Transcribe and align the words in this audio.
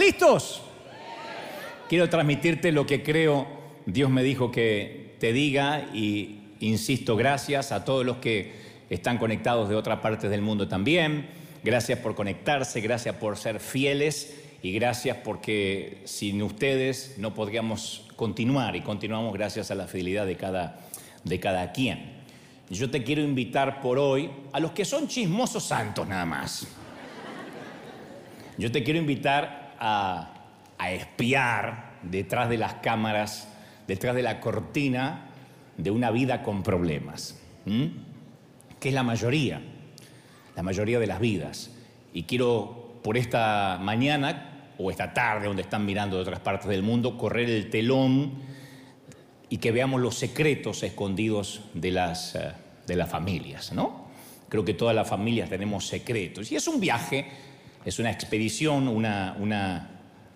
¿Estamos 0.00 0.14
listos? 0.14 0.62
Quiero 1.86 2.08
transmitirte 2.08 2.72
lo 2.72 2.86
que 2.86 3.02
creo 3.02 3.46
Dios 3.84 4.08
me 4.08 4.22
dijo 4.22 4.50
que 4.50 5.14
te 5.18 5.34
diga 5.34 5.90
y 5.92 6.40
insisto, 6.60 7.16
gracias 7.16 7.70
a 7.70 7.84
todos 7.84 8.06
los 8.06 8.16
que 8.16 8.52
están 8.88 9.18
conectados 9.18 9.68
de 9.68 9.74
otras 9.74 10.00
partes 10.00 10.30
del 10.30 10.40
mundo 10.40 10.68
también. 10.68 11.28
Gracias 11.62 11.98
por 11.98 12.14
conectarse, 12.14 12.80
gracias 12.80 13.16
por 13.16 13.36
ser 13.36 13.60
fieles 13.60 14.40
y 14.62 14.72
gracias 14.72 15.18
porque 15.18 16.00
sin 16.04 16.40
ustedes 16.42 17.16
no 17.18 17.34
podríamos 17.34 18.06
continuar 18.16 18.76
y 18.76 18.80
continuamos 18.80 19.34
gracias 19.34 19.70
a 19.70 19.74
la 19.74 19.86
fidelidad 19.86 20.24
de 20.24 20.36
cada, 20.36 20.80
de 21.24 21.40
cada 21.40 21.72
quien. 21.72 22.20
Yo 22.70 22.90
te 22.90 23.04
quiero 23.04 23.22
invitar 23.22 23.82
por 23.82 23.98
hoy 23.98 24.30
a 24.52 24.60
los 24.60 24.72
que 24.72 24.86
son 24.86 25.08
chismosos 25.08 25.64
santos 25.64 26.08
nada 26.08 26.24
más. 26.24 26.66
Yo 28.56 28.72
te 28.72 28.82
quiero 28.82 28.98
invitar 28.98 29.59
a, 29.80 30.36
espiar 30.92 31.98
detrás 32.02 32.48
de 32.48 32.56
las 32.56 32.74
cámaras, 32.74 33.48
detrás 33.86 34.14
de 34.14 34.22
la 34.22 34.40
cortina 34.40 35.26
de 35.76 35.90
una 35.90 36.10
vida 36.10 36.42
con 36.42 36.62
problemas, 36.62 37.38
que 37.64 38.88
es 38.88 38.94
la 38.94 39.02
mayoría, 39.02 39.60
la 40.56 40.62
mayoría 40.62 40.98
de 40.98 41.06
las 41.06 41.20
vidas. 41.20 41.70
Y 42.14 42.22
quiero 42.22 42.98
por 43.02 43.16
esta 43.16 43.78
mañana 43.80 44.72
o 44.78 44.90
esta 44.90 45.12
tarde, 45.12 45.46
donde 45.46 45.62
están 45.62 45.84
mirando 45.84 46.16
de 46.16 46.22
otras 46.22 46.40
partes 46.40 46.68
del 46.68 46.82
mundo, 46.82 47.18
correr 47.18 47.50
el 47.50 47.68
telón 47.70 48.32
y 49.50 49.58
que 49.58 49.72
veamos 49.72 50.00
los 50.00 50.14
secretos 50.14 50.82
escondidos 50.82 51.62
de 51.74 51.90
las, 51.90 52.34
eh, 52.36 52.52
de 52.86 52.96
las 52.96 53.10
familias, 53.10 53.72
¿no? 53.72 54.08
Creo 54.48 54.64
que 54.64 54.74
todas 54.74 54.94
las 54.94 55.08
familias 55.08 55.50
tenemos 55.50 55.86
secretos. 55.86 56.50
Y 56.50 56.56
es 56.56 56.66
un 56.66 56.80
viaje, 56.80 57.26
es 57.84 57.98
una 57.98 58.10
expedición, 58.10 58.88
una, 58.88 59.36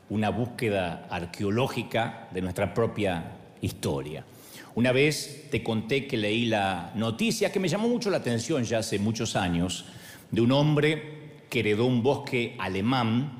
una, 0.09 0.31
búsqueda 0.31 1.07
arqueológica 1.11 2.29
de 2.33 2.41
nuestra 2.41 2.73
propia 2.73 3.33
historia. 3.61 4.25
Una 4.75 4.93
vez 4.93 5.49
te 5.51 5.63
conté 5.63 6.07
que 6.07 6.17
leí 6.17 6.47
la 6.47 6.93
noticia 6.95 7.53
que 7.53 7.61
me 7.61 7.69
llamó 7.69 7.89
mucho 7.89 8.11
la 8.11 8.17
atención 8.19 8.65
ya 8.65 8.79
hace 8.79 8.99
muchos 8.99 9.37
años 9.37 9.85
de 10.31 10.41
un 10.41 10.53
hombre 10.53 11.45
que 11.49 11.61
heredó 11.61 11.87
un 11.87 12.03
bosque 12.03 12.57
alemán 12.59 13.39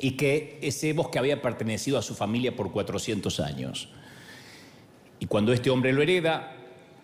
y 0.00 0.12
que 0.12 0.58
ese 0.62 0.92
bosque 0.92 1.18
había 1.18 1.40
pertenecido 1.40 1.98
a 1.98 2.02
su 2.02 2.14
familia 2.14 2.56
por 2.56 2.72
400 2.72 3.40
años. 3.40 3.88
Y 5.18 5.26
cuando 5.26 5.52
este 5.52 5.70
hombre 5.70 5.92
lo 5.92 6.02
hereda, 6.02 6.56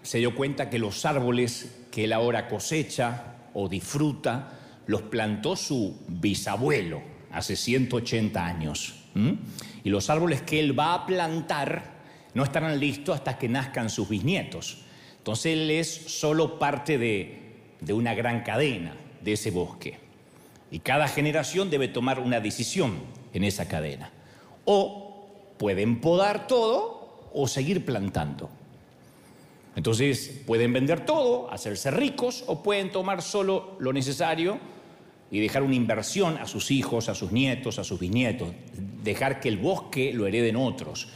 se 0.02 0.18
dio 0.18 0.34
cuenta 0.34 0.70
que 0.70 0.78
los 0.78 1.04
árboles 1.04 1.84
que 1.90 2.04
él 2.04 2.12
ahora 2.12 2.48
cosecha 2.48 3.36
o 3.54 3.68
disfruta, 3.68 4.55
los 4.86 5.02
plantó 5.02 5.56
su 5.56 5.98
bisabuelo 6.08 7.02
hace 7.32 7.56
180 7.56 8.44
años. 8.44 8.94
Y 9.82 9.88
los 9.88 10.10
árboles 10.10 10.42
que 10.42 10.60
él 10.60 10.78
va 10.78 10.94
a 10.94 11.06
plantar 11.06 11.96
no 12.34 12.44
estarán 12.44 12.78
listos 12.78 13.16
hasta 13.16 13.38
que 13.38 13.48
nazcan 13.48 13.88
sus 13.88 14.08
bisnietos. 14.08 14.78
Entonces 15.18 15.54
él 15.54 15.70
es 15.70 15.88
solo 15.88 16.58
parte 16.58 16.98
de, 16.98 17.54
de 17.80 17.92
una 17.92 18.14
gran 18.14 18.42
cadena 18.42 18.94
de 19.22 19.32
ese 19.32 19.50
bosque. 19.50 19.98
Y 20.70 20.80
cada 20.80 21.08
generación 21.08 21.70
debe 21.70 21.88
tomar 21.88 22.20
una 22.20 22.40
decisión 22.40 22.98
en 23.32 23.44
esa 23.44 23.68
cadena. 23.68 24.10
O 24.66 25.26
pueden 25.56 26.00
podar 26.00 26.46
todo 26.46 27.30
o 27.32 27.48
seguir 27.48 27.84
plantando. 27.84 28.50
Entonces 29.76 30.42
pueden 30.46 30.72
vender 30.72 31.04
todo, 31.04 31.50
hacerse 31.50 31.90
ricos 31.90 32.44
o 32.46 32.62
pueden 32.62 32.92
tomar 32.92 33.22
solo 33.22 33.76
lo 33.78 33.92
necesario 33.92 34.58
y 35.30 35.40
dejar 35.40 35.62
una 35.62 35.74
inversión 35.74 36.36
a 36.38 36.46
sus 36.46 36.70
hijos, 36.70 37.08
a 37.08 37.14
sus 37.14 37.32
nietos, 37.32 37.78
a 37.78 37.84
sus 37.84 37.98
bisnietos, 37.98 38.48
dejar 39.02 39.40
que 39.40 39.48
el 39.48 39.58
bosque 39.58 40.12
lo 40.12 40.26
hereden 40.26 40.56
otros. 40.56 41.08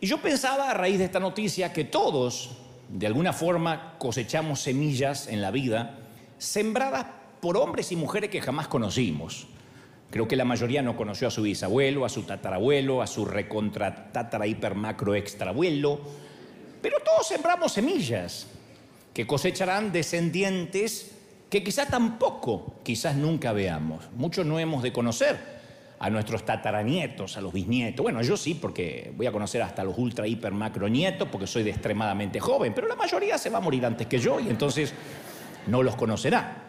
Y 0.00 0.06
yo 0.06 0.18
pensaba 0.18 0.70
a 0.70 0.74
raíz 0.74 0.98
de 0.98 1.04
esta 1.04 1.20
noticia 1.20 1.72
que 1.72 1.84
todos, 1.84 2.50
de 2.88 3.06
alguna 3.06 3.32
forma, 3.32 3.94
cosechamos 3.98 4.60
semillas 4.60 5.28
en 5.28 5.42
la 5.42 5.50
vida 5.50 5.98
sembradas 6.38 7.06
por 7.40 7.56
hombres 7.56 7.92
y 7.92 7.96
mujeres 7.96 8.30
que 8.30 8.40
jamás 8.40 8.68
conocimos. 8.68 9.46
Creo 10.10 10.28
que 10.28 10.36
la 10.36 10.44
mayoría 10.44 10.82
no 10.82 10.96
conoció 10.96 11.28
a 11.28 11.30
su 11.30 11.42
bisabuelo, 11.42 12.04
a 12.04 12.08
su 12.08 12.22
tatarabuelo, 12.22 13.02
a 13.02 13.06
su 13.06 13.24
recontra 13.24 14.12
tatara 14.12 14.46
extrabuelo, 14.46 16.00
pero 16.80 16.98
todos 17.04 17.26
sembramos 17.26 17.72
semillas 17.72 18.46
que 19.12 19.26
cosecharán 19.26 19.92
descendientes 19.92 21.15
que 21.56 21.64
quizás 21.64 21.88
tampoco, 21.88 22.80
quizás 22.82 23.16
nunca 23.16 23.52
veamos. 23.54 24.10
Muchos 24.14 24.44
no 24.44 24.58
hemos 24.58 24.82
de 24.82 24.92
conocer 24.92 25.38
a 25.98 26.10
nuestros 26.10 26.44
tataranietos, 26.44 27.38
a 27.38 27.40
los 27.40 27.50
bisnietos. 27.50 28.02
Bueno, 28.02 28.20
yo 28.20 28.36
sí, 28.36 28.52
porque 28.52 29.10
voy 29.16 29.26
a 29.26 29.32
conocer 29.32 29.62
hasta 29.62 29.82
los 29.82 29.96
ultra 29.96 30.26
hiper 30.26 30.52
macro 30.52 30.86
nietos, 30.86 31.28
porque 31.32 31.46
soy 31.46 31.62
de 31.62 31.70
extremadamente 31.70 32.40
joven, 32.40 32.74
pero 32.74 32.86
la 32.86 32.94
mayoría 32.94 33.38
se 33.38 33.48
va 33.48 33.56
a 33.56 33.60
morir 33.62 33.86
antes 33.86 34.06
que 34.06 34.18
yo 34.18 34.38
y 34.38 34.50
entonces 34.50 34.92
no 35.66 35.82
los 35.82 35.96
conocerá. 35.96 36.62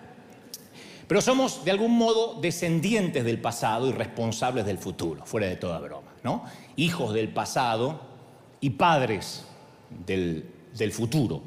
Pero 1.05 1.19
somos 1.19 1.65
de 1.65 1.71
algún 1.71 1.97
modo 1.97 2.39
descendientes 2.39 3.25
del 3.25 3.41
pasado 3.41 3.89
y 3.89 3.91
responsables 3.91 4.65
del 4.65 4.77
futuro, 4.77 5.25
fuera 5.25 5.47
de 5.47 5.57
toda 5.57 5.79
broma, 5.79 6.13
¿no? 6.23 6.45
Hijos 6.77 7.13
del 7.13 7.27
pasado 7.27 7.99
y 8.61 8.69
padres 8.69 9.45
del, 10.05 10.49
del 10.77 10.93
futuro. 10.93 11.43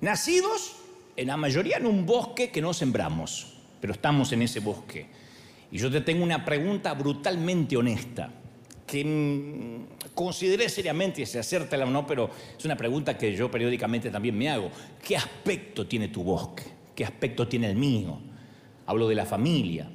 Nacidos 0.00 0.76
en 1.16 1.26
la 1.28 1.36
mayoría 1.36 1.78
en 1.78 1.86
un 1.86 2.04
bosque 2.04 2.50
que 2.50 2.60
no 2.60 2.72
sembramos, 2.72 3.54
pero 3.80 3.92
estamos 3.92 4.32
en 4.32 4.42
ese 4.42 4.60
bosque. 4.60 5.06
Y 5.70 5.78
yo 5.78 5.90
te 5.90 6.00
tengo 6.00 6.22
una 6.22 6.44
pregunta 6.44 6.92
brutalmente 6.94 7.76
honesta, 7.76 8.30
que 8.86 9.04
mm, 9.04 10.14
consideré 10.14 10.68
seriamente 10.68 11.26
si 11.26 11.38
hacértela 11.38 11.86
o 11.86 11.90
no, 11.90 12.06
pero 12.06 12.30
es 12.56 12.64
una 12.64 12.76
pregunta 12.76 13.18
que 13.18 13.34
yo 13.34 13.50
periódicamente 13.50 14.10
también 14.10 14.36
me 14.36 14.48
hago. 14.48 14.70
¿Qué 15.02 15.16
aspecto 15.16 15.86
tiene 15.86 16.08
tu 16.08 16.22
bosque? 16.22 16.64
¿Qué 16.94 17.04
aspecto 17.04 17.48
tiene 17.48 17.68
el 17.68 17.76
mío? 17.76 18.18
hablo 18.86 19.08
de 19.08 19.14
la 19.14 19.26
familia. 19.26 19.88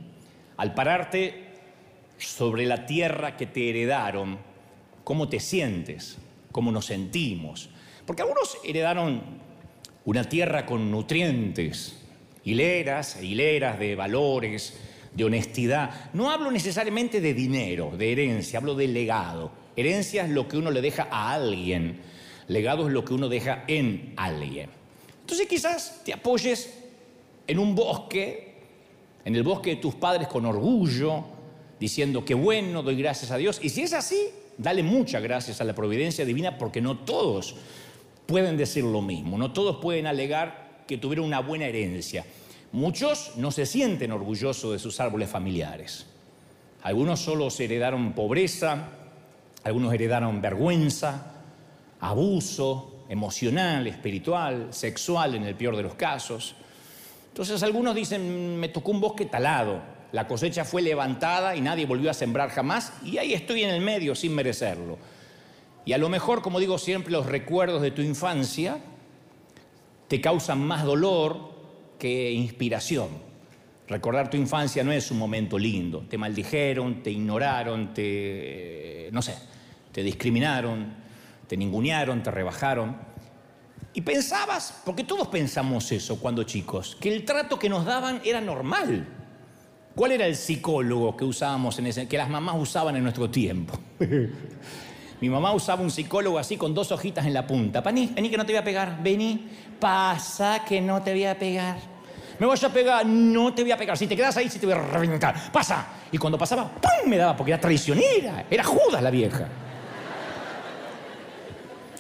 Al 0.58 0.74
pararte 0.74 1.48
sobre 2.18 2.66
la 2.66 2.86
tierra 2.86 3.36
que 3.36 3.48
te 3.48 3.70
heredaron, 3.70 4.38
¿cómo 5.04 5.28
te 5.28 5.40
sientes? 5.40 6.18
¿Cómo 6.52 6.72
nos 6.72 6.86
sentimos? 6.86 7.70
Porque 8.06 8.22
algunos 8.22 8.58
heredaron 8.64 9.22
una 10.06 10.24
tierra 10.24 10.66
con 10.66 10.90
nutrientes, 10.92 11.98
hileras 12.44 13.18
e 13.18 13.26
hileras 13.26 13.80
de 13.80 13.96
valores, 13.96 14.74
de 15.14 15.24
honestidad. 15.24 16.12
No 16.14 16.32
hablo 16.32 16.52
necesariamente 16.52 17.22
de 17.22 17.34
dinero, 17.34 17.92
de 17.98 18.12
herencia, 18.12 18.60
hablo 18.60 18.76
de 18.76 18.88
legado. 18.88 19.52
Herencia 19.76 20.24
es 20.24 20.30
lo 20.30 20.48
que 20.48 20.58
uno 20.58 20.72
le 20.72 20.82
deja 20.82 21.08
a 21.12 21.34
alguien, 21.34 22.02
legado 22.48 22.88
es 22.88 22.94
lo 22.94 23.06
que 23.06 23.14
uno 23.14 23.30
deja 23.30 23.64
en 23.68 24.14
alguien. 24.18 24.70
Entonces 25.22 25.48
quizás 25.48 26.02
te 26.04 26.14
apoyes 26.14 26.74
en 27.48 27.60
un 27.60 27.76
bosque 27.76 28.52
en 29.26 29.36
el 29.36 29.44
bosque 29.44 29.72
de 29.72 29.76
tus 29.78 29.96
padres 29.96 30.28
con 30.28 30.46
orgullo, 30.46 31.24
diciendo 31.80 32.26
que 32.26 32.34
bueno, 32.34 32.84
doy 32.84 32.96
gracias 32.96 33.32
a 33.32 33.38
Dios. 33.38 33.60
Y 33.62 33.70
si 33.70 33.82
es 33.84 33.94
así, 33.94 34.30
dale 34.58 34.84
muchas 34.84 35.22
gracias 35.22 35.62
a 35.62 35.64
la 35.64 35.74
providencia 35.74 36.26
divina 36.26 36.58
porque 36.58 36.82
no 36.82 37.00
todos 37.00 37.56
pueden 38.32 38.56
decir 38.56 38.86
lo 38.86 39.02
mismo, 39.02 39.38
no 39.38 39.52
todos 39.52 39.78
pueden 39.82 40.08
alegar 40.08 40.86
que 40.88 40.98
tuvieron 40.98 41.26
una 41.26 41.42
buena 41.42 41.66
herencia. 41.66 42.26
Muchos 42.72 43.34
no 43.36 43.52
se 43.52 43.66
sienten 43.66 44.14
orgullosos 44.14 44.72
de 44.72 44.80
sus 44.80 45.02
árboles 45.02 45.30
familiares. 45.30 46.06
Algunos 46.84 47.20
solo 47.20 47.50
se 47.50 47.66
heredaron 47.66 48.14
pobreza, 48.14 48.88
algunos 49.66 49.94
heredaron 49.94 50.42
vergüenza, 50.42 51.34
abuso 52.00 53.04
emocional, 53.10 53.86
espiritual, 53.88 54.68
sexual 54.70 55.36
en 55.36 55.44
el 55.44 55.56
peor 55.56 55.76
de 55.76 55.84
los 55.84 55.96
casos. 55.96 56.56
Entonces 57.28 57.62
algunos 57.64 57.94
dicen, 57.94 58.58
me 58.58 58.70
tocó 58.70 58.92
un 58.92 59.02
bosque 59.02 59.26
talado, 59.26 59.82
la 60.14 60.26
cosecha 60.26 60.64
fue 60.64 60.82
levantada 60.82 61.54
y 61.54 61.60
nadie 61.62 61.86
volvió 61.86 62.10
a 62.10 62.14
sembrar 62.14 62.50
jamás 62.50 62.94
y 63.04 63.18
ahí 63.18 63.34
estoy 63.34 63.64
en 63.64 63.72
el 63.72 63.82
medio 63.82 64.16
sin 64.16 64.34
merecerlo. 64.34 64.98
Y 65.86 65.94
a 65.94 65.98
lo 65.98 66.10
mejor, 66.10 66.42
como 66.42 66.60
digo 66.60 66.78
siempre, 66.78 67.12
los 67.12 67.26
recuerdos 67.26 67.82
de 67.82 67.92
tu 67.92 68.02
infancia 68.02 68.80
te 70.08 70.22
causan 70.22 70.66
más 70.66 70.84
dolor 70.84 71.52
que 71.98 72.32
inspiración. 72.32 73.10
Recordar 73.88 74.30
tu 74.30 74.38
infancia 74.38 74.84
no 74.84 74.92
es 74.92 75.12
un 75.12 75.18
momento 75.18 75.58
lindo. 75.58 76.06
Te 76.10 76.18
maldijeron, 76.18 77.02
te 77.02 77.12
ignoraron, 77.12 77.94
te, 77.94 79.10
no 79.12 79.22
sé, 79.22 79.36
te 79.92 80.04
discriminaron, 80.04 80.94
te 81.48 81.58
ningunearon, 81.58 82.24
te 82.24 82.32
rebajaron. 82.32 82.96
Y 83.94 84.02
pensabas, 84.02 84.82
porque 84.86 85.04
todos 85.04 85.28
pensamos 85.28 85.92
eso 85.92 86.20
cuando 86.20 86.44
chicos, 86.44 86.98
que 87.00 87.14
el 87.14 87.26
trato 87.26 87.60
que 87.60 87.70
nos 87.70 87.86
daban 87.86 88.22
era 88.24 88.40
normal. 88.40 89.08
¿Cuál 89.96 90.14
era 90.14 90.26
el 90.26 90.36
psicólogo 90.36 91.18
que 91.18 91.26
usábamos 91.26 91.78
en 91.80 91.88
ese, 91.88 92.08
que 92.08 92.18
las 92.18 92.30
mamás 92.30 92.56
usaban 92.58 92.96
en 92.96 93.04
nuestro 93.04 93.30
tiempo? 93.30 93.78
Mi 95.22 95.30
mamá 95.30 95.54
usaba 95.54 95.84
un 95.84 95.92
psicólogo 95.92 96.40
así 96.40 96.58
con 96.58 96.74
dos 96.74 96.92
hojitas 96.92 97.26
en 97.28 97.34
la 97.34 97.46
punta. 97.46 97.82
Vení, 97.82 98.08
vení 98.08 98.30
que 98.30 98.38
no 98.38 98.46
te 98.46 98.54
voy 98.54 98.60
a 98.60 98.64
pegar. 98.64 98.98
Vení, 99.04 99.48
pasa 99.80 100.64
que 100.66 100.82
no 100.82 101.02
te 101.02 101.12
voy 101.12 101.26
a 101.26 101.38
pegar. 101.38 101.78
me 102.40 102.48
vas 102.48 102.64
a 102.64 102.70
pegar, 102.70 103.06
no 103.06 103.54
te 103.54 103.62
voy 103.62 103.72
a 103.72 103.78
pegar, 103.78 103.96
si 103.96 104.08
te 104.08 104.16
quedas 104.16 104.36
ahí, 104.38 104.50
sí 104.50 104.58
te 104.58 104.66
voy 104.66 104.74
a 104.74 104.80
reventar, 104.80 105.52
pasa. 105.52 105.86
Y 106.12 106.18
cuando 106.18 106.40
pasaba, 106.40 106.72
¡pum! 106.72 107.08
me 107.08 107.18
daba, 107.18 107.38
porque 107.38 107.52
era 107.52 107.62
traicionera, 107.62 108.46
era 108.50 108.64
Judas 108.64 109.02
la 109.02 109.12
vieja. 109.12 109.48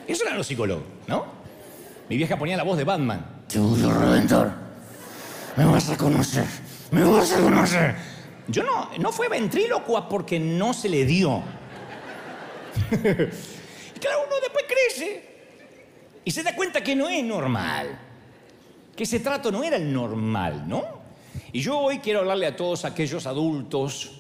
Eso 0.07 0.23
eran 0.23 0.37
los 0.37 0.47
psicólogos, 0.47 0.83
¿no? 1.07 1.25
Mi 2.09 2.17
vieja 2.17 2.37
ponía 2.37 2.57
la 2.57 2.63
voz 2.63 2.75
de 2.75 2.85
Batman. 2.85 3.23
Te 3.47 3.59
voy 3.59 3.83
a 3.83 3.93
reventar, 3.93 4.51
me 5.55 5.65
vas 5.65 5.89
a 5.91 5.97
conocer, 5.97 6.45
me 6.89 7.03
vas 7.03 7.33
a 7.33 7.39
conocer. 7.39 7.95
Yo 8.47 8.63
no, 8.63 8.89
no 8.97 9.11
fue 9.11 9.29
ventrílocua 9.29 10.09
porque 10.09 10.39
no 10.39 10.73
se 10.73 10.89
le 10.89 11.05
dio. 11.05 11.43
y 12.91 13.99
claro, 13.99 14.19
uno 14.27 14.35
después 14.41 14.65
crece 14.67 15.31
y 16.23 16.31
se 16.31 16.43
da 16.43 16.55
cuenta 16.55 16.81
que 16.81 16.95
no 16.95 17.09
es 17.09 17.23
normal, 17.23 17.99
que 18.95 19.03
ese 19.03 19.19
trato 19.19 19.51
no 19.51 19.63
era 19.63 19.77
el 19.77 19.91
normal, 19.91 20.67
¿no? 20.67 21.01
Y 21.51 21.61
yo 21.61 21.79
hoy 21.79 21.99
quiero 21.99 22.19
hablarle 22.19 22.47
a 22.47 22.55
todos 22.55 22.85
aquellos 22.85 23.25
adultos 23.25 24.11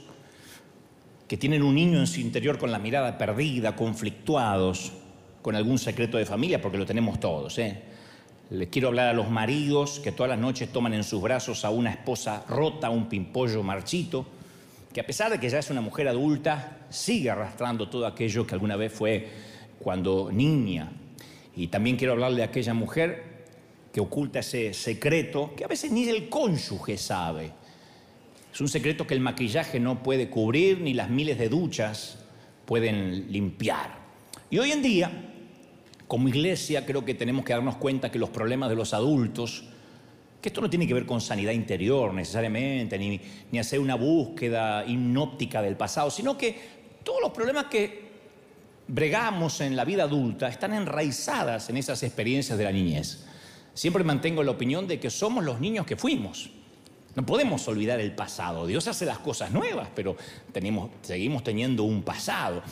que 1.27 1.37
tienen 1.37 1.63
un 1.63 1.75
niño 1.75 1.99
en 1.99 2.07
su 2.07 2.19
interior 2.19 2.57
con 2.57 2.71
la 2.71 2.79
mirada 2.79 3.17
perdida, 3.17 3.75
conflictuados, 3.75 4.91
con 5.41 5.55
algún 5.55 5.79
secreto 5.79 6.17
de 6.17 6.25
familia, 6.25 6.61
porque 6.61 6.77
lo 6.77 6.85
tenemos 6.85 7.19
todos, 7.19 7.57
¿eh? 7.57 7.83
Les 8.49 8.67
quiero 8.67 8.89
hablar 8.89 9.07
a 9.07 9.13
los 9.13 9.29
maridos 9.29 10.01
que 10.01 10.11
todas 10.11 10.29
las 10.29 10.39
noches 10.39 10.73
toman 10.73 10.93
en 10.93 11.05
sus 11.05 11.21
brazos 11.21 11.63
a 11.63 11.69
una 11.69 11.91
esposa 11.91 12.43
rota, 12.49 12.89
un 12.89 13.07
pimpollo 13.07 13.63
marchito, 13.63 14.25
que 14.93 14.99
a 14.99 15.05
pesar 15.05 15.31
de 15.31 15.39
que 15.39 15.49
ya 15.49 15.59
es 15.59 15.69
una 15.69 15.81
mujer 15.81 16.07
adulta, 16.07 16.79
sigue 16.89 17.29
arrastrando 17.29 17.89
todo 17.89 18.05
aquello 18.05 18.45
que 18.45 18.55
alguna 18.55 18.75
vez 18.75 18.91
fue 18.91 19.27
cuando 19.79 20.29
niña. 20.31 20.91
Y 21.55 21.67
también 21.67 21.97
quiero 21.97 22.13
hablarle 22.13 22.41
a 22.41 22.45
aquella 22.45 22.73
mujer 22.73 23.31
que 23.93 23.99
oculta 23.99 24.39
ese 24.39 24.73
secreto 24.73 25.53
que 25.55 25.63
a 25.63 25.67
veces 25.67 25.91
ni 25.91 26.07
el 26.07 26.29
cónyuge 26.29 26.97
sabe. 26.97 27.51
Es 28.53 28.59
un 28.59 28.67
secreto 28.67 29.07
que 29.07 29.13
el 29.13 29.21
maquillaje 29.21 29.79
no 29.79 30.03
puede 30.03 30.29
cubrir 30.29 30.81
ni 30.81 30.93
las 30.93 31.09
miles 31.09 31.37
de 31.37 31.49
duchas 31.49 32.19
pueden 32.65 33.31
limpiar. 33.31 33.97
Y 34.49 34.59
hoy 34.59 34.71
en 34.71 34.81
día 34.81 35.11
como 36.07 36.27
iglesia 36.27 36.85
creo 36.85 37.05
que 37.05 37.13
tenemos 37.13 37.45
que 37.45 37.53
darnos 37.53 37.77
cuenta 37.77 38.11
que 38.11 38.19
los 38.19 38.29
problemas 38.29 38.69
de 38.69 38.75
los 38.75 38.93
adultos, 38.93 39.63
que 40.41 40.49
esto 40.49 40.59
no 40.59 40.69
tiene 40.69 40.87
que 40.87 40.93
ver 40.93 41.05
con 41.05 41.21
sanidad 41.21 41.51
interior 41.51 42.13
necesariamente, 42.13 42.97
ni, 42.97 43.21
ni 43.51 43.59
hacer 43.59 43.79
una 43.79 43.95
búsqueda 43.95 44.83
inóptica 44.85 45.61
del 45.61 45.77
pasado, 45.77 46.09
sino 46.09 46.37
que 46.37 46.81
todos 47.03 47.21
los 47.21 47.31
problemas 47.31 47.65
que 47.65 48.11
bregamos 48.87 49.61
en 49.61 49.75
la 49.75 49.85
vida 49.85 50.03
adulta 50.03 50.47
están 50.47 50.73
enraizadas 50.73 51.69
en 51.69 51.77
esas 51.77 52.01
experiencias 52.03 52.57
de 52.57 52.63
la 52.63 52.71
niñez. 52.71 53.25
Siempre 53.73 54.03
mantengo 54.03 54.43
la 54.43 54.51
opinión 54.51 54.87
de 54.87 54.99
que 54.99 55.09
somos 55.09 55.43
los 55.43 55.59
niños 55.59 55.85
que 55.85 55.95
fuimos. 55.95 56.49
No 57.15 57.25
podemos 57.25 57.67
olvidar 57.67 57.99
el 57.99 58.13
pasado. 58.13 58.65
Dios 58.65 58.87
hace 58.87 59.05
las 59.05 59.19
cosas 59.19 59.51
nuevas, 59.51 59.89
pero 59.95 60.15
tenemos, 60.51 60.89
seguimos 61.01 61.43
teniendo 61.43 61.83
un 61.83 62.03
pasado. 62.03 62.63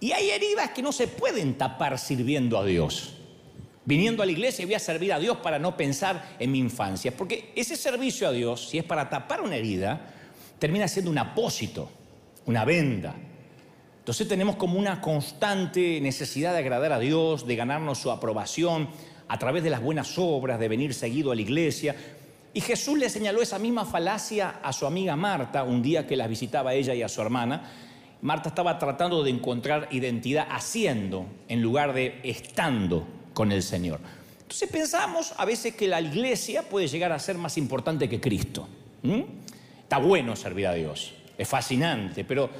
Y 0.00 0.12
hay 0.12 0.30
heridas 0.30 0.70
que 0.70 0.82
no 0.82 0.92
se 0.92 1.08
pueden 1.08 1.54
tapar 1.54 1.98
sirviendo 1.98 2.58
a 2.58 2.64
Dios. 2.64 3.14
Viniendo 3.84 4.22
a 4.22 4.26
la 4.26 4.32
iglesia 4.32 4.64
voy 4.64 4.74
a 4.74 4.78
servir 4.78 5.12
a 5.12 5.18
Dios 5.18 5.38
para 5.38 5.58
no 5.58 5.76
pensar 5.76 6.36
en 6.38 6.52
mi 6.52 6.58
infancia. 6.58 7.16
Porque 7.16 7.52
ese 7.56 7.76
servicio 7.76 8.28
a 8.28 8.32
Dios, 8.32 8.68
si 8.68 8.78
es 8.78 8.84
para 8.84 9.08
tapar 9.08 9.40
una 9.40 9.56
herida, 9.56 10.00
termina 10.58 10.86
siendo 10.86 11.10
un 11.10 11.18
apósito, 11.18 11.90
una 12.46 12.64
venda. 12.64 13.14
Entonces 13.98 14.26
tenemos 14.28 14.56
como 14.56 14.78
una 14.78 15.00
constante 15.00 16.00
necesidad 16.00 16.52
de 16.52 16.58
agradar 16.58 16.92
a 16.92 16.98
Dios, 16.98 17.46
de 17.46 17.56
ganarnos 17.56 17.98
su 17.98 18.10
aprobación 18.10 18.88
a 19.28 19.38
través 19.38 19.62
de 19.62 19.70
las 19.70 19.82
buenas 19.82 20.16
obras, 20.18 20.60
de 20.60 20.68
venir 20.68 20.94
seguido 20.94 21.32
a 21.32 21.34
la 21.34 21.42
iglesia. 21.42 21.96
Y 22.54 22.60
Jesús 22.60 22.98
le 22.98 23.08
señaló 23.08 23.42
esa 23.42 23.58
misma 23.58 23.84
falacia 23.84 24.60
a 24.62 24.72
su 24.72 24.86
amiga 24.86 25.16
Marta 25.16 25.64
un 25.64 25.82
día 25.82 26.06
que 26.06 26.16
las 26.16 26.28
visitaba 26.28 26.74
ella 26.74 26.94
y 26.94 27.02
a 27.02 27.08
su 27.08 27.20
hermana 27.20 27.70
Marta 28.22 28.50
estaba 28.50 28.78
tratando 28.78 29.24
de 29.24 29.30
encontrar 29.30 29.88
identidad 29.90 30.46
haciendo 30.48 31.26
en 31.48 31.60
lugar 31.60 31.92
de 31.92 32.20
estando 32.22 33.04
con 33.34 33.52
el 33.52 33.62
Señor. 33.62 34.00
Entonces 34.40 34.68
pensamos 34.68 35.32
a 35.36 35.44
veces 35.44 35.74
que 35.74 35.88
la 35.88 36.00
iglesia 36.00 36.62
puede 36.62 36.88
llegar 36.88 37.12
a 37.12 37.18
ser 37.18 37.38
más 37.38 37.56
importante 37.56 38.08
que 38.08 38.20
Cristo. 38.20 38.68
Está 39.82 39.98
bueno 39.98 40.36
servir 40.36 40.66
a 40.66 40.74
Dios, 40.74 41.14
es 41.38 41.48
fascinante, 41.48 42.24
pero 42.24 42.50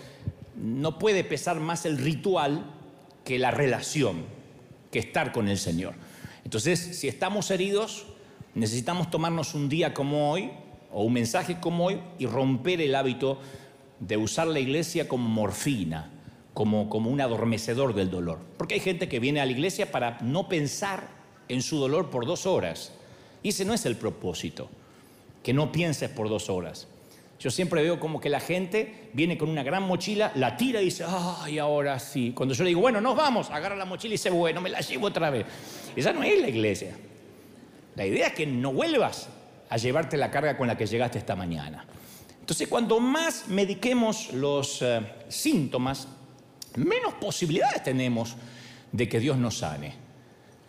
no 0.57 0.99
puede 0.99 1.25
pesar 1.25 1.61
más 1.61 1.87
el 1.87 1.99
ritual 1.99 2.65
que 3.25 3.39
la 3.39 3.51
relación, 3.51 4.25
que 4.91 4.99
estar 4.99 5.33
con 5.33 5.49
el 5.49 5.59
Señor. 5.59 5.95
Entonces, 6.45 6.79
si 6.79 7.09
estamos 7.09 7.51
heridos, 7.51 8.07
necesitamos 8.55 9.11
tomarnos 9.11 9.55
un 9.55 9.69
día 9.69 9.95
como 9.95 10.31
hoy 10.31 10.51
o 10.93 11.03
un 11.05 11.13
mensaje 11.13 11.59
como 11.61 11.87
hoy 11.87 12.01
y 12.19 12.27
romper 12.27 12.81
el 12.81 12.95
hábito 12.95 13.39
de 14.01 14.17
usar 14.17 14.47
la 14.49 14.61
iglesia 14.61 15.09
como 15.09 15.29
morfina, 15.29 16.11
como, 16.55 16.89
como 16.89 17.11
un 17.11 17.21
adormecedor 17.21 17.95
del 17.95 18.11
dolor. 18.11 18.39
Porque 18.57 18.75
hay 18.75 18.81
gente 18.81 19.09
que 19.09 19.21
viene 19.21 19.41
a 19.41 19.47
la 19.47 19.53
iglesia 19.53 19.91
para 19.91 20.19
no 20.21 20.49
pensar 20.49 21.09
en 21.49 21.63
su 21.63 21.79
dolor 21.79 22.11
por 22.11 22.27
dos 22.27 22.47
horas. 22.47 22.93
Y 23.43 23.51
ese 23.51 23.65
no 23.65 23.75
es 23.75 23.87
el 23.87 23.97
propósito, 23.97 24.69
que 25.43 25.53
no 25.53 25.73
pienses 25.73 26.11
por 26.11 26.29
dos 26.29 26.49
horas. 26.49 26.89
Yo 27.41 27.51
siempre 27.51 27.83
veo 27.83 27.99
como 27.99 28.21
que 28.21 28.29
la 28.29 28.39
gente 28.39 29.11
viene 29.15 29.37
con 29.37 29.49
una 29.49 29.65
gran 29.65 29.83
mochila, 29.83 30.31
la 30.37 30.57
tira 30.57 30.81
y 30.81 30.85
dice, 30.85 31.05
ay, 31.09 31.59
ahora 31.59 31.99
sí. 31.99 32.33
Cuando 32.37 32.55
yo 32.55 32.63
le 32.63 32.69
digo, 32.69 32.81
bueno, 32.81 33.01
nos 33.01 33.17
vamos, 33.17 33.51
agarra 33.51 33.75
la 33.75 33.85
mochila 33.85 34.11
y 34.11 34.17
dice, 34.17 34.31
bueno, 34.31 34.61
me 34.61 34.71
la 34.71 34.81
llevo 34.81 35.09
otra 35.09 35.29
vez. 35.31 35.45
Esa 35.97 36.13
no 36.13 36.23
es 36.23 36.41
la 36.41 36.49
iglesia. 36.49 36.97
La 37.97 38.07
idea 38.07 38.29
es 38.29 38.35
que 38.35 38.47
no 38.47 38.73
vuelvas 38.73 39.29
a 39.69 39.77
llevarte 39.77 40.17
la 40.17 40.31
carga 40.31 40.57
con 40.57 40.69
la 40.69 40.77
que 40.77 40.87
llegaste 40.87 41.19
esta 41.19 41.35
mañana. 41.35 41.85
Entonces, 42.39 42.69
cuando 42.69 43.01
más 43.01 43.49
mediquemos 43.49 44.33
los 44.33 44.81
eh, 44.83 45.01
síntomas, 45.29 46.07
menos 46.77 47.15
posibilidades 47.15 47.83
tenemos 47.83 48.37
de 48.91 49.09
que 49.09 49.21
Dios 49.21 49.37
nos 49.37 49.59
sane. 49.59 49.95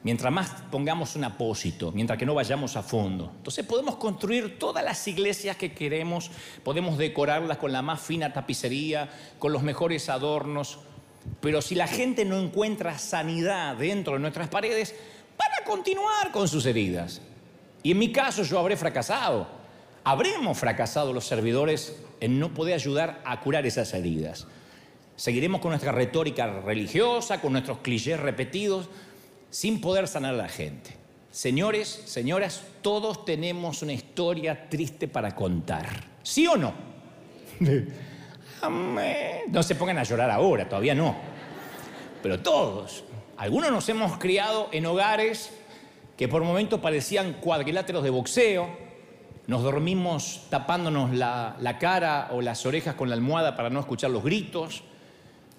Mientras 0.04 0.34
más 0.34 0.50
pongamos 0.70 1.16
un 1.16 1.24
apósito, 1.24 1.94
mientras 1.94 2.20
que 2.20 2.26
no 2.26 2.34
vayamos 2.34 2.76
a 2.76 2.84
fondo. 2.84 3.32
Entonces 3.38 3.66
podemos 3.66 3.96
construir 3.96 4.60
todas 4.60 4.84
las 4.84 5.08
iglesias 5.08 5.56
que 5.56 5.74
queremos, 5.74 6.30
podemos 6.64 6.98
decorarlas 6.98 7.58
con 7.58 7.72
la 7.72 7.82
más 7.82 8.02
fina 8.02 8.34
tapicería, 8.34 9.10
con 9.40 9.54
los 9.54 9.64
mejores 9.64 10.10
adornos, 10.10 10.80
pero 11.40 11.62
si 11.62 11.76
la 11.76 11.88
gente 11.88 12.26
no 12.26 12.38
encuentra 12.38 12.98
sanidad 12.98 13.78
dentro 13.78 14.14
de 14.14 14.20
nuestras 14.20 14.50
paredes, 14.50 14.94
van 15.38 15.50
a 15.62 15.66
continuar 15.66 16.32
con 16.34 16.50
sus 16.50 16.66
heridas. 16.66 17.22
Y 17.82 17.92
en 17.92 18.00
mi 18.00 18.12
caso 18.12 18.44
yo 18.44 18.60
habré 18.60 18.76
fracasado 18.76 19.64
habremos 20.04 20.58
fracasado 20.58 21.14
los 21.14 21.26
servidores 21.26 21.96
en 22.20 22.40
no 22.40 22.54
poder 22.54 22.76
ayudar 22.76 23.22
a 23.26 23.40
curar 23.40 23.66
esas 23.66 23.94
heridas. 23.94 24.48
Seguiremos 25.16 25.62
con 25.62 25.72
nuestra 25.72 25.92
retórica 25.92 26.48
religiosa, 26.62 27.40
con 27.40 27.54
nuestros 27.54 27.80
clichés 27.80 28.20
repetidos, 28.20 28.90
sin 29.50 29.80
poder 29.80 30.08
sanar 30.08 30.34
a 30.34 30.38
la 30.38 30.50
gente. 30.50 30.96
Señores, 31.32 32.04
señoras, 32.06 32.64
todos 32.82 33.26
tenemos 33.26 33.82
una 33.82 33.94
historia 33.94 34.70
triste 34.70 35.08
para 35.08 35.36
contar. 35.36 35.88
¿Sí 36.24 36.48
o 36.48 36.58
no? 36.58 36.74
No 39.50 39.62
se 39.62 39.76
pongan 39.76 39.98
a 39.98 40.04
llorar 40.04 40.32
ahora, 40.32 40.70
todavía 40.70 40.96
no. 40.96 41.18
Pero 42.22 42.40
todos. 42.40 43.04
Algunos 43.36 43.72
nos 43.72 43.90
hemos 43.90 44.18
criado 44.18 44.70
en 44.72 44.86
hogares 44.86 45.52
que 46.18 46.28
por 46.28 46.44
momentos 46.44 46.80
parecían 46.80 47.34
cuadriláteros 47.34 48.04
de 48.04 48.10
boxeo, 48.10 48.70
nos 49.48 49.64
dormimos 49.64 50.46
tapándonos 50.50 51.12
la, 51.14 51.78
cara 51.80 52.30
o 52.32 52.42
las 52.42 52.66
orejas 52.66 52.96
con 52.96 53.10
la 53.10 53.16
almohada 53.16 53.56
para 53.56 53.70
no 53.70 53.80
escuchar 53.80 54.12
los 54.12 54.24
gritos. 54.24 54.84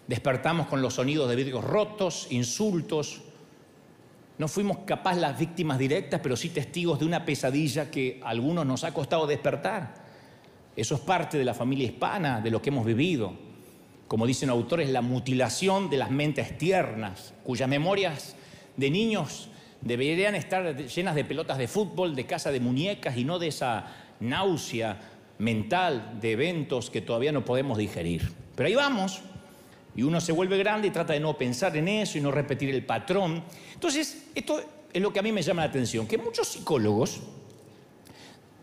Despertamos 0.07 0.67
con 0.67 0.83
los 0.83 0.95
sonidos 0.95 1.29
de 1.29 1.37
vidrios 1.37 1.65
rotos, 1.65 2.27
insultos. 2.31 3.23
No 4.37 4.49
fuimos 4.49 4.79
capaz 4.85 5.15
las 5.17 5.39
víctimas 5.39 5.79
directas, 5.79 6.21
pero 6.23 6.37
sí 6.37 6.51
testigos 6.51 6.99
de 6.99 7.07
una 7.07 7.25
pesadilla 7.25 7.91
que 7.91 8.21
a 8.23 8.31
algunos 8.31 8.67
nos 8.67 8.85
ha 8.85 8.93
costado 8.93 9.27
despertar. 9.27 9.95
Eso 10.77 10.97
es 10.97 11.01
parte 11.01 11.39
de 11.39 11.45
la 11.45 11.55
familia 11.55 11.87
hispana, 11.87 12.41
de 12.41 12.51
lo 12.51 12.61
que 12.61 12.71
hemos 12.71 12.85
vivido. 12.85 13.33
Como 14.09 14.27
dicen 14.27 14.51
autores, 14.51 14.91
la 14.91 15.01
mutilación 15.01 15.89
de 15.89 15.97
las 15.97 16.11
mentes 16.11 16.59
tiernas, 16.59 17.33
cuyas 17.45 17.69
memorias 17.69 18.37
de 18.77 18.91
niños 18.91 19.49
deberían 19.81 20.35
estar 20.35 20.77
llenas 20.77 21.15
de 21.15 21.25
pelotas 21.25 21.59
de 21.59 21.69
fútbol, 21.69 22.15
de 22.15 22.27
casa 22.27 22.51
de 22.51 22.61
muñecas 22.61 23.17
y 23.17 23.25
no 23.25 23.39
de 23.39 23.49
esa 23.49 23.87
náusea 24.21 25.01
mental 25.39 26.19
de 26.21 26.33
eventos 26.33 26.91
que 26.91 27.01
todavía 27.01 27.33
no 27.33 27.45
podemos 27.45 27.79
digerir. 27.79 28.33
Pero 28.55 28.67
ahí 28.67 28.75
vamos, 28.75 29.23
y 29.97 30.03
uno 30.03 30.21
se 30.21 30.33
vuelve 30.33 30.59
grande 30.59 30.89
y 30.89 30.91
trata 30.91 31.13
de 31.13 31.21
no 31.21 31.37
pensar 31.37 31.77
en 31.77 31.89
eso 31.89 32.19
y 32.19 32.21
no 32.21 32.31
repetir 32.31 32.71
el 32.71 32.85
patrón. 32.85 33.43
Entonces, 33.73 34.25
esto 34.35 34.61
es 34.93 35.03
lo 35.03 35.13
que 35.13 35.19
a 35.19 35.23
mí 35.23 35.33
me 35.33 35.43
llama 35.43 35.63
la 35.63 35.69
atención, 35.69 36.07
que 36.07 36.19
muchos 36.19 36.49
psicólogos 36.49 37.21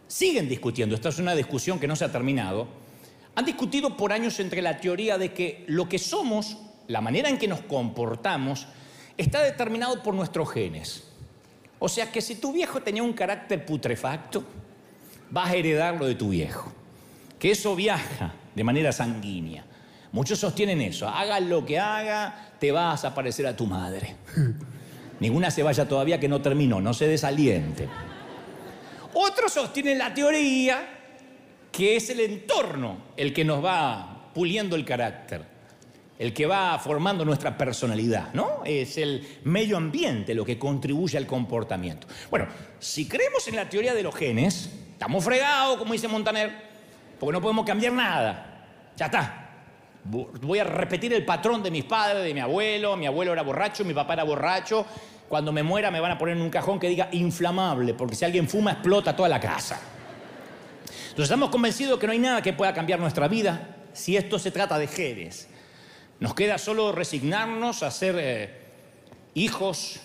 siguen 0.07 0.49
discutiendo, 0.49 0.95
esta 0.95 1.09
es 1.09 1.19
una 1.19 1.35
discusión 1.35 1.79
que 1.79 1.87
no 1.87 1.95
se 1.95 2.05
ha 2.05 2.11
terminado, 2.11 2.67
han 3.35 3.45
discutido 3.45 3.95
por 3.95 4.11
años 4.11 4.39
entre 4.39 4.61
la 4.61 4.77
teoría 4.79 5.17
de 5.17 5.33
que 5.33 5.63
lo 5.67 5.87
que 5.87 5.99
somos, 5.99 6.57
la 6.87 6.99
manera 6.99 7.29
en 7.29 7.37
que 7.37 7.47
nos 7.47 7.61
comportamos, 7.61 8.67
está 9.17 9.41
determinado 9.41 10.03
por 10.03 10.13
nuestros 10.13 10.51
genes. 10.51 11.07
O 11.79 11.87
sea 11.87 12.11
que 12.11 12.21
si 12.21 12.35
tu 12.35 12.51
viejo 12.51 12.81
tenía 12.81 13.03
un 13.03 13.13
carácter 13.13 13.65
putrefacto, 13.65 14.43
vas 15.29 15.49
a 15.49 15.55
heredar 15.55 15.95
lo 15.95 16.05
de 16.05 16.15
tu 16.15 16.29
viejo. 16.29 16.71
Que 17.39 17.51
eso 17.51 17.75
viaja 17.75 18.33
de 18.53 18.63
manera 18.63 18.91
sanguínea. 18.91 19.65
Muchos 20.11 20.39
sostienen 20.39 20.81
eso. 20.81 21.07
Haga 21.07 21.39
lo 21.39 21.65
que 21.65 21.79
haga, 21.79 22.51
te 22.59 22.71
vas 22.71 23.05
a 23.05 23.13
parecer 23.15 23.47
a 23.47 23.55
tu 23.55 23.65
madre. 23.65 24.15
Ninguna 25.19 25.51
se 25.51 25.63
vaya 25.63 25.87
todavía 25.87 26.19
que 26.19 26.27
no 26.27 26.41
terminó, 26.41 26.81
no 26.81 26.93
se 26.93 27.07
desaliente. 27.07 27.87
Otros 29.13 29.53
sostienen 29.53 29.97
la 29.97 30.13
teoría 30.13 30.97
que 31.71 31.95
es 31.95 32.09
el 32.09 32.19
entorno 32.19 32.97
el 33.15 33.33
que 33.33 33.45
nos 33.45 33.63
va 33.63 34.31
puliendo 34.33 34.75
el 34.75 34.83
carácter, 34.83 35.45
el 36.17 36.33
que 36.33 36.45
va 36.45 36.77
formando 36.79 37.23
nuestra 37.23 37.57
personalidad, 37.57 38.33
¿no? 38.33 38.61
Es 38.65 38.97
el 38.97 39.39
medio 39.43 39.77
ambiente 39.77 40.33
lo 40.33 40.43
que 40.43 40.59
contribuye 40.59 41.17
al 41.17 41.27
comportamiento. 41.27 42.07
Bueno, 42.29 42.47
si 42.79 43.07
creemos 43.07 43.47
en 43.47 43.55
la 43.55 43.69
teoría 43.69 43.93
de 43.93 44.03
los 44.03 44.15
genes, 44.15 44.69
estamos 44.91 45.23
fregados, 45.23 45.77
como 45.77 45.93
dice 45.93 46.07
Montaner, 46.07 46.51
porque 47.19 47.33
no 47.33 47.41
podemos 47.41 47.65
cambiar 47.65 47.93
nada. 47.93 48.67
Ya 48.97 49.05
está. 49.05 49.40
Voy 50.03 50.59
a 50.59 50.63
repetir 50.63 51.13
el 51.13 51.23
patrón 51.23 51.61
de 51.61 51.69
mis 51.69 51.83
padres, 51.83 52.23
de 52.23 52.33
mi 52.33 52.39
abuelo, 52.39 52.97
mi 52.97 53.05
abuelo 53.05 53.33
era 53.33 53.43
borracho, 53.43 53.85
mi 53.85 53.93
papá 53.93 54.13
era 54.13 54.23
borracho. 54.23 54.85
Cuando 55.29 55.51
me 55.51 55.63
muera 55.63 55.91
me 55.91 55.99
van 55.99 56.11
a 56.11 56.17
poner 56.17 56.35
en 56.35 56.41
un 56.41 56.49
cajón 56.49 56.79
que 56.79 56.89
diga 56.89 57.09
inflamable, 57.11 57.93
porque 57.93 58.15
si 58.15 58.25
alguien 58.25 58.49
fuma 58.49 58.71
explota 58.73 59.15
toda 59.15 59.29
la 59.29 59.39
casa. 59.39 59.79
Entonces 60.85 61.23
estamos 61.23 61.49
convencidos 61.49 61.99
que 61.99 62.07
no 62.07 62.13
hay 62.13 62.19
nada 62.19 62.41
que 62.41 62.53
pueda 62.53 62.73
cambiar 62.73 62.99
nuestra 62.99 63.27
vida 63.27 63.75
si 63.93 64.17
esto 64.17 64.39
se 64.39 64.51
trata 64.51 64.77
de 64.77 64.87
genes. 64.87 65.47
Nos 66.19 66.33
queda 66.33 66.57
solo 66.57 66.91
resignarnos 66.91 67.83
a 67.83 67.91
ser 67.91 68.15
eh, 68.19 68.61
hijos 69.33 69.99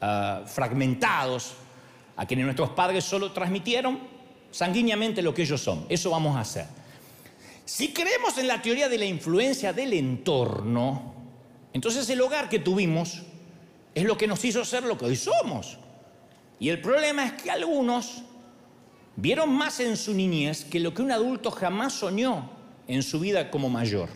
ah, 0.00 0.42
fragmentados, 0.46 1.54
a 2.16 2.26
quienes 2.26 2.44
nuestros 2.44 2.70
padres 2.70 3.04
solo 3.04 3.32
transmitieron 3.32 4.00
sanguíneamente 4.50 5.22
lo 5.22 5.34
que 5.34 5.42
ellos 5.42 5.60
son. 5.60 5.86
Eso 5.88 6.10
vamos 6.10 6.36
a 6.36 6.40
hacer. 6.40 6.66
Si 7.66 7.92
creemos 7.92 8.38
en 8.38 8.46
la 8.46 8.62
teoría 8.62 8.88
de 8.88 8.96
la 8.96 9.06
influencia 9.06 9.72
del 9.72 9.92
entorno, 9.92 11.14
entonces 11.72 12.08
el 12.08 12.20
hogar 12.20 12.48
que 12.48 12.60
tuvimos 12.60 13.22
es 13.92 14.04
lo 14.04 14.16
que 14.16 14.28
nos 14.28 14.44
hizo 14.44 14.64
ser 14.64 14.84
lo 14.84 14.96
que 14.96 15.06
hoy 15.06 15.16
somos. 15.16 15.76
Y 16.60 16.68
el 16.68 16.80
problema 16.80 17.26
es 17.26 17.32
que 17.32 17.50
algunos 17.50 18.22
vieron 19.16 19.52
más 19.52 19.80
en 19.80 19.96
su 19.96 20.14
niñez 20.14 20.64
que 20.64 20.78
lo 20.78 20.94
que 20.94 21.02
un 21.02 21.10
adulto 21.10 21.50
jamás 21.50 21.92
soñó 21.94 22.48
en 22.86 23.02
su 23.02 23.18
vida 23.18 23.50
como 23.50 23.68
mayor. 23.68 24.10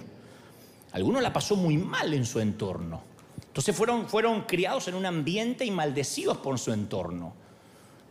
Algunos 0.93 1.21
la 1.21 1.33
pasó 1.33 1.57
muy 1.57 1.77
mal 1.77 2.15
en 2.15 2.27
su 2.27 2.39
entorno. 2.39 3.03
Entonces 3.49 3.75
fueron, 3.75 4.09
fueron 4.09 4.43
criados 4.43 4.87
en 4.87 4.95
un 4.95 5.07
ambiente 5.07 5.65
y 5.65 5.73
maldecidos 5.73 6.37
por 6.37 6.57
su 6.61 6.73
entorno. 6.73 7.35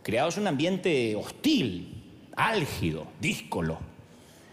Criados 0.02 0.36
en 0.36 0.42
un 0.42 0.48
ambiente 0.48 1.16
hostil, 1.16 2.28
álgido, 2.36 3.06
díscolo. 3.22 3.89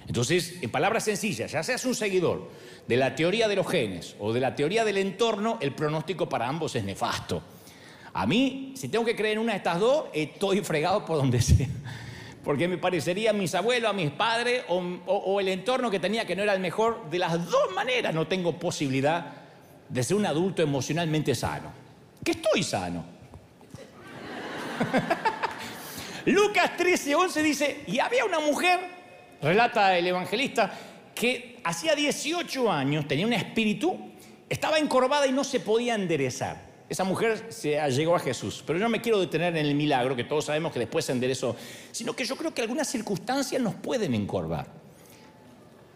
Entonces, 0.08 0.56
en 0.62 0.70
palabras 0.70 1.04
sencillas, 1.04 1.52
ya 1.52 1.64
seas 1.64 1.84
un 1.86 1.94
seguidor 1.94 2.50
de 2.88 2.98
la 2.98 3.14
teoría 3.14 3.48
de 3.48 3.56
los 3.58 3.68
genes 3.68 4.16
o 4.20 4.32
de 4.32 4.40
la 4.40 4.56
teoría 4.56 4.86
del 4.86 4.98
entorno, 4.98 5.58
el 5.62 5.74
pronóstico 5.74 6.30
para 6.30 6.48
ambos 6.48 6.76
es 6.76 6.84
nefasto. 6.84 7.44
A 8.14 8.26
mí, 8.26 8.74
si 8.76 8.88
tengo 8.88 9.04
que 9.06 9.16
creer 9.16 9.34
en 9.34 9.40
una 9.40 9.52
de 9.52 9.58
estas 9.58 9.80
dos, 9.80 10.06
estoy 10.14 10.62
fregado 10.62 11.06
por 11.06 11.18
donde 11.18 11.42
sea 11.42 11.68
porque 12.48 12.70
me 12.70 12.78
parecería 12.78 13.32
a 13.32 13.34
mis 13.34 13.54
abuelos, 13.56 13.90
a 13.90 13.94
mis 13.94 14.10
padres 14.10 14.64
o, 14.70 15.40
el 15.42 15.50
entorno 15.50 15.92
que 15.92 16.00
tenía 16.00 16.26
que 16.26 16.34
no 16.34 16.44
era 16.44 16.54
el 16.54 16.62
mejor. 16.62 17.10
De 17.10 17.20
las 17.20 17.34
dos 17.52 17.74
maneras 17.76 18.14
no 18.14 18.26
tengo 18.26 18.58
posibilidad 18.58 19.34
de 19.90 20.02
ser 20.02 20.16
un 20.16 20.26
adulto 20.26 20.62
emocionalmente 20.62 21.36
sano. 21.36 21.74
Que 22.24 22.32
estoy 22.32 22.64
sano. 22.64 23.04
Lucas 26.26 26.78
13, 26.78 27.16
11 27.16 27.44
dice, 27.44 27.84
y 27.86 28.00
había 28.00 28.24
una 28.24 28.40
mujer, 28.40 28.80
relata 29.42 29.98
el 29.98 30.08
evangelista, 30.08 30.72
que 31.14 31.60
hacía 31.64 31.96
18 31.96 32.72
años 32.72 33.08
tenía 33.08 33.26
un 33.26 33.34
espíritu, 33.34 33.98
estaba 34.50 34.78
encorvada 34.78 35.28
y 35.28 35.32
no 35.32 35.44
se 35.44 35.60
podía 35.60 35.96
enderezar. 35.96 36.68
Esa 36.90 37.04
mujer 37.04 37.48
se 37.50 37.80
llegó 37.92 38.16
a 38.16 38.20
Jesús, 38.20 38.64
pero 38.66 38.80
yo 38.80 38.86
no 38.86 38.90
me 38.90 39.02
quiero 39.02 39.20
detener 39.20 39.58
en 39.58 39.66
el 39.66 39.76
milagro, 39.76 40.16
que 40.16 40.24
todos 40.24 40.46
sabemos 40.46 40.72
que 40.72 40.80
después 40.80 41.04
se 41.04 41.12
enderezó, 41.12 41.56
sino 41.92 42.16
que 42.16 42.24
yo 42.24 42.38
creo 42.38 42.54
que 42.54 42.62
algunas 42.62 42.88
circunstancias 42.88 43.62
nos 43.62 43.76
pueden 43.76 44.14
encorvar. 44.14 44.68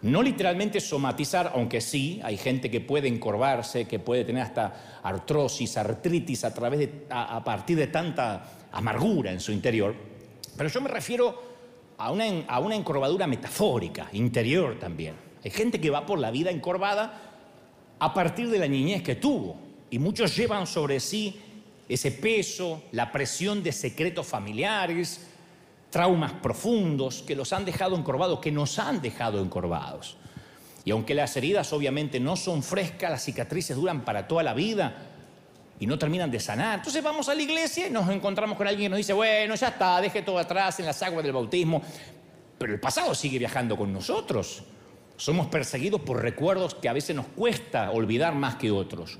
No 0.01 0.23
literalmente 0.23 0.81
somatizar, 0.81 1.51
aunque 1.53 1.79
sí, 1.79 2.19
hay 2.23 2.35
gente 2.35 2.69
que 2.71 2.81
puede 2.81 3.07
encorvarse, 3.07 3.85
que 3.85 3.99
puede 3.99 4.25
tener 4.25 4.41
hasta 4.43 4.99
artrosis, 5.03 5.77
artritis 5.77 6.43
a, 6.43 6.53
través 6.53 6.79
de, 6.79 7.05
a, 7.09 7.41
partir 7.43 7.77
de 7.77 7.87
tanta 7.87 8.43
amargura 8.71 9.31
en 9.31 9.39
su 9.39 9.51
interior. 9.51 9.95
Pero 10.57 10.69
yo 10.69 10.81
me 10.81 10.89
refiero 10.89 11.50
a 12.05 12.59
una, 12.59 12.75
encorvadura 12.75 13.27
metafórica, 13.27 14.09
interior 14.13 14.79
también. 14.79 15.15
Hay 15.43 15.51
gente 15.51 15.79
que 15.79 15.89
va 15.89 16.05
por 16.05 16.19
la 16.19 16.31
vida 16.31 16.49
encorvada 16.49 17.13
a 17.99 18.13
partir 18.13 18.49
de 18.49 18.57
la 18.57 18.67
niñez 18.67 19.03
que 19.03 19.15
tuvo 19.15 19.55
y 19.89 19.99
muchos 19.99 20.35
llevan 20.35 20.65
sobre 20.65 20.99
sí 20.99 21.39
ese 21.87 22.11
peso, 22.11 22.83
la 22.91 23.11
presión 23.11 23.61
de 23.61 23.71
secretos 23.71 24.25
familiares, 24.25 25.27
traumas 25.91 26.31
profundos 26.33 27.21
que 27.21 27.35
los 27.35 27.53
han 27.53 27.65
dejado 27.65 27.95
encorvados, 27.95 28.39
que 28.39 28.51
nos 28.51 28.79
han 28.79 29.01
dejado 29.01 29.41
encorvados. 29.41 30.17
Y 30.83 30.91
aunque 30.91 31.13
las 31.13 31.37
heridas 31.37 31.71
obviamente 31.73 32.19
no 32.19 32.35
son 32.35 32.63
frescas, 32.63 33.11
las 33.11 33.23
cicatrices 33.23 33.75
duran 33.75 34.03
para 34.03 34.27
toda 34.27 34.41
la 34.41 34.53
vida 34.55 35.10
y 35.81 35.87
no 35.87 35.97
terminan 35.97 36.29
de 36.29 36.39
sanar. 36.39 36.77
Entonces 36.77 37.01
vamos 37.01 37.27
a 37.27 37.33
la 37.33 37.41
iglesia 37.41 37.87
y 37.87 37.89
nos 37.89 38.07
encontramos 38.07 38.55
con 38.55 38.67
alguien 38.67 38.85
que 38.85 38.89
nos 38.89 38.97
dice, 38.97 39.13
bueno, 39.13 39.55
ya 39.55 39.69
está, 39.69 39.99
deje 39.99 40.21
todo 40.21 40.37
atrás 40.37 40.79
en 40.79 40.85
las 40.85 41.01
aguas 41.01 41.23
del 41.23 41.33
bautismo. 41.33 41.81
Pero 42.59 42.73
el 42.73 42.79
pasado 42.79 43.15
sigue 43.15 43.39
viajando 43.39 43.75
con 43.75 43.91
nosotros. 43.91 44.63
Somos 45.17 45.47
perseguidos 45.47 46.01
por 46.01 46.21
recuerdos 46.21 46.75
que 46.75 46.87
a 46.87 46.93
veces 46.93 47.15
nos 47.15 47.25
cuesta 47.25 47.89
olvidar 47.89 48.35
más 48.35 48.57
que 48.57 48.69
otros. 48.69 49.17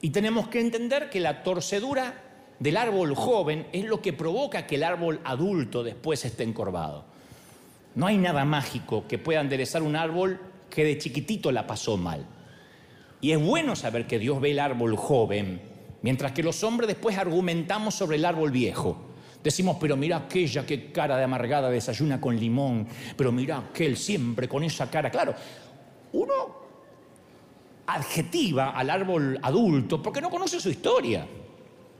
Y 0.00 0.10
tenemos 0.10 0.46
que 0.46 0.60
entender 0.60 1.10
que 1.10 1.18
la 1.18 1.42
torcedura 1.42 2.22
del 2.60 2.76
árbol 2.76 3.16
joven 3.16 3.66
es 3.72 3.84
lo 3.84 4.00
que 4.00 4.12
provoca 4.12 4.64
que 4.64 4.76
el 4.76 4.84
árbol 4.84 5.20
adulto 5.24 5.82
después 5.82 6.24
esté 6.24 6.44
encorvado. 6.44 7.04
No 7.96 8.06
hay 8.06 8.16
nada 8.16 8.44
mágico 8.44 9.08
que 9.08 9.18
pueda 9.18 9.40
enderezar 9.40 9.82
un 9.82 9.96
árbol 9.96 10.40
que 10.70 10.84
de 10.84 10.98
chiquitito 10.98 11.50
la 11.50 11.66
pasó 11.66 11.96
mal. 11.96 12.24
Y 13.20 13.32
es 13.32 13.42
bueno 13.42 13.74
saber 13.74 14.06
que 14.06 14.20
Dios 14.20 14.40
ve 14.40 14.52
el 14.52 14.60
árbol 14.60 14.94
joven, 14.96 15.74
mientras 16.02 16.32
que 16.32 16.42
los 16.42 16.62
hombres 16.62 16.88
después 16.88 17.16
argumentamos 17.16 17.94
sobre 17.94 18.16
el 18.16 18.24
árbol 18.24 18.50
viejo. 18.50 18.96
Decimos, 19.42 19.76
pero 19.80 19.96
mira 19.96 20.16
aquella 20.16 20.66
que 20.66 20.90
cara 20.90 21.16
de 21.16 21.24
amargada 21.24 21.70
desayuna 21.70 22.20
con 22.20 22.36
limón, 22.36 22.86
pero 23.16 23.30
mira 23.30 23.58
aquel 23.58 23.96
siempre 23.96 24.48
con 24.48 24.64
esa 24.64 24.90
cara. 24.90 25.10
Claro, 25.10 25.34
uno 26.12 26.66
adjetiva 27.86 28.70
al 28.70 28.90
árbol 28.90 29.38
adulto 29.42 30.02
porque 30.02 30.20
no 30.20 30.30
conoce 30.30 30.58
su 30.60 30.68
historia. 30.70 31.26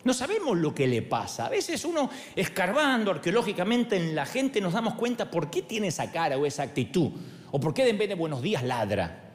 No 0.02 0.14
sabemos 0.14 0.56
lo 0.56 0.74
que 0.74 0.86
le 0.86 1.02
pasa. 1.02 1.46
A 1.46 1.48
veces 1.48 1.84
uno, 1.84 2.08
escarbando 2.36 3.10
arqueológicamente 3.10 3.96
en 3.96 4.14
la 4.14 4.24
gente, 4.24 4.60
nos 4.60 4.72
damos 4.72 4.94
cuenta 4.94 5.30
por 5.30 5.50
qué 5.50 5.62
tiene 5.62 5.88
esa 5.88 6.12
cara 6.12 6.38
o 6.38 6.46
esa 6.46 6.62
actitud. 6.62 7.10
O 7.50 7.58
por 7.58 7.74
qué 7.74 7.88
en 7.88 7.98
vez 7.98 8.08
de 8.08 8.14
buenos 8.14 8.42
días 8.42 8.62
ladra. 8.62 9.25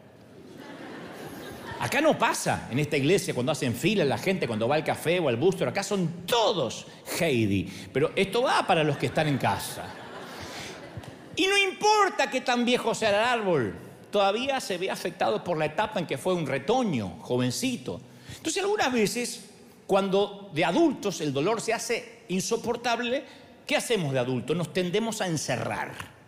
Acá 1.82 2.00
no 2.00 2.18
pasa 2.18 2.68
en 2.72 2.78
esta 2.78 2.96
iglesia 2.96 3.34
cuando 3.34 3.52
hacen 3.52 3.74
fila 3.74 4.06
la 4.06 4.18
gente, 4.18 4.48
cuando 4.48 4.68
va 4.68 4.76
al 4.76 4.84
café 4.84 5.20
o 5.20 5.28
al 5.28 5.38
booster. 5.38 5.68
Acá 5.68 5.82
son 5.82 6.26
todos 6.28 6.86
Heidi. 7.20 7.68
Pero 7.92 8.12
esto 8.16 8.44
va 8.44 8.66
para 8.68 8.84
los 8.84 8.98
que 8.98 9.08
están 9.08 9.28
en 9.28 9.40
casa. 9.40 9.86
Y 11.36 11.48
no 11.48 11.58
importa 11.58 12.30
que 12.30 12.42
tan 12.42 12.66
viejo 12.66 12.94
sea 12.94 13.10
el 13.10 13.16
árbol 13.16 13.76
todavía 14.12 14.60
se 14.60 14.78
ve 14.78 14.92
afectado 14.92 15.44
por 15.44 15.58
la 15.58 15.66
etapa 15.66 16.00
en 16.00 16.06
que 16.06 16.18
fue 16.18 16.34
un 16.34 16.46
retoño, 16.46 17.18
jovencito. 17.22 18.00
Entonces 18.36 18.62
algunas 18.62 18.92
veces, 18.92 19.46
cuando 19.88 20.52
de 20.54 20.66
adultos 20.66 21.22
el 21.22 21.34
dolor 21.34 21.62
se 21.62 21.74
hace 21.74 22.24
insoportable, 22.28 23.24
¿qué 23.66 23.78
hacemos 23.78 24.14
de 24.14 24.20
adultos? 24.20 24.56
Nos 24.56 24.74
tendemos 24.74 25.22
a 25.22 25.28
encerrar. 25.28 26.21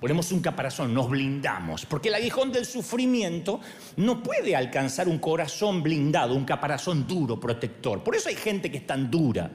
Ponemos 0.00 0.30
un 0.32 0.40
caparazón, 0.40 0.92
nos 0.92 1.08
blindamos, 1.08 1.86
porque 1.86 2.08
el 2.08 2.16
aguijón 2.16 2.52
del 2.52 2.66
sufrimiento 2.66 3.60
no 3.96 4.22
puede 4.22 4.54
alcanzar 4.54 5.08
un 5.08 5.18
corazón 5.18 5.82
blindado, 5.82 6.34
un 6.34 6.44
caparazón 6.44 7.06
duro, 7.06 7.40
protector. 7.40 8.04
Por 8.04 8.14
eso 8.14 8.28
hay 8.28 8.36
gente 8.36 8.70
que 8.70 8.78
es 8.78 8.86
tan 8.86 9.10
dura, 9.10 9.50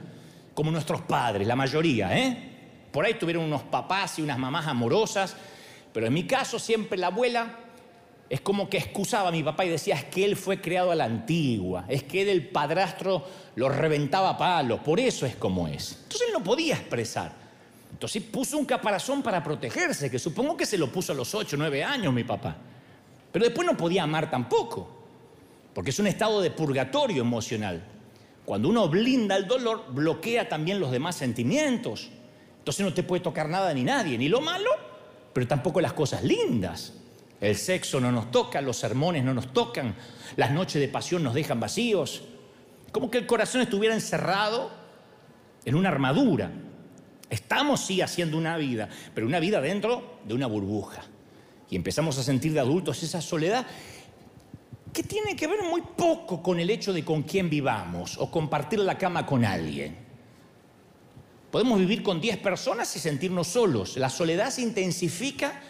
como 0.53 0.71
nuestros 0.71 1.01
padres, 1.01 1.47
la 1.47 1.55
mayoría, 1.55 2.17
¿eh? 2.17 2.47
Por 2.91 3.05
ahí 3.05 3.13
tuvieron 3.13 3.43
unos 3.45 3.63
papás 3.63 4.19
y 4.19 4.21
unas 4.21 4.37
mamás 4.37 4.67
amorosas 4.67 5.35
pero 5.93 6.07
en 6.07 6.13
mi 6.13 6.25
caso 6.25 6.59
siempre 6.59 6.97
la 6.97 7.07
abuela 7.07 7.57
es 8.29 8.41
como 8.41 8.69
que 8.69 8.77
excusaba 8.77 9.29
a 9.29 9.31
mi 9.31 9.43
papá 9.43 9.65
y 9.65 9.69
decía, 9.69 9.95
es 9.95 10.05
que 10.05 10.23
él 10.23 10.37
fue 10.37 10.61
creado 10.61 10.91
a 10.91 10.95
la 10.95 11.03
antigua, 11.03 11.85
es 11.89 12.03
que 12.03 12.21
él 12.21 12.29
el 12.29 12.47
padrastro 12.47 13.25
lo 13.55 13.67
reventaba 13.67 14.29
a 14.29 14.37
palos, 14.37 14.79
por 14.79 15.01
eso 15.01 15.25
es 15.25 15.35
como 15.35 15.67
es. 15.67 15.99
Entonces 16.03 16.27
él 16.27 16.33
no 16.33 16.43
podía 16.43 16.75
expresar. 16.75 17.40
Entonces 18.01 18.23
puso 18.23 18.57
un 18.57 18.65
caparazón 18.65 19.21
para 19.21 19.43
protegerse, 19.43 20.09
que 20.09 20.17
supongo 20.17 20.57
que 20.57 20.65
se 20.65 20.75
lo 20.75 20.91
puso 20.91 21.11
a 21.11 21.15
los 21.15 21.35
8, 21.35 21.55
9 21.55 21.83
años 21.83 22.11
mi 22.11 22.23
papá. 22.23 22.57
Pero 23.31 23.45
después 23.45 23.63
no 23.63 23.77
podía 23.77 24.01
amar 24.01 24.31
tampoco, 24.31 24.89
porque 25.71 25.91
es 25.91 25.99
un 25.99 26.07
estado 26.07 26.41
de 26.41 26.49
purgatorio 26.49 27.21
emocional. 27.21 27.83
Cuando 28.43 28.69
uno 28.69 28.89
blinda 28.89 29.37
el 29.37 29.45
dolor, 29.45 29.85
bloquea 29.93 30.49
también 30.49 30.79
los 30.79 30.89
demás 30.89 31.15
sentimientos 31.15 32.09
Entonces 32.57 32.83
no 32.83 32.91
te 32.91 33.03
puede 33.03 33.21
tocar 33.21 33.47
nada 33.47 33.71
ni 33.71 33.83
nadie, 33.83 34.17
ni 34.17 34.29
lo 34.29 34.41
malo, 34.41 34.71
pero 35.31 35.47
tampoco 35.47 35.79
las 35.79 35.93
cosas 35.93 36.23
lindas. 36.23 36.93
El 37.39 37.55
sexo 37.55 37.99
no 37.99 38.11
nos 38.11 38.31
toca, 38.31 38.61
los 38.61 38.77
sermones 38.77 39.23
no 39.23 39.35
nos 39.35 39.53
tocan, 39.53 39.93
las 40.37 40.49
noches 40.49 40.81
de 40.81 40.87
pasión 40.87 41.21
nos 41.21 41.35
dejan 41.35 41.59
vacíos. 41.59 42.23
Como 42.91 43.11
que 43.11 43.19
el 43.19 43.27
corazón 43.27 43.61
estuviera 43.61 43.93
encerrado 43.93 44.71
en 45.65 45.75
una 45.75 45.89
armadura. 45.89 46.49
Estamos 47.31 47.79
sí 47.79 48.01
haciendo 48.01 48.37
una 48.37 48.57
vida, 48.57 48.89
pero 49.15 49.25
una 49.25 49.39
vida 49.39 49.61
dentro 49.61 50.19
de 50.25 50.33
una 50.33 50.47
burbuja. 50.47 51.01
Y 51.69 51.77
empezamos 51.77 52.17
a 52.17 52.23
sentir 52.23 52.51
de 52.51 52.59
adultos 52.59 53.01
esa 53.03 53.21
soledad 53.21 53.65
que 54.91 55.01
tiene 55.01 55.37
que 55.37 55.47
ver 55.47 55.63
muy 55.63 55.81
poco 55.81 56.43
con 56.43 56.59
el 56.59 56.69
hecho 56.69 56.91
de 56.91 57.05
con 57.05 57.23
quién 57.23 57.49
vivamos 57.49 58.17
o 58.17 58.29
compartir 58.29 58.79
la 58.79 58.97
cama 58.97 59.25
con 59.25 59.45
alguien. 59.45 59.95
Podemos 61.49 61.79
vivir 61.79 62.03
con 62.03 62.19
10 62.19 62.37
personas 62.39 62.93
y 62.97 62.99
sentirnos 62.99 63.47
solos. 63.47 63.95
La 63.95 64.09
soledad 64.09 64.49
se 64.49 64.63
intensifica 64.63 65.61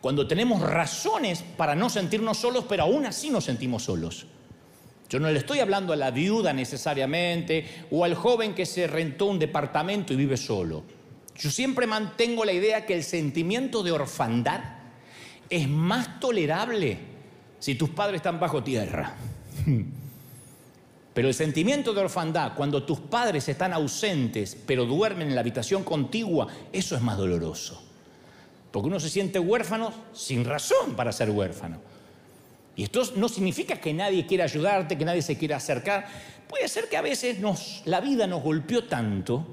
cuando 0.00 0.26
tenemos 0.26 0.62
razones 0.62 1.44
para 1.58 1.74
no 1.74 1.90
sentirnos 1.90 2.38
solos, 2.38 2.64
pero 2.66 2.84
aún 2.84 3.04
así 3.04 3.28
nos 3.28 3.44
sentimos 3.44 3.82
solos. 3.82 4.26
Yo 5.14 5.20
no 5.20 5.30
le 5.30 5.38
estoy 5.38 5.60
hablando 5.60 5.92
a 5.92 5.96
la 5.96 6.10
viuda 6.10 6.52
necesariamente 6.52 7.86
o 7.92 8.04
al 8.04 8.16
joven 8.16 8.52
que 8.52 8.66
se 8.66 8.88
rentó 8.88 9.26
un 9.26 9.38
departamento 9.38 10.12
y 10.12 10.16
vive 10.16 10.36
solo. 10.36 10.82
Yo 11.36 11.52
siempre 11.52 11.86
mantengo 11.86 12.44
la 12.44 12.52
idea 12.52 12.84
que 12.84 12.96
el 12.96 13.04
sentimiento 13.04 13.84
de 13.84 13.92
orfandad 13.92 14.60
es 15.48 15.68
más 15.68 16.18
tolerable 16.18 16.98
si 17.60 17.76
tus 17.76 17.90
padres 17.90 18.16
están 18.16 18.40
bajo 18.40 18.64
tierra. 18.64 19.14
Pero 21.14 21.28
el 21.28 21.34
sentimiento 21.34 21.94
de 21.94 22.00
orfandad, 22.00 22.56
cuando 22.56 22.82
tus 22.82 22.98
padres 22.98 23.48
están 23.48 23.72
ausentes, 23.72 24.56
pero 24.66 24.84
duermen 24.84 25.28
en 25.28 25.36
la 25.36 25.42
habitación 25.42 25.84
contigua, 25.84 26.48
eso 26.72 26.96
es 26.96 27.02
más 27.02 27.16
doloroso. 27.16 27.80
Porque 28.72 28.88
uno 28.88 28.98
se 28.98 29.10
siente 29.10 29.38
huérfano 29.38 29.92
sin 30.12 30.44
razón 30.44 30.96
para 30.96 31.12
ser 31.12 31.30
huérfano. 31.30 31.93
Y 32.76 32.82
esto 32.82 33.02
no 33.16 33.28
significa 33.28 33.80
que 33.80 33.92
nadie 33.92 34.26
quiera 34.26 34.44
ayudarte, 34.44 34.98
que 34.98 35.04
nadie 35.04 35.22
se 35.22 35.38
quiera 35.38 35.56
acercar. 35.56 36.06
Puede 36.48 36.68
ser 36.68 36.88
que 36.88 36.96
a 36.96 37.02
veces 37.02 37.38
nos, 37.38 37.82
la 37.84 38.00
vida 38.00 38.26
nos 38.26 38.42
golpeó 38.42 38.84
tanto, 38.84 39.46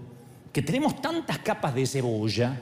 que 0.51 0.61
tenemos 0.61 1.01
tantas 1.01 1.39
capas 1.39 1.75
de 1.75 1.85
cebolla, 1.85 2.59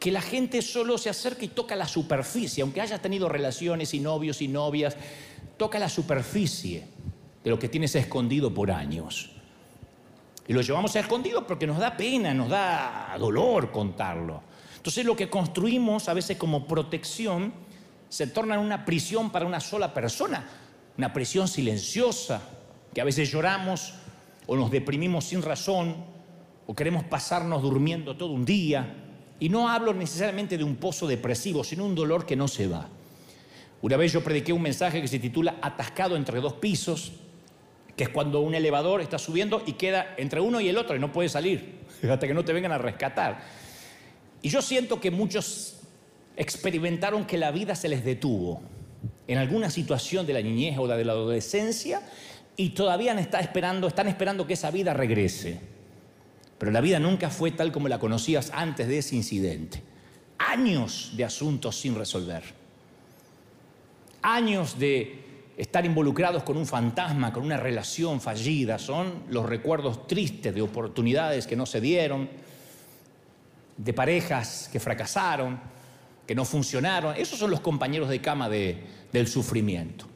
que 0.00 0.10
la 0.10 0.20
gente 0.20 0.62
solo 0.62 0.98
se 0.98 1.10
acerca 1.10 1.44
y 1.44 1.48
toca 1.48 1.76
la 1.76 1.86
superficie, 1.86 2.62
aunque 2.62 2.80
haya 2.80 2.98
tenido 3.00 3.28
relaciones 3.28 3.94
y 3.94 4.00
novios 4.00 4.42
y 4.42 4.48
novias, 4.48 4.96
toca 5.56 5.78
la 5.78 5.88
superficie 5.88 6.86
de 7.42 7.50
lo 7.50 7.58
que 7.58 7.68
tienes 7.68 7.94
escondido 7.94 8.52
por 8.52 8.70
años. 8.70 9.30
Y 10.46 10.52
lo 10.52 10.60
llevamos 10.60 10.94
escondido 10.96 11.46
porque 11.46 11.66
nos 11.66 11.78
da 11.78 11.96
pena, 11.96 12.34
nos 12.34 12.48
da 12.48 13.16
dolor 13.18 13.70
contarlo. 13.70 14.42
Entonces 14.76 15.04
lo 15.06 15.16
que 15.16 15.30
construimos 15.30 16.08
a 16.08 16.14
veces 16.14 16.36
como 16.36 16.66
protección 16.66 17.52
se 18.14 18.28
torna 18.28 18.54
en 18.54 18.60
una 18.60 18.84
prisión 18.84 19.30
para 19.30 19.44
una 19.44 19.58
sola 19.58 19.92
persona, 19.92 20.46
una 20.96 21.12
prisión 21.12 21.48
silenciosa, 21.48 22.40
que 22.94 23.00
a 23.00 23.04
veces 23.04 23.28
lloramos 23.28 23.92
o 24.46 24.54
nos 24.54 24.70
deprimimos 24.70 25.24
sin 25.24 25.42
razón 25.42 25.96
o 26.64 26.76
queremos 26.76 27.02
pasarnos 27.02 27.60
durmiendo 27.60 28.16
todo 28.16 28.30
un 28.30 28.44
día. 28.44 28.94
Y 29.40 29.48
no 29.48 29.68
hablo 29.68 29.92
necesariamente 29.92 30.56
de 30.56 30.62
un 30.62 30.76
pozo 30.76 31.08
depresivo, 31.08 31.64
sino 31.64 31.84
un 31.84 31.96
dolor 31.96 32.24
que 32.24 32.36
no 32.36 32.46
se 32.46 32.68
va. 32.68 32.86
Una 33.82 33.96
vez 33.96 34.12
yo 34.12 34.22
prediqué 34.22 34.52
un 34.52 34.62
mensaje 34.62 35.02
que 35.02 35.08
se 35.08 35.18
titula 35.18 35.56
Atascado 35.60 36.14
entre 36.14 36.40
dos 36.40 36.52
pisos 36.52 37.14
que 37.96 38.04
es 38.04 38.10
cuando 38.10 38.42
un 38.42 38.54
elevador 38.54 39.00
está 39.00 39.18
subiendo 39.18 39.60
y 39.66 39.72
queda 39.72 40.14
entre 40.18 40.40
uno 40.40 40.60
y 40.60 40.68
el 40.68 40.78
otro 40.78 40.94
y 40.94 41.00
no 41.00 41.10
puede 41.10 41.28
salir 41.28 41.80
hasta 42.08 42.28
que 42.28 42.34
no 42.34 42.44
te 42.44 42.52
vengan 42.52 42.70
a 42.70 42.78
rescatar. 42.78 43.42
Y 44.40 44.50
yo 44.50 44.62
siento 44.62 45.00
que 45.00 45.10
muchos 45.10 45.80
experimentaron 46.36 47.24
que 47.24 47.38
la 47.38 47.50
vida 47.50 47.74
se 47.74 47.88
les 47.88 48.04
detuvo 48.04 48.62
en 49.26 49.38
alguna 49.38 49.70
situación 49.70 50.26
de 50.26 50.32
la 50.32 50.42
niñez 50.42 50.78
o 50.78 50.86
de 50.86 51.04
la 51.04 51.12
adolescencia 51.12 52.02
y 52.56 52.70
todavía 52.70 53.18
están 53.18 53.42
esperando, 53.42 53.88
están 53.88 54.08
esperando 54.08 54.46
que 54.46 54.54
esa 54.54 54.70
vida 54.70 54.94
regrese. 54.94 55.60
Pero 56.58 56.70
la 56.70 56.80
vida 56.80 56.98
nunca 56.98 57.30
fue 57.30 57.50
tal 57.50 57.72
como 57.72 57.88
la 57.88 57.98
conocías 57.98 58.50
antes 58.54 58.86
de 58.88 58.98
ese 58.98 59.16
incidente. 59.16 59.82
Años 60.38 61.12
de 61.16 61.24
asuntos 61.24 61.76
sin 61.76 61.94
resolver. 61.94 62.42
Años 64.22 64.78
de 64.78 65.24
estar 65.56 65.84
involucrados 65.84 66.42
con 66.42 66.56
un 66.56 66.66
fantasma, 66.66 67.32
con 67.32 67.44
una 67.44 67.56
relación 67.56 68.20
fallida, 68.20 68.78
son 68.78 69.24
los 69.28 69.46
recuerdos 69.46 70.06
tristes 70.06 70.54
de 70.54 70.62
oportunidades 70.62 71.46
que 71.46 71.56
no 71.56 71.66
se 71.66 71.80
dieron, 71.80 72.28
de 73.76 73.92
parejas 73.92 74.68
que 74.72 74.80
fracasaron, 74.80 75.73
que 76.26 76.34
no 76.34 76.44
funcionaron. 76.44 77.16
Esos 77.16 77.38
son 77.38 77.50
los 77.50 77.60
compañeros 77.60 78.08
de 78.08 78.20
cama 78.20 78.48
del 78.48 79.26
sufrimiento. 79.26 80.06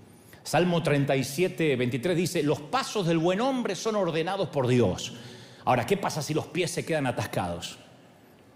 Salmo 0.42 0.82
37, 0.82 1.76
23 1.76 2.16
dice, 2.16 2.42
los 2.42 2.60
pasos 2.60 3.06
del 3.06 3.18
buen 3.18 3.40
hombre 3.40 3.74
son 3.74 3.96
ordenados 3.96 4.48
por 4.48 4.66
Dios. 4.66 5.14
Ahora, 5.64 5.84
¿qué 5.84 5.98
pasa 5.98 6.22
si 6.22 6.32
los 6.32 6.46
pies 6.46 6.70
se 6.70 6.86
quedan 6.86 7.06
atascados? 7.06 7.78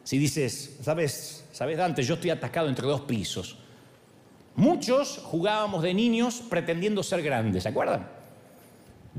Si 0.03 0.17
dices, 0.17 0.79
sabes, 0.83 1.47
sabes 1.53 1.77
Dante, 1.77 2.03
yo 2.03 2.15
estoy 2.15 2.31
atascado 2.31 2.69
entre 2.69 2.87
dos 2.87 3.03
pisos. 3.03 3.59
Muchos 4.55 5.21
jugábamos 5.23 5.83
de 5.83 5.93
niños 5.95 6.43
pretendiendo 6.49 7.03
ser 7.03 7.23
grandes, 7.23 7.63
¿se 7.63 7.69
acuerdan? 7.69 8.22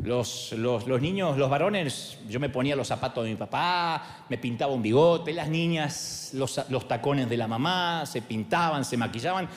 Los, 0.02 0.54
niños, 1.00 1.38
los 1.38 1.50
varones, 1.50 2.18
yo 2.28 2.40
me 2.40 2.50
ponía 2.50 2.76
los 2.76 2.88
zapatos 2.88 3.24
de 3.24 3.30
mi 3.30 3.36
papá, 3.36 4.26
me 4.28 4.40
pintaba 4.40 4.74
un 4.74 4.82
bigote, 4.82 5.34
las 5.34 5.48
niñas 5.48 6.32
los, 6.34 6.60
los 6.70 6.88
tacones 6.88 7.30
de 7.30 7.38
la 7.38 7.48
mamá, 7.48 8.06
se 8.06 8.22
pintaban, 8.22 8.86
se 8.86 8.98
maquillaban. 8.98 9.48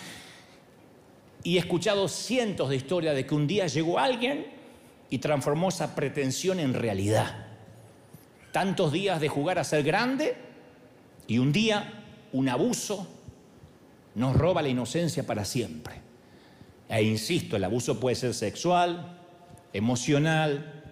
Y 1.42 1.56
he 1.56 1.60
escuchado 1.60 2.06
cientos 2.08 2.68
de 2.68 2.76
historias 2.76 3.14
de 3.14 3.24
que 3.24 3.34
un 3.34 3.46
día 3.46 3.66
llegó 3.66 3.98
alguien 3.98 4.46
y 5.08 5.18
transformó 5.18 5.70
esa 5.70 5.94
pretensión 5.94 6.60
en 6.60 6.74
realidad. 6.74 7.46
Tantos 8.52 8.92
días 8.92 9.20
de 9.20 9.28
jugar 9.28 9.58
a 9.58 9.64
ser 9.64 9.82
grande 9.82 10.36
y 11.26 11.38
un 11.38 11.52
día 11.52 12.04
un 12.32 12.48
abuso, 12.48 13.06
nos 14.14 14.36
roba 14.36 14.62
la 14.62 14.68
inocencia 14.68 15.26
para 15.26 15.44
siempre. 15.44 15.94
E 16.88 17.02
insisto, 17.02 17.56
el 17.56 17.64
abuso 17.64 17.98
puede 17.98 18.16
ser 18.16 18.34
sexual, 18.34 19.15
emocional, 19.72 20.82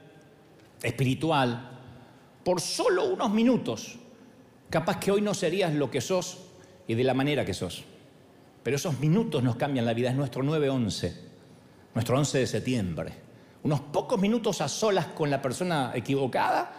espiritual, 0.82 1.70
por 2.44 2.60
solo 2.60 3.06
unos 3.06 3.30
minutos. 3.30 3.96
Capaz 4.70 4.98
que 4.98 5.10
hoy 5.10 5.20
no 5.20 5.34
serías 5.34 5.72
lo 5.72 5.90
que 5.90 6.00
sos 6.00 6.38
y 6.86 6.94
de 6.94 7.04
la 7.04 7.14
manera 7.14 7.44
que 7.44 7.54
sos. 7.54 7.84
Pero 8.62 8.76
esos 8.76 8.98
minutos 9.00 9.42
nos 9.42 9.56
cambian 9.56 9.86
la 9.86 9.94
vida, 9.94 10.10
es 10.10 10.16
nuestro 10.16 10.42
9-11, 10.42 11.12
nuestro 11.94 12.18
11 12.18 12.38
de 12.38 12.46
septiembre. 12.46 13.12
Unos 13.62 13.80
pocos 13.80 14.20
minutos 14.20 14.60
a 14.60 14.68
solas 14.68 15.06
con 15.08 15.30
la 15.30 15.40
persona 15.40 15.92
equivocada 15.94 16.72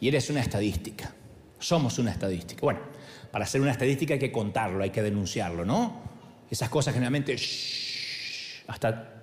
y 0.00 0.08
eres 0.08 0.28
una 0.30 0.40
estadística. 0.40 1.14
Somos 1.58 1.98
una 1.98 2.10
estadística. 2.10 2.60
Bueno, 2.60 2.80
para 3.30 3.44
hacer 3.44 3.60
una 3.60 3.70
estadística 3.70 4.14
hay 4.14 4.20
que 4.20 4.32
contarlo, 4.32 4.82
hay 4.82 4.90
que 4.90 5.02
denunciarlo, 5.02 5.64
¿no? 5.64 6.00
Esas 6.50 6.68
cosas 6.68 6.92
generalmente, 6.92 7.36
hasta 8.68 9.15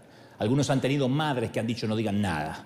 algunos 0.43 0.69
han 0.69 0.82
tenido 0.82 1.10
madres 1.10 1.51
que 1.51 1.60
han 1.60 1.67
dicho 1.67 1.88
no 1.88 1.95
digan 1.95 2.21
nada, 2.21 2.65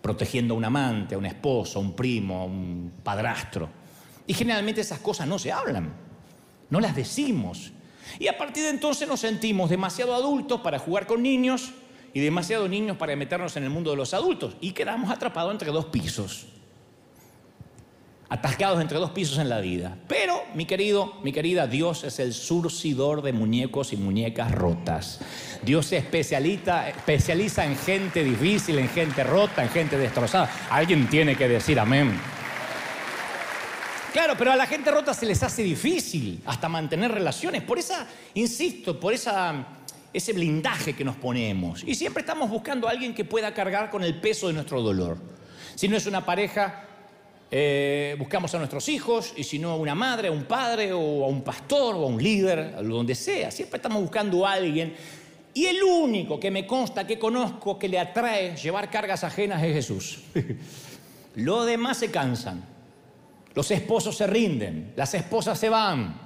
protegiendo 0.00 0.54
a 0.54 0.56
un 0.56 0.64
amante, 0.64 1.14
a 1.14 1.18
un 1.18 1.26
esposo, 1.26 1.78
a 1.78 1.82
un 1.82 1.94
primo, 1.94 2.42
a 2.42 2.44
un 2.44 2.92
padrastro. 3.02 3.68
Y 4.26 4.34
generalmente 4.34 4.80
esas 4.80 5.00
cosas 5.00 5.26
no 5.26 5.38
se 5.38 5.50
hablan, 5.50 5.92
no 6.70 6.80
las 6.80 6.94
decimos. 6.94 7.72
Y 8.18 8.28
a 8.28 8.38
partir 8.38 8.64
de 8.64 8.70
entonces 8.70 9.08
nos 9.08 9.20
sentimos 9.20 9.70
demasiado 9.70 10.14
adultos 10.14 10.60
para 10.60 10.78
jugar 10.78 11.06
con 11.06 11.22
niños 11.22 11.72
y 12.14 12.20
demasiado 12.20 12.68
niños 12.68 12.96
para 12.96 13.16
meternos 13.16 13.56
en 13.56 13.64
el 13.64 13.70
mundo 13.70 13.90
de 13.90 13.96
los 13.96 14.14
adultos. 14.14 14.56
Y 14.60 14.72
quedamos 14.72 15.10
atrapados 15.10 15.52
entre 15.52 15.70
dos 15.70 15.86
pisos 15.86 16.46
atascados 18.32 18.80
entre 18.80 18.98
dos 18.98 19.10
pisos 19.10 19.36
en 19.36 19.50
la 19.50 19.60
vida. 19.60 19.94
Pero, 20.08 20.42
mi 20.54 20.64
querido, 20.64 21.16
mi 21.22 21.32
querida, 21.32 21.66
Dios 21.66 22.02
es 22.02 22.18
el 22.18 22.32
surcidor 22.32 23.20
de 23.20 23.34
muñecos 23.34 23.92
y 23.92 23.98
muñecas 23.98 24.50
rotas. 24.52 25.20
Dios 25.62 25.84
se 25.84 25.98
especializa, 25.98 26.88
especializa 26.88 27.66
en 27.66 27.76
gente 27.76 28.24
difícil, 28.24 28.78
en 28.78 28.88
gente 28.88 29.22
rota, 29.22 29.62
en 29.62 29.68
gente 29.68 29.98
destrozada. 29.98 30.50
Alguien 30.70 31.10
tiene 31.10 31.36
que 31.36 31.46
decir 31.46 31.78
amén. 31.78 32.18
Claro, 34.14 34.34
pero 34.38 34.50
a 34.50 34.56
la 34.56 34.66
gente 34.66 34.90
rota 34.90 35.12
se 35.12 35.26
les 35.26 35.42
hace 35.42 35.62
difícil 35.62 36.40
hasta 36.46 36.70
mantener 36.70 37.12
relaciones. 37.12 37.62
Por 37.62 37.78
esa, 37.78 38.06
insisto, 38.32 38.98
por 38.98 39.12
esa, 39.12 39.62
ese 40.10 40.32
blindaje 40.32 40.94
que 40.94 41.04
nos 41.04 41.16
ponemos. 41.16 41.84
Y 41.86 41.94
siempre 41.94 42.22
estamos 42.22 42.48
buscando 42.48 42.88
a 42.88 42.92
alguien 42.92 43.14
que 43.14 43.26
pueda 43.26 43.52
cargar 43.52 43.90
con 43.90 44.02
el 44.02 44.18
peso 44.22 44.46
de 44.46 44.54
nuestro 44.54 44.80
dolor. 44.80 45.18
Si 45.74 45.86
no 45.86 45.98
es 45.98 46.06
una 46.06 46.24
pareja, 46.24 46.86
eh, 47.54 48.16
buscamos 48.18 48.54
a 48.54 48.58
nuestros 48.58 48.88
hijos, 48.88 49.34
y 49.36 49.44
si 49.44 49.58
no 49.58 49.72
a 49.72 49.76
una 49.76 49.94
madre, 49.94 50.28
a 50.28 50.32
un 50.32 50.44
padre, 50.44 50.90
o 50.90 51.22
a 51.22 51.28
un 51.28 51.42
pastor, 51.42 51.94
o 51.96 52.04
a 52.04 52.06
un 52.06 52.22
líder, 52.22 52.58
a 52.78 52.82
donde 52.82 53.14
sea. 53.14 53.50
Siempre 53.50 53.76
estamos 53.76 54.00
buscando 54.00 54.46
a 54.46 54.52
alguien. 54.52 54.94
Y 55.52 55.66
el 55.66 55.82
único 55.82 56.40
que 56.40 56.50
me 56.50 56.66
consta, 56.66 57.06
que 57.06 57.18
conozco, 57.18 57.78
que 57.78 57.90
le 57.90 57.98
atrae 57.98 58.56
llevar 58.56 58.88
cargas 58.88 59.22
ajenas 59.22 59.62
es 59.62 59.74
Jesús. 59.74 60.20
Los 61.34 61.66
demás 61.66 61.98
se 61.98 62.10
cansan. 62.10 62.64
Los 63.54 63.70
esposos 63.70 64.16
se 64.16 64.26
rinden, 64.26 64.94
las 64.96 65.12
esposas 65.12 65.58
se 65.58 65.68
van. 65.68 66.18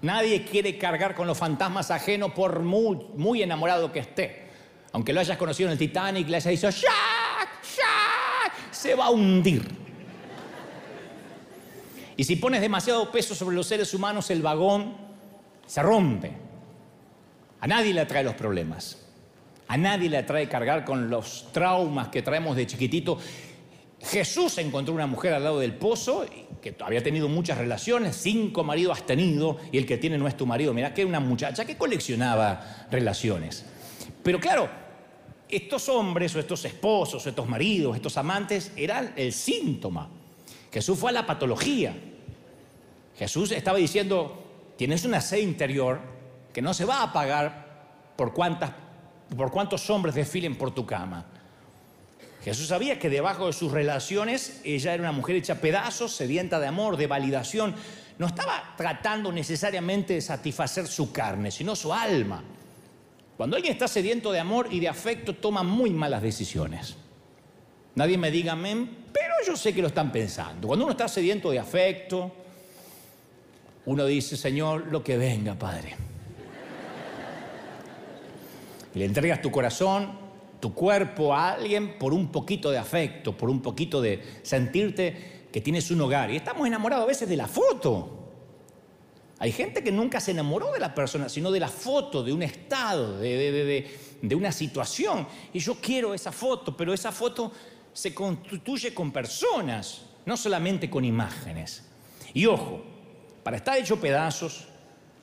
Nadie 0.00 0.46
quiere 0.46 0.78
cargar 0.78 1.14
con 1.14 1.26
los 1.26 1.36
fantasmas 1.36 1.90
ajenos 1.90 2.32
por 2.32 2.60
muy, 2.60 2.96
muy 3.16 3.42
enamorado 3.42 3.92
que 3.92 3.98
esté. 3.98 4.48
Aunque 4.92 5.12
lo 5.12 5.20
hayas 5.20 5.36
conocido 5.36 5.68
en 5.68 5.72
el 5.72 5.78
Titanic, 5.78 6.26
le 6.26 6.38
hayas 6.38 6.50
dicho, 6.50 6.70
¡Jack! 6.70 7.62
¡Jack! 7.76 8.72
Se 8.72 8.94
va 8.94 9.06
a 9.06 9.10
hundir. 9.10 9.89
Y 12.20 12.24
si 12.24 12.36
pones 12.36 12.60
demasiado 12.60 13.10
peso 13.10 13.34
sobre 13.34 13.56
los 13.56 13.66
seres 13.66 13.94
humanos, 13.94 14.28
el 14.28 14.42
vagón 14.42 14.94
se 15.64 15.82
rompe. 15.82 16.30
A 17.58 17.66
nadie 17.66 17.94
le 17.94 18.00
atrae 18.02 18.22
los 18.22 18.34
problemas. 18.34 19.06
A 19.68 19.78
nadie 19.78 20.10
le 20.10 20.18
atrae 20.18 20.46
cargar 20.46 20.84
con 20.84 21.08
los 21.08 21.50
traumas 21.50 22.08
que 22.08 22.20
traemos 22.20 22.56
de 22.56 22.66
chiquitito. 22.66 23.16
Jesús 24.02 24.58
encontró 24.58 24.92
una 24.92 25.06
mujer 25.06 25.32
al 25.32 25.44
lado 25.44 25.60
del 25.60 25.72
pozo 25.72 26.26
que 26.60 26.76
había 26.80 27.02
tenido 27.02 27.26
muchas 27.26 27.56
relaciones, 27.56 28.16
cinco 28.16 28.64
maridos 28.64 28.98
has 28.98 29.06
tenido 29.06 29.56
y 29.72 29.78
el 29.78 29.86
que 29.86 29.96
tiene 29.96 30.18
no 30.18 30.28
es 30.28 30.36
tu 30.36 30.44
marido. 30.44 30.74
Mirá 30.74 30.92
que 30.92 31.00
era 31.00 31.08
una 31.08 31.20
muchacha 31.20 31.64
que 31.64 31.78
coleccionaba 31.78 32.86
relaciones. 32.90 33.64
Pero 34.22 34.38
claro, 34.38 34.68
estos 35.48 35.88
hombres 35.88 36.36
o 36.36 36.38
estos 36.38 36.66
esposos 36.66 37.24
o 37.24 37.28
estos 37.30 37.48
maridos, 37.48 37.96
estos 37.96 38.18
amantes 38.18 38.72
eran 38.76 39.14
el 39.16 39.32
síntoma. 39.32 40.10
Jesús 40.70 40.98
fue 40.98 41.08
a 41.08 41.14
la 41.14 41.24
patología. 41.24 41.96
Jesús 43.16 43.52
estaba 43.52 43.78
diciendo, 43.78 44.72
tienes 44.76 45.04
una 45.04 45.20
sed 45.20 45.38
interior 45.38 46.00
que 46.52 46.62
no 46.62 46.74
se 46.74 46.84
va 46.84 46.98
a 46.98 47.02
apagar 47.04 48.12
por, 48.16 48.32
cuántas, 48.32 48.72
por 49.36 49.50
cuántos 49.50 49.88
hombres 49.90 50.14
desfilen 50.14 50.56
por 50.56 50.74
tu 50.74 50.86
cama. 50.86 51.26
Jesús 52.42 52.68
sabía 52.68 52.98
que 52.98 53.10
debajo 53.10 53.46
de 53.46 53.52
sus 53.52 53.70
relaciones 53.70 54.62
ella 54.64 54.94
era 54.94 55.02
una 55.02 55.12
mujer 55.12 55.36
hecha 55.36 55.56
pedazos, 55.56 56.12
sedienta 56.12 56.58
de 56.58 56.66
amor, 56.66 56.96
de 56.96 57.06
validación. 57.06 57.74
No 58.18 58.26
estaba 58.26 58.74
tratando 58.76 59.30
necesariamente 59.30 60.14
de 60.14 60.20
satisfacer 60.20 60.86
su 60.86 61.12
carne, 61.12 61.50
sino 61.50 61.76
su 61.76 61.92
alma. 61.92 62.42
Cuando 63.36 63.56
alguien 63.56 63.72
está 63.72 63.88
sediento 63.88 64.32
de 64.32 64.38
amor 64.38 64.68
y 64.70 64.80
de 64.80 64.88
afecto, 64.88 65.34
toma 65.34 65.62
muy 65.62 65.90
malas 65.90 66.22
decisiones. 66.22 66.96
Nadie 67.94 68.16
me 68.18 68.30
diga 68.30 68.52
amén, 68.52 69.06
pero 69.12 69.34
yo 69.46 69.56
sé 69.56 69.74
que 69.74 69.82
lo 69.82 69.88
están 69.88 70.12
pensando. 70.12 70.68
Cuando 70.68 70.84
uno 70.84 70.92
está 70.92 71.08
sediento 71.08 71.50
de 71.50 71.58
afecto, 71.58 72.32
uno 73.86 74.06
dice, 74.06 74.36
Señor, 74.36 74.86
lo 74.90 75.02
que 75.02 75.16
venga, 75.16 75.54
Padre. 75.54 75.96
le 78.94 79.04
entregas 79.04 79.40
tu 79.40 79.50
corazón, 79.50 80.18
tu 80.60 80.74
cuerpo 80.74 81.34
a 81.34 81.52
alguien 81.52 81.98
por 81.98 82.12
un 82.12 82.30
poquito 82.30 82.70
de 82.70 82.78
afecto, 82.78 83.36
por 83.36 83.48
un 83.48 83.62
poquito 83.62 84.00
de 84.02 84.22
sentirte 84.42 85.46
que 85.50 85.60
tienes 85.60 85.90
un 85.90 86.00
hogar. 86.00 86.30
Y 86.30 86.36
estamos 86.36 86.66
enamorados 86.66 87.04
a 87.04 87.08
veces 87.08 87.28
de 87.28 87.36
la 87.36 87.46
foto. 87.46 88.16
Hay 89.38 89.52
gente 89.52 89.82
que 89.82 89.90
nunca 89.90 90.20
se 90.20 90.32
enamoró 90.32 90.70
de 90.72 90.80
la 90.80 90.94
persona, 90.94 91.28
sino 91.30 91.50
de 91.50 91.60
la 91.60 91.68
foto, 91.68 92.22
de 92.22 92.32
un 92.32 92.42
estado, 92.42 93.18
de, 93.18 93.88
de, 94.20 94.34
una 94.34 94.52
situación. 94.52 95.26
Y 95.54 95.60
yo 95.60 95.76
quiero 95.80 96.12
esa 96.12 96.30
foto, 96.30 96.76
pero 96.76 96.92
esa 96.92 97.10
foto 97.10 97.50
se 97.92 98.14
constituye 98.14 98.92
con 98.92 99.10
personas, 99.10 100.02
no 100.26 100.36
solamente 100.36 100.90
con 100.90 101.06
imágenes. 101.06 101.84
Y 102.34 102.44
ojo, 102.44 102.82
para 103.42 103.56
estar 103.56 103.78
hecho 103.78 104.00
pedazos, 104.00 104.66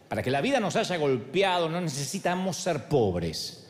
para 0.07 0.23
que 0.23 0.31
la 0.31 0.41
vida 0.41 0.59
nos 0.59 0.75
haya 0.75 0.97
golpeado, 0.97 1.69
no 1.69 1.81
necesitamos 1.81 2.57
ser 2.57 2.87
pobres. 2.87 3.67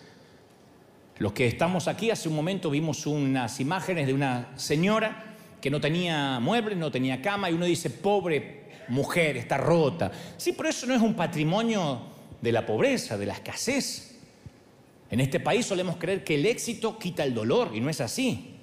Los 1.20 1.34
que 1.34 1.48
estamos 1.48 1.88
aquí 1.88 2.12
hace 2.12 2.30
un 2.30 2.36
momento 2.36 2.70
vimos 2.70 3.08
unas 3.08 3.60
imágenes 3.60 4.06
de 4.06 4.14
una 4.14 4.52
señora 4.56 5.36
que 5.60 5.72
no 5.72 5.82
tenía 5.82 6.40
muebles, 6.40 6.78
no 6.78 6.92
tenía 6.92 7.22
cama, 7.22 7.50
y 7.50 7.54
uno 7.54 7.66
dice, 7.66 7.90
pobre 7.90 8.68
mujer, 8.90 9.36
está 9.38 9.58
rota. 9.58 10.12
Sí, 10.38 10.54
pero 10.54 10.70
eso 10.70 10.86
no 10.86 10.94
es 10.94 11.02
un 11.02 11.16
patrimonio 11.16 12.02
de 12.40 12.52
la 12.52 12.66
pobreza, 12.66 13.18
de 13.18 13.26
la 13.26 13.34
escasez. 13.34 14.16
En 15.10 15.20
este 15.20 15.40
país 15.40 15.66
solemos 15.66 15.98
creer 15.98 16.24
que 16.24 16.36
el 16.36 16.46
éxito 16.46 17.00
quita 17.00 17.24
el 17.24 17.34
dolor, 17.34 17.72
y 17.74 17.82
no 17.82 17.90
es 17.90 18.00
así. 18.00 18.54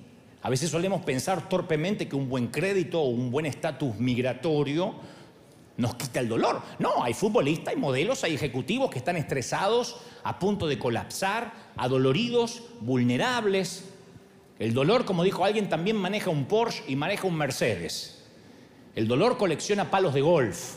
A 0.42 0.50
veces 0.50 0.70
solemos 0.70 1.02
pensar 1.02 1.48
torpemente 1.48 2.06
que 2.06 2.14
un 2.14 2.28
buen 2.28 2.48
crédito 2.48 3.00
o 3.00 3.08
un 3.08 3.30
buen 3.30 3.46
estatus 3.46 3.96
migratorio 3.96 4.94
nos 5.76 5.96
quita 5.96 6.20
el 6.20 6.28
dolor. 6.28 6.62
No, 6.78 7.02
hay 7.02 7.14
futbolistas, 7.14 7.74
hay 7.74 7.80
modelos, 7.80 8.22
hay 8.24 8.34
ejecutivos 8.34 8.90
que 8.90 8.98
están 8.98 9.16
estresados, 9.16 9.96
a 10.22 10.38
punto 10.38 10.66
de 10.66 10.78
colapsar, 10.78 11.52
adoloridos, 11.76 12.62
vulnerables. 12.80 13.90
El 14.58 14.72
dolor, 14.72 15.04
como 15.04 15.24
dijo 15.24 15.44
alguien, 15.44 15.68
también 15.68 15.96
maneja 15.96 16.30
un 16.30 16.44
Porsche 16.44 16.84
y 16.86 16.96
maneja 16.96 17.26
un 17.26 17.36
Mercedes. 17.36 18.24
El 18.94 19.08
dolor 19.08 19.36
colecciona 19.36 19.90
palos 19.90 20.14
de 20.14 20.20
golf. 20.20 20.76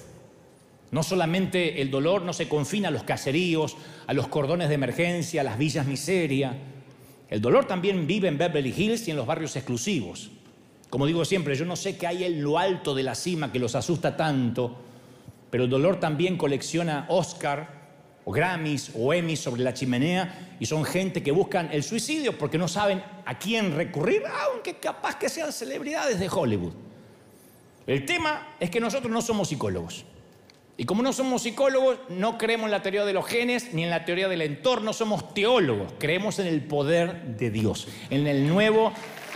No 0.90 1.04
solamente 1.04 1.82
el 1.82 1.92
dolor 1.92 2.24
no 2.24 2.34
se 2.34 2.48
confina 2.48 2.88
a 2.88 2.92
los 2.92 3.04
caseríos, 3.04 3.76
a 4.08 4.14
los 4.14 4.28
cordones 4.30 4.70
de 4.70 4.76
emergencia, 4.76 5.42
a 5.42 5.44
las 5.44 5.58
villas 5.58 5.86
miseria. 5.86 6.58
El 7.30 7.42
dolor 7.42 7.66
también 7.66 8.08
vive 8.08 8.30
en 8.30 8.38
Beverly 8.38 8.74
Hills 8.76 9.08
y 9.08 9.12
en 9.12 9.18
los 9.18 9.28
barrios 9.28 9.56
exclusivos. 9.56 10.32
Como 10.90 11.06
digo 11.06 11.26
siempre, 11.26 11.56
yo 11.56 11.66
no 11.66 11.76
sé 11.76 11.98
qué 11.98 12.08
hay 12.08 12.24
en 12.24 12.42
lo 12.42 12.58
alto 12.58 12.96
de 12.96 13.04
la 13.04 13.14
cima 13.14 13.52
que 13.52 13.60
los 13.60 13.76
asusta 13.76 14.16
tanto, 14.16 14.78
pero 15.50 15.66
el 15.66 15.70
dolor 15.70 16.00
también 16.00 16.38
colecciona 16.38 17.06
Oscar 17.10 17.78
o 18.26 18.32
Grammys 18.32 18.92
o 18.94 19.14
Emmys 19.14 19.40
sobre 19.40 19.64
la 19.64 19.74
chimenea 19.74 20.58
y 20.60 20.66
son 20.66 20.84
gente 20.84 21.24
que 21.24 21.32
buscan 21.32 21.70
el 21.72 21.84
suicidio 21.84 22.38
porque 22.38 22.58
no 22.58 22.68
saben 22.68 23.02
a 23.26 23.40
quién 23.40 23.76
recurrir, 23.76 24.24
aunque 24.46 24.76
capaz 24.76 25.18
que 25.18 25.30
sean 25.30 25.54
celebridades 25.54 26.20
de 26.20 26.28
Hollywood. 26.30 26.74
El 27.86 28.06
tema 28.06 28.56
es 28.60 28.70
que 28.70 28.82
nosotros 28.82 29.10
no 29.12 29.22
somos 29.22 29.48
psicólogos. 29.48 30.06
Y 30.76 30.84
como 30.84 31.02
no 31.02 31.14
somos 31.14 31.42
psicólogos, 31.42 32.00
no 32.10 32.38
creemos 32.38 32.66
en 32.66 32.72
la 32.72 32.82
teoría 32.82 33.06
de 33.06 33.14
los 33.14 33.26
genes 33.26 33.74
ni 33.74 33.86
en 33.86 33.90
la 33.90 34.04
teoría 34.04 34.28
del 34.28 34.42
entorno, 34.42 34.92
somos 34.92 35.34
teólogos, 35.34 35.94
creemos 35.98 36.38
en 36.40 36.48
el 36.48 36.62
poder 36.62 37.38
de 37.38 37.50
Dios, 37.50 37.88
en 38.10 38.28
el 38.28 38.46
nuevo 38.46 38.92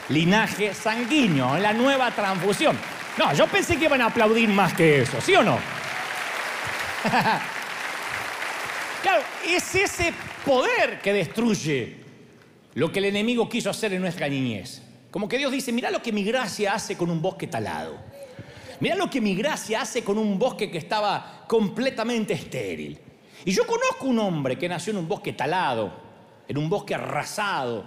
linaje 0.09 0.73
sanguíneo, 0.73 1.55
en 1.55 1.63
la 1.63 1.73
nueva 1.73 2.11
transfusión. 2.11 2.77
No, 3.17 3.33
yo 3.33 3.47
pensé 3.47 3.77
que 3.77 3.85
iban 3.85 4.01
a 4.01 4.07
aplaudir 4.07 4.49
más 4.49 4.73
que 4.73 5.01
eso, 5.01 5.19
¿sí 5.21 5.33
o 5.33 5.43
no? 5.43 5.80
claro, 9.01 9.23
es 9.47 9.75
ese 9.75 10.13
poder 10.45 10.99
que 11.01 11.13
destruye 11.13 12.01
lo 12.75 12.91
que 12.91 12.99
el 12.99 13.05
enemigo 13.05 13.49
quiso 13.49 13.69
hacer 13.69 13.93
en 13.93 14.01
nuestra 14.01 14.27
niñez. 14.27 14.81
Como 15.09 15.27
que 15.27 15.37
Dios 15.37 15.51
dice, 15.51 15.71
mira 15.71 15.91
lo 15.91 16.01
que 16.01 16.11
mi 16.11 16.23
gracia 16.23 16.73
hace 16.73 16.95
con 16.95 17.09
un 17.09 17.21
bosque 17.21 17.47
talado. 17.47 17.97
Mira 18.79 18.95
lo 18.95 19.09
que 19.09 19.21
mi 19.21 19.35
gracia 19.35 19.81
hace 19.81 20.03
con 20.03 20.17
un 20.17 20.39
bosque 20.39 20.71
que 20.71 20.77
estaba 20.77 21.45
completamente 21.47 22.33
estéril. 22.33 22.99
Y 23.45 23.51
yo 23.51 23.65
conozco 23.65 24.05
un 24.05 24.19
hombre 24.19 24.57
que 24.57 24.69
nació 24.69 24.91
en 24.91 24.97
un 24.97 25.07
bosque 25.07 25.33
talado, 25.33 25.91
en 26.47 26.57
un 26.57 26.69
bosque 26.69 26.95
arrasado. 26.95 27.85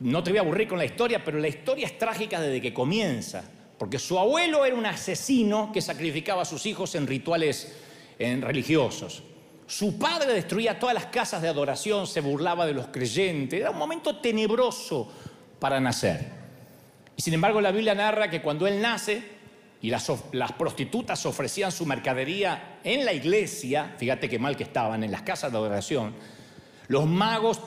No 0.00 0.22
te 0.22 0.30
voy 0.30 0.38
a 0.38 0.42
aburrir 0.42 0.68
con 0.68 0.78
la 0.78 0.84
historia, 0.84 1.24
pero 1.24 1.38
la 1.38 1.48
historia 1.48 1.86
es 1.86 1.98
trágica 1.98 2.40
desde 2.40 2.60
que 2.60 2.74
comienza. 2.74 3.44
Porque 3.78 3.98
su 3.98 4.18
abuelo 4.18 4.64
era 4.64 4.76
un 4.76 4.86
asesino 4.86 5.70
que 5.72 5.80
sacrificaba 5.80 6.42
a 6.42 6.44
sus 6.44 6.66
hijos 6.66 6.94
en 6.94 7.06
rituales 7.06 7.74
en 8.20 8.42
religiosos. 8.42 9.24
Su 9.66 9.98
padre 9.98 10.32
destruía 10.32 10.78
todas 10.78 10.94
las 10.94 11.06
casas 11.06 11.42
de 11.42 11.48
adoración, 11.48 12.06
se 12.06 12.20
burlaba 12.20 12.66
de 12.66 12.74
los 12.74 12.88
creyentes. 12.88 13.60
Era 13.60 13.70
un 13.70 13.78
momento 13.78 14.16
tenebroso 14.16 15.10
para 15.58 15.80
nacer. 15.80 16.28
Y 17.16 17.22
sin 17.22 17.34
embargo 17.34 17.60
la 17.60 17.72
Biblia 17.72 17.94
narra 17.94 18.30
que 18.30 18.42
cuando 18.42 18.66
él 18.66 18.80
nace 18.80 19.22
y 19.80 19.90
las, 19.90 20.10
las 20.32 20.52
prostitutas 20.52 21.24
ofrecían 21.24 21.72
su 21.72 21.86
mercadería 21.86 22.78
en 22.84 23.04
la 23.04 23.12
iglesia, 23.12 23.94
fíjate 23.96 24.28
qué 24.28 24.38
mal 24.38 24.56
que 24.56 24.64
estaban, 24.64 25.02
en 25.02 25.10
las 25.10 25.22
casas 25.22 25.50
de 25.50 25.58
adoración, 25.58 26.14
los 26.88 27.06
magos 27.06 27.60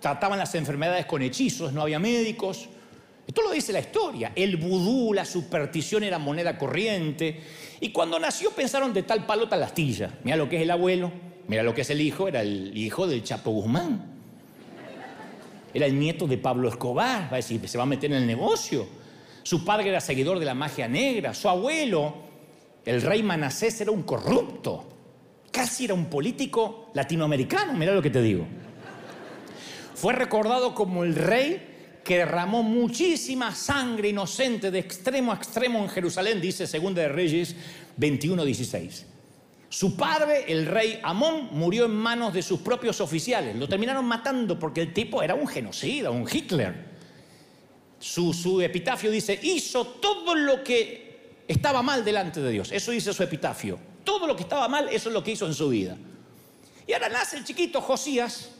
trataban 0.00 0.38
las 0.38 0.54
enfermedades 0.54 1.06
con 1.06 1.22
hechizos, 1.22 1.72
no 1.72 1.82
había 1.82 1.98
médicos, 1.98 2.68
esto 3.30 3.42
lo 3.42 3.52
dice 3.52 3.72
la 3.72 3.78
historia. 3.78 4.32
El 4.34 4.56
vudú, 4.56 5.14
la 5.14 5.24
superstición 5.24 6.02
era 6.02 6.18
moneda 6.18 6.58
corriente. 6.58 7.40
Y 7.80 7.90
cuando 7.92 8.18
nació 8.18 8.50
pensaron 8.50 8.92
de 8.92 9.02
tal 9.02 9.24
palo 9.24 9.48
tal 9.48 9.62
astilla. 9.62 10.10
Mira 10.22 10.36
lo 10.36 10.48
que 10.48 10.56
es 10.56 10.62
el 10.62 10.70
abuelo, 10.70 11.10
mira 11.48 11.62
lo 11.62 11.74
que 11.74 11.80
es 11.80 11.90
el 11.90 12.00
hijo. 12.00 12.28
Era 12.28 12.42
el 12.42 12.76
hijo 12.76 13.06
del 13.06 13.24
Chapo 13.24 13.50
Guzmán. 13.50 14.04
Era 15.72 15.86
el 15.86 15.98
nieto 15.98 16.26
de 16.26 16.36
Pablo 16.36 16.68
Escobar. 16.68 17.24
Va 17.24 17.34
a 17.34 17.36
decir, 17.36 17.66
se 17.66 17.78
va 17.78 17.84
a 17.84 17.86
meter 17.86 18.10
en 18.12 18.18
el 18.18 18.26
negocio. 18.26 18.86
Su 19.42 19.64
padre 19.64 19.88
era 19.88 20.00
seguidor 20.00 20.38
de 20.38 20.44
la 20.44 20.54
magia 20.54 20.88
negra. 20.88 21.32
Su 21.32 21.48
abuelo, 21.48 22.14
el 22.84 23.00
rey 23.00 23.22
Manasés, 23.22 23.80
era 23.80 23.90
un 23.90 24.02
corrupto. 24.02 24.84
Casi 25.50 25.86
era 25.86 25.94
un 25.94 26.06
político 26.06 26.90
latinoamericano. 26.92 27.72
Mira 27.72 27.94
lo 27.94 28.02
que 28.02 28.10
te 28.10 28.20
digo. 28.20 28.46
Fue 29.94 30.12
recordado 30.12 30.74
como 30.74 31.04
el 31.04 31.14
rey 31.14 31.69
que 32.10 32.18
derramó 32.18 32.64
muchísima 32.64 33.54
sangre 33.54 34.08
inocente 34.08 34.72
de 34.72 34.80
extremo 34.80 35.30
a 35.30 35.36
extremo 35.36 35.78
en 35.78 35.88
Jerusalén, 35.88 36.40
dice 36.40 36.66
2 36.66 36.92
de 36.92 37.08
Reyes 37.08 37.54
21:16. 37.96 39.04
Su 39.68 39.94
padre, 39.94 40.44
el 40.48 40.66
rey 40.66 40.98
Amón, 41.04 41.50
murió 41.52 41.84
en 41.84 41.92
manos 41.92 42.34
de 42.34 42.42
sus 42.42 42.58
propios 42.62 43.00
oficiales. 43.00 43.54
Lo 43.54 43.68
terminaron 43.68 44.04
matando 44.06 44.58
porque 44.58 44.80
el 44.80 44.92
tipo 44.92 45.22
era 45.22 45.36
un 45.36 45.46
genocida, 45.46 46.10
un 46.10 46.26
Hitler. 46.28 46.84
Su, 48.00 48.32
su 48.32 48.60
epitafio 48.60 49.08
dice, 49.12 49.38
hizo 49.40 49.86
todo 49.86 50.34
lo 50.34 50.64
que 50.64 51.44
estaba 51.46 51.80
mal 51.80 52.04
delante 52.04 52.40
de 52.40 52.50
Dios. 52.50 52.72
Eso 52.72 52.90
dice 52.90 53.12
su 53.12 53.22
epitafio. 53.22 53.78
Todo 54.02 54.26
lo 54.26 54.34
que 54.34 54.42
estaba 54.42 54.66
mal, 54.66 54.88
eso 54.88 55.10
es 55.10 55.14
lo 55.14 55.22
que 55.22 55.30
hizo 55.30 55.46
en 55.46 55.54
su 55.54 55.68
vida. 55.68 55.96
Y 56.88 56.92
ahora 56.92 57.08
nace 57.08 57.36
el 57.36 57.44
chiquito 57.44 57.80
Josías 57.80 58.50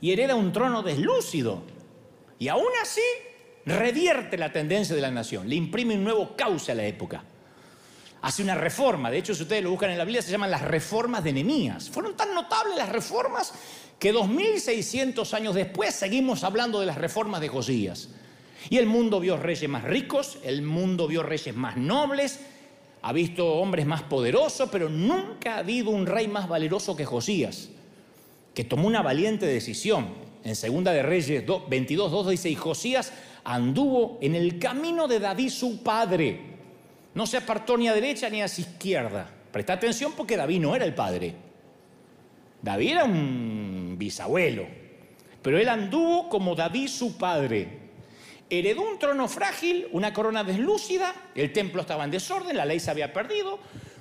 y 0.00 0.10
hereda 0.10 0.34
un 0.34 0.54
trono 0.54 0.82
deslúcido. 0.82 1.81
Y 2.38 2.48
aún 2.48 2.68
así 2.80 3.00
revierte 3.64 4.36
la 4.36 4.52
tendencia 4.52 4.94
de 4.94 5.02
la 5.02 5.10
nación, 5.10 5.48
le 5.48 5.56
imprime 5.56 5.94
un 5.94 6.04
nuevo 6.04 6.36
cauce 6.36 6.72
a 6.72 6.74
la 6.74 6.84
época. 6.84 7.24
Hace 8.22 8.42
una 8.42 8.54
reforma, 8.54 9.10
de 9.10 9.18
hecho 9.18 9.34
si 9.34 9.42
ustedes 9.42 9.64
lo 9.64 9.70
buscan 9.70 9.90
en 9.90 9.98
la 9.98 10.04
Biblia 10.04 10.22
se 10.22 10.30
llaman 10.30 10.50
las 10.50 10.62
reformas 10.62 11.24
de 11.24 11.32
Nehemías. 11.32 11.90
Fueron 11.90 12.16
tan 12.16 12.34
notables 12.34 12.76
las 12.76 12.88
reformas 12.88 13.52
que 13.98 14.12
2600 14.12 15.34
años 15.34 15.54
después 15.54 15.94
seguimos 15.94 16.44
hablando 16.44 16.78
de 16.80 16.86
las 16.86 16.98
reformas 16.98 17.40
de 17.40 17.48
Josías. 17.48 18.08
Y 18.70 18.78
el 18.78 18.86
mundo 18.86 19.18
vio 19.18 19.36
reyes 19.36 19.68
más 19.68 19.82
ricos, 19.82 20.38
el 20.44 20.62
mundo 20.62 21.08
vio 21.08 21.24
reyes 21.24 21.54
más 21.54 21.76
nobles, 21.76 22.38
ha 23.02 23.12
visto 23.12 23.54
hombres 23.54 23.86
más 23.86 24.02
poderosos, 24.02 24.68
pero 24.70 24.88
nunca 24.88 25.56
ha 25.56 25.58
habido 25.58 25.90
un 25.90 26.06
rey 26.06 26.28
más 26.28 26.48
valeroso 26.48 26.94
que 26.94 27.04
Josías, 27.04 27.70
que 28.54 28.62
tomó 28.62 28.86
una 28.86 29.02
valiente 29.02 29.46
decisión. 29.46 30.14
En 30.44 30.56
Segunda 30.56 30.92
de 30.92 31.02
Reyes 31.02 31.44
22, 31.68 32.10
2 32.10 32.30
dice, 32.30 32.50
y 32.50 32.54
Josías 32.54 33.12
anduvo 33.44 34.18
en 34.20 34.34
el 34.34 34.58
camino 34.58 35.06
de 35.06 35.20
David 35.20 35.50
su 35.50 35.82
padre. 35.82 36.40
No 37.14 37.26
se 37.26 37.36
apartó 37.36 37.76
ni 37.76 37.88
a 37.88 37.94
derecha 37.94 38.28
ni 38.28 38.42
a 38.42 38.46
izquierda. 38.46 39.30
Presta 39.52 39.74
atención 39.74 40.12
porque 40.16 40.36
David 40.36 40.60
no 40.60 40.74
era 40.74 40.84
el 40.84 40.94
padre. 40.94 41.34
David 42.60 42.90
era 42.90 43.04
un 43.04 43.96
bisabuelo. 43.98 44.66
Pero 45.42 45.58
él 45.58 45.68
anduvo 45.68 46.28
como 46.28 46.54
David 46.54 46.88
su 46.88 47.16
padre. 47.16 47.80
Heredó 48.48 48.82
un 48.82 48.98
trono 48.98 49.28
frágil, 49.28 49.88
una 49.92 50.12
corona 50.12 50.44
deslúcida, 50.44 51.14
el 51.34 51.52
templo 51.52 51.82
estaba 51.82 52.04
en 52.04 52.10
desorden, 52.10 52.56
la 52.56 52.64
ley 52.64 52.80
se 52.80 52.90
había 52.90 53.12
perdido. 53.12 53.58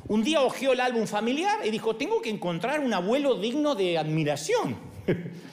Un 0.08 0.24
día 0.24 0.42
hojeó 0.42 0.74
el 0.74 0.82
álbum 0.82 1.08
familiar 1.08 1.60
y 1.64 1.70
dijo, 1.70 1.96
tengo 1.96 2.22
que 2.22 2.30
encontrar 2.30 2.82
un 2.82 2.94
abuelo 2.94 3.36
digno 3.36 3.76
de 3.76 3.98
admiración. 3.98 4.76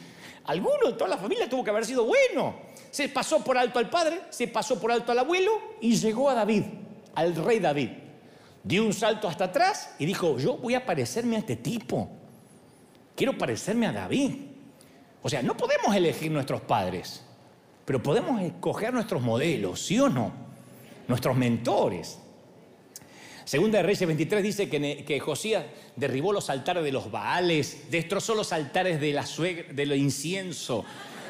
Alguno 0.49 0.87
de 0.87 0.93
toda 0.95 1.11
la 1.11 1.19
familia 1.19 1.47
tuvo 1.47 1.63
que 1.63 1.69
haber 1.69 1.85
sido 1.85 2.05
bueno. 2.05 2.57
Se 2.91 3.11
pasó 3.11 3.45
por 3.45 3.59
alto 3.59 3.79
al 3.79 3.91
padre, 3.91 4.23
se 4.31 4.49
pasó 4.49 4.81
por 4.81 4.91
alto 4.91 5.13
al 5.13 5.19
abuelo 5.19 5.53
y 5.83 5.95
llegó 5.95 6.31
a 6.31 6.35
David, 6.35 6.63
al 7.15 7.35
rey 7.37 7.59
David. 7.59 7.91
Dio 8.65 8.83
un 8.83 8.95
salto 8.95 9.29
hasta 9.29 9.45
atrás 9.45 9.95
y 9.99 10.07
dijo, 10.07 10.39
yo 10.39 10.57
voy 10.57 10.75
a 10.75 10.87
parecerme 10.87 11.37
a 11.37 11.41
este 11.41 11.57
tipo. 11.57 12.09
Quiero 13.15 13.37
parecerme 13.37 13.89
a 13.89 13.93
David. 13.93 14.37
O 15.23 15.29
sea, 15.29 15.43
no 15.43 15.55
podemos 15.55 15.95
elegir 15.95 16.33
nuestros 16.33 16.63
padres, 16.63 17.23
pero 17.85 18.03
podemos 18.03 18.41
escoger 18.41 18.95
nuestros 18.95 19.21
modelos, 19.21 19.83
¿sí 19.83 20.01
o 20.01 20.09
no? 20.09 20.33
Nuestros 21.09 21.37
mentores. 21.37 22.19
Segunda 23.45 23.79
de 23.79 23.83
Reyes 23.83 24.07
23 24.07 24.43
dice 24.43 24.69
que, 24.71 25.05
que, 25.05 25.21
Josías 25.21 25.65
derribó 25.99 26.33
los 26.33 26.49
altares 26.49 26.85
de 26.85 26.93
los 26.93 27.11
Baales, 27.11 27.91
destrozó 27.91 28.35
los 28.35 28.53
altares 28.53 29.01
de 29.01 29.13
la 29.13 29.27
de 29.71 29.87
lo 29.87 29.95
incienso, 29.95 30.85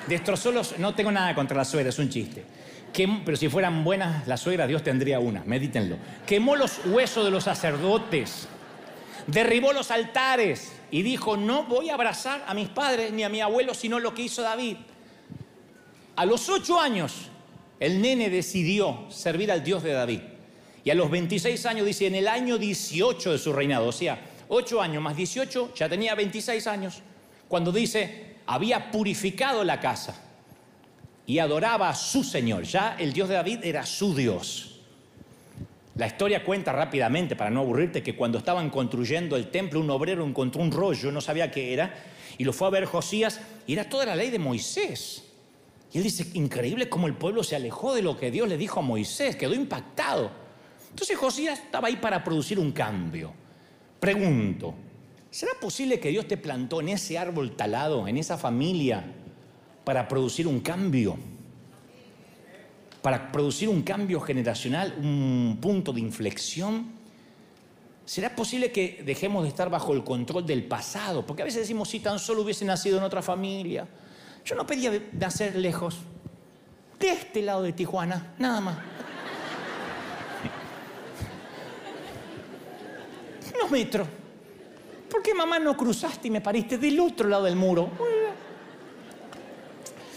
destrozó 0.06 0.52
los... 0.52 0.78
No 0.78 0.94
tengo 0.94 1.10
nada 1.10 1.34
contra 1.34 1.56
la 1.56 1.64
suegra, 1.64 1.88
es 1.88 1.98
un 1.98 2.10
chiste. 2.10 2.44
pero 3.24 3.36
si 3.36 3.48
fueran 3.48 3.82
buenas 3.82 4.28
las 4.28 4.40
suegras, 4.40 4.68
Dios 4.68 4.82
tendría 4.82 5.20
una, 5.20 5.42
medítenlo. 5.44 5.96
Quemó 6.26 6.54
los 6.54 6.80
huesos 6.84 7.24
de 7.24 7.30
los 7.30 7.44
sacerdotes, 7.44 8.46
derribó 9.26 9.72
los 9.72 9.90
altares 9.90 10.72
y 10.90 11.02
dijo, 11.02 11.36
no 11.36 11.64
voy 11.64 11.88
a 11.88 11.94
abrazar 11.94 12.44
a 12.46 12.54
mis 12.54 12.68
padres 12.68 13.12
ni 13.12 13.22
a 13.22 13.28
mi 13.28 13.40
abuelo, 13.40 13.74
sino 13.74 13.98
lo 13.98 14.14
que 14.14 14.22
hizo 14.22 14.42
David. 14.42 14.76
A 16.16 16.26
los 16.26 16.48
ocho 16.48 16.78
años, 16.78 17.28
el 17.80 18.02
nene 18.02 18.28
decidió 18.28 19.06
servir 19.08 19.50
al 19.50 19.64
Dios 19.64 19.82
de 19.82 19.92
David. 19.92 20.20
Y 20.84 20.90
a 20.90 20.94
los 20.94 21.10
26 21.10 21.66
años, 21.66 21.86
dice, 21.86 22.06
en 22.06 22.14
el 22.14 22.28
año 22.28 22.58
18 22.58 23.32
de 23.32 23.38
su 23.38 23.52
reinado, 23.52 23.86
o 23.86 23.92
sea, 23.92 24.18
8 24.48 24.80
años 24.80 25.02
más 25.02 25.16
18, 25.16 25.74
ya 25.74 25.88
tenía 25.88 26.14
26 26.14 26.66
años, 26.66 27.02
cuando 27.48 27.72
dice, 27.72 28.36
había 28.46 28.90
purificado 28.90 29.64
la 29.64 29.80
casa 29.80 30.22
y 31.26 31.38
adoraba 31.38 31.90
a 31.90 31.94
su 31.94 32.24
Señor. 32.24 32.64
Ya 32.64 32.96
el 32.98 33.12
Dios 33.12 33.28
de 33.28 33.34
David 33.34 33.60
era 33.62 33.84
su 33.84 34.14
Dios. 34.14 34.80
La 35.96 36.06
historia 36.06 36.44
cuenta 36.44 36.72
rápidamente, 36.72 37.36
para 37.36 37.50
no 37.50 37.60
aburrirte, 37.60 38.02
que 38.02 38.16
cuando 38.16 38.38
estaban 38.38 38.70
construyendo 38.70 39.36
el 39.36 39.48
templo, 39.50 39.80
un 39.80 39.90
obrero 39.90 40.24
encontró 40.24 40.62
un 40.62 40.70
rollo, 40.70 41.10
no 41.10 41.20
sabía 41.20 41.50
qué 41.50 41.72
era, 41.72 41.92
y 42.38 42.44
lo 42.44 42.52
fue 42.52 42.68
a 42.68 42.70
ver 42.70 42.84
Josías, 42.84 43.40
y 43.66 43.72
era 43.72 43.88
toda 43.88 44.06
la 44.06 44.16
ley 44.16 44.30
de 44.30 44.38
Moisés. 44.38 45.24
Y 45.92 45.98
él 45.98 46.04
dice, 46.04 46.26
increíble 46.34 46.88
cómo 46.88 47.06
el 47.06 47.14
pueblo 47.14 47.42
se 47.42 47.56
alejó 47.56 47.94
de 47.94 48.02
lo 48.02 48.16
que 48.16 48.30
Dios 48.30 48.48
le 48.48 48.56
dijo 48.56 48.80
a 48.80 48.82
Moisés, 48.82 49.36
quedó 49.36 49.54
impactado. 49.54 50.30
Entonces 50.90 51.16
Josías 51.18 51.58
estaba 51.58 51.88
ahí 51.88 51.96
para 51.96 52.22
producir 52.22 52.58
un 52.58 52.72
cambio. 52.72 53.32
Pregunto, 54.00 54.74
¿será 55.30 55.52
posible 55.60 55.98
que 55.98 56.10
Dios 56.10 56.28
te 56.28 56.36
plantó 56.36 56.80
en 56.80 56.90
ese 56.90 57.18
árbol 57.18 57.56
talado, 57.56 58.06
en 58.06 58.16
esa 58.16 58.38
familia, 58.38 59.04
para 59.84 60.06
producir 60.06 60.46
un 60.46 60.60
cambio? 60.60 61.16
Para 63.02 63.32
producir 63.32 63.68
un 63.68 63.82
cambio 63.82 64.20
generacional, 64.20 64.94
un 64.98 65.58
punto 65.60 65.92
de 65.92 66.00
inflexión. 66.00 66.92
¿Será 68.04 68.34
posible 68.34 68.72
que 68.72 69.02
dejemos 69.04 69.42
de 69.42 69.50
estar 69.50 69.68
bajo 69.68 69.92
el 69.92 70.04
control 70.04 70.46
del 70.46 70.64
pasado? 70.64 71.26
Porque 71.26 71.42
a 71.42 71.44
veces 71.44 71.62
decimos, 71.62 71.88
si 71.88 72.00
tan 72.00 72.18
solo 72.18 72.42
hubiese 72.42 72.64
nacido 72.64 72.98
en 72.98 73.04
otra 73.04 73.22
familia. 73.22 73.86
Yo 74.44 74.54
no 74.54 74.66
pedía 74.66 74.92
nacer 75.12 75.56
lejos, 75.56 75.98
de 76.98 77.10
este 77.10 77.42
lado 77.42 77.62
de 77.62 77.72
Tijuana, 77.72 78.34
nada 78.38 78.60
más. 78.60 78.78
Unos 83.58 83.70
metros. 83.70 84.08
¿Por 85.10 85.22
qué 85.22 85.34
mamá 85.34 85.58
no 85.58 85.76
cruzaste 85.76 86.28
y 86.28 86.30
me 86.30 86.40
pariste 86.40 86.78
del 86.78 87.00
otro 87.00 87.28
lado 87.28 87.44
del 87.44 87.56
muro? 87.56 87.90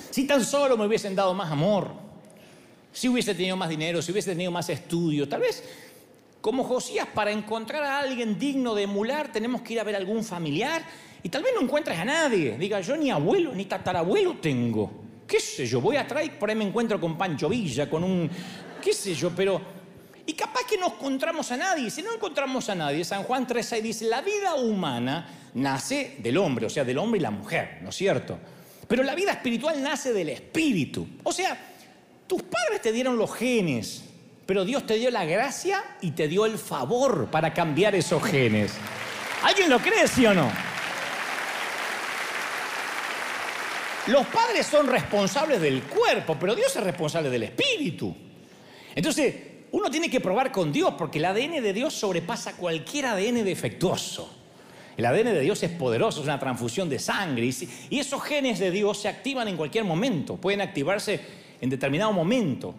Si 0.09 0.27
tan 0.27 0.43
solo 0.43 0.77
me 0.77 0.85
hubiesen 0.85 1.15
dado 1.15 1.33
más 1.33 1.51
amor, 1.51 1.89
si 2.91 3.07
hubiese 3.07 3.33
tenido 3.33 3.55
más 3.55 3.69
dinero, 3.69 4.01
si 4.01 4.11
hubiese 4.11 4.31
tenido 4.31 4.51
más 4.51 4.69
estudio, 4.69 5.27
tal 5.27 5.41
vez 5.41 5.63
como 6.41 6.63
Josías, 6.63 7.07
para 7.13 7.31
encontrar 7.31 7.83
a 7.83 7.99
alguien 7.99 8.37
digno 8.37 8.73
de 8.73 8.83
emular, 8.83 9.31
tenemos 9.31 9.61
que 9.61 9.73
ir 9.73 9.79
a 9.79 9.83
ver 9.83 9.95
algún 9.95 10.23
familiar 10.23 10.83
y 11.21 11.29
tal 11.29 11.43
vez 11.43 11.53
no 11.55 11.61
encuentres 11.61 11.97
a 11.99 12.03
nadie. 12.03 12.57
Diga, 12.57 12.81
yo 12.81 12.97
ni 12.97 13.11
abuelo 13.11 13.53
ni 13.53 13.65
tatarabuelo 13.65 14.37
tengo. 14.41 14.91
¿Qué 15.27 15.39
sé 15.39 15.67
yo? 15.67 15.79
Voy 15.79 15.97
a 15.97 16.07
traer, 16.07 16.37
por 16.39 16.49
ahí 16.49 16.55
me 16.55 16.65
encuentro 16.65 16.99
con 16.99 17.15
Pancho 17.15 17.47
Villa, 17.47 17.89
con 17.89 18.03
un. 18.03 18.29
¿Qué 18.81 18.91
sé 18.91 19.13
yo? 19.13 19.31
Pero 19.35 19.61
y 20.31 20.33
capaz 20.33 20.61
que 20.65 20.77
no 20.77 20.87
encontramos 20.87 21.51
a 21.51 21.57
nadie. 21.57 21.91
Si 21.91 22.01
no 22.01 22.13
encontramos 22.13 22.69
a 22.69 22.75
nadie, 22.75 23.03
San 23.03 23.23
Juan 23.23 23.45
3.6 23.45 23.81
dice, 23.81 24.05
la 24.05 24.21
vida 24.21 24.55
humana 24.55 25.27
nace 25.55 26.15
del 26.19 26.37
hombre, 26.37 26.67
o 26.67 26.69
sea, 26.69 26.85
del 26.85 26.97
hombre 26.99 27.19
y 27.19 27.21
la 27.21 27.31
mujer, 27.31 27.79
¿no 27.81 27.89
es 27.89 27.95
cierto? 27.97 28.39
Pero 28.87 29.03
la 29.03 29.13
vida 29.13 29.33
espiritual 29.33 29.83
nace 29.83 30.13
del 30.13 30.29
espíritu. 30.29 31.05
O 31.23 31.33
sea, 31.33 31.57
tus 32.27 32.43
padres 32.43 32.81
te 32.81 32.93
dieron 32.93 33.17
los 33.17 33.35
genes, 33.35 34.05
pero 34.45 34.63
Dios 34.63 34.85
te 34.85 34.93
dio 34.93 35.11
la 35.11 35.25
gracia 35.25 35.83
y 35.99 36.11
te 36.11 36.29
dio 36.29 36.45
el 36.45 36.57
favor 36.57 37.29
para 37.29 37.53
cambiar 37.53 37.93
esos 37.93 38.23
genes. 38.23 38.71
¿Alguien 39.43 39.69
lo 39.69 39.79
cree, 39.79 40.07
sí 40.07 40.25
o 40.25 40.33
no? 40.33 40.49
Los 44.07 44.25
padres 44.27 44.65
son 44.65 44.87
responsables 44.87 45.59
del 45.59 45.83
cuerpo, 45.83 46.37
pero 46.39 46.55
Dios 46.55 46.73
es 46.73 46.83
responsable 46.83 47.29
del 47.29 47.43
espíritu. 47.43 48.15
Entonces, 48.95 49.50
uno 49.71 49.89
tiene 49.89 50.09
que 50.09 50.19
probar 50.19 50.51
con 50.51 50.71
Dios 50.71 50.93
porque 50.97 51.17
el 51.19 51.25
ADN 51.25 51.63
de 51.63 51.73
Dios 51.73 51.93
sobrepasa 51.93 52.57
cualquier 52.57 53.05
ADN 53.05 53.43
defectuoso. 53.45 54.37
El 54.97 55.05
ADN 55.05 55.33
de 55.33 55.41
Dios 55.41 55.63
es 55.63 55.71
poderoso, 55.71 56.19
es 56.19 56.25
una 56.25 56.39
transfusión 56.39 56.89
de 56.89 56.99
sangre 56.99 57.49
y 57.89 57.99
esos 57.99 58.21
genes 58.21 58.59
de 58.59 58.69
Dios 58.69 58.99
se 58.99 59.07
activan 59.07 59.47
en 59.47 59.55
cualquier 59.55 59.85
momento, 59.85 60.35
pueden 60.35 60.61
activarse 60.61 61.21
en 61.61 61.69
determinado 61.69 62.11
momento. 62.11 62.75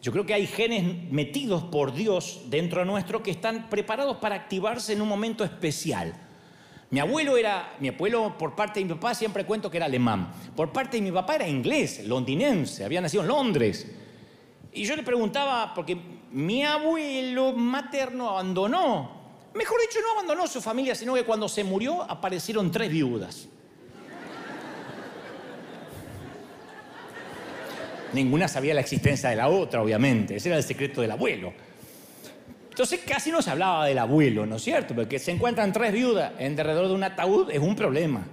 Yo 0.00 0.12
creo 0.12 0.24
que 0.24 0.34
hay 0.34 0.46
genes 0.46 1.10
metidos 1.10 1.64
por 1.64 1.92
Dios 1.92 2.42
dentro 2.46 2.80
de 2.80 2.86
nuestro 2.86 3.22
que 3.22 3.32
están 3.32 3.68
preparados 3.68 4.18
para 4.18 4.36
activarse 4.36 4.92
en 4.92 5.02
un 5.02 5.08
momento 5.08 5.42
especial. 5.42 6.14
Mi 6.90 7.00
abuelo 7.00 7.36
era, 7.36 7.74
mi 7.80 7.88
abuelo 7.88 8.38
por 8.38 8.54
parte 8.54 8.78
de 8.80 8.86
mi 8.86 8.94
papá 8.94 9.14
siempre 9.14 9.44
cuento 9.44 9.70
que 9.70 9.76
era 9.76 9.86
alemán, 9.86 10.32
por 10.54 10.72
parte 10.72 10.96
de 10.96 11.02
mi 11.02 11.10
papá 11.10 11.34
era 11.34 11.48
inglés, 11.48 12.06
londinense, 12.06 12.84
había 12.84 13.00
nacido 13.00 13.24
en 13.24 13.28
Londres. 13.28 13.90
Y 14.72 14.84
yo 14.84 14.94
le 14.94 15.02
preguntaba, 15.02 15.74
porque 15.74 15.98
mi 16.38 16.62
abuelo 16.62 17.52
materno 17.52 18.30
abandonó, 18.30 19.10
mejor 19.54 19.80
dicho, 19.80 19.98
no 20.00 20.12
abandonó 20.12 20.46
su 20.46 20.60
familia, 20.60 20.94
sino 20.94 21.14
que 21.14 21.24
cuando 21.24 21.48
se 21.48 21.64
murió 21.64 22.02
aparecieron 22.02 22.70
tres 22.70 22.92
viudas. 22.92 23.48
Ninguna 28.12 28.46
sabía 28.46 28.72
la 28.72 28.82
existencia 28.82 29.30
de 29.30 29.34
la 29.34 29.48
otra, 29.48 29.82
obviamente. 29.82 30.36
Ese 30.36 30.48
era 30.48 30.56
el 30.56 30.62
secreto 30.62 31.00
del 31.00 31.10
abuelo. 31.10 31.52
Entonces 32.70 33.00
casi 33.04 33.32
no 33.32 33.42
se 33.42 33.50
hablaba 33.50 33.86
del 33.86 33.98
abuelo, 33.98 34.46
¿no 34.46 34.56
es 34.56 34.62
cierto? 34.62 34.94
Porque 34.94 35.18
se 35.18 35.32
encuentran 35.32 35.72
tres 35.72 35.92
viudas 35.92 36.34
alrededor 36.38 36.86
de 36.86 36.94
un 36.94 37.02
ataúd 37.02 37.50
es 37.50 37.58
un 37.58 37.74
problema. 37.74 38.24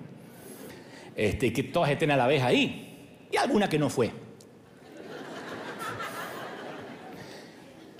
Este, 1.16 1.52
que 1.52 1.64
todas 1.64 1.90
estén 1.90 2.12
a 2.12 2.18
la 2.18 2.28
vez 2.28 2.44
ahí. 2.44 3.28
Y 3.32 3.38
alguna 3.38 3.68
que 3.68 3.80
no 3.80 3.90
fue. 3.90 4.25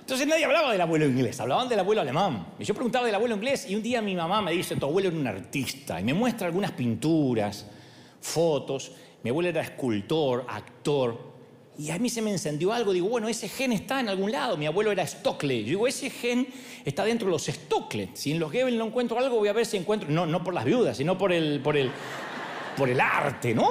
Entonces 0.06 0.28
nadie 0.28 0.44
hablaba 0.44 0.70
del 0.70 0.80
abuelo 0.80 1.04
inglés, 1.04 1.40
hablaban 1.40 1.68
del 1.68 1.80
abuelo 1.80 2.00
alemán. 2.00 2.46
Y 2.60 2.64
yo 2.64 2.74
preguntaba 2.74 3.06
del 3.06 3.16
abuelo 3.16 3.34
inglés 3.34 3.66
y 3.68 3.74
un 3.74 3.82
día 3.82 4.00
mi 4.00 4.14
mamá 4.14 4.40
me 4.40 4.52
dice, 4.52 4.76
tu 4.76 4.86
abuelo 4.86 5.08
era 5.08 5.18
un 5.18 5.26
artista. 5.26 6.00
Y 6.00 6.04
me 6.04 6.14
muestra 6.14 6.46
algunas 6.46 6.70
pinturas, 6.70 7.66
fotos. 8.20 8.92
Mi 9.24 9.30
abuelo 9.30 9.48
era 9.48 9.62
escultor, 9.62 10.46
actor. 10.48 11.18
Y 11.76 11.90
a 11.90 11.98
mí 11.98 12.08
se 12.08 12.22
me 12.22 12.30
encendió 12.30 12.72
algo. 12.72 12.92
Digo, 12.92 13.08
bueno, 13.08 13.28
ese 13.28 13.48
gen 13.48 13.72
está 13.72 13.98
en 13.98 14.08
algún 14.08 14.30
lado. 14.30 14.56
Mi 14.56 14.66
abuelo 14.66 14.92
era 14.92 15.04
Stockley. 15.04 15.64
Yo 15.64 15.70
digo, 15.70 15.88
ese 15.88 16.08
gen 16.08 16.46
está 16.84 17.04
dentro 17.04 17.26
de 17.26 17.32
los 17.32 17.44
Stockley. 17.44 18.10
Si 18.14 18.30
en 18.30 18.38
los 18.38 18.52
Goebbels 18.52 18.78
no 18.78 18.86
encuentro 18.86 19.18
algo, 19.18 19.38
voy 19.38 19.48
a 19.48 19.52
ver 19.54 19.66
si 19.66 19.76
encuentro... 19.76 20.08
No, 20.08 20.24
no 20.24 20.44
por 20.44 20.54
las 20.54 20.64
viudas, 20.64 20.96
sino 20.96 21.18
por 21.18 21.32
el, 21.32 21.58
por 21.58 21.76
el, 21.76 21.90
por 22.76 22.88
el 22.88 23.00
arte, 23.00 23.56
¿no? 23.56 23.68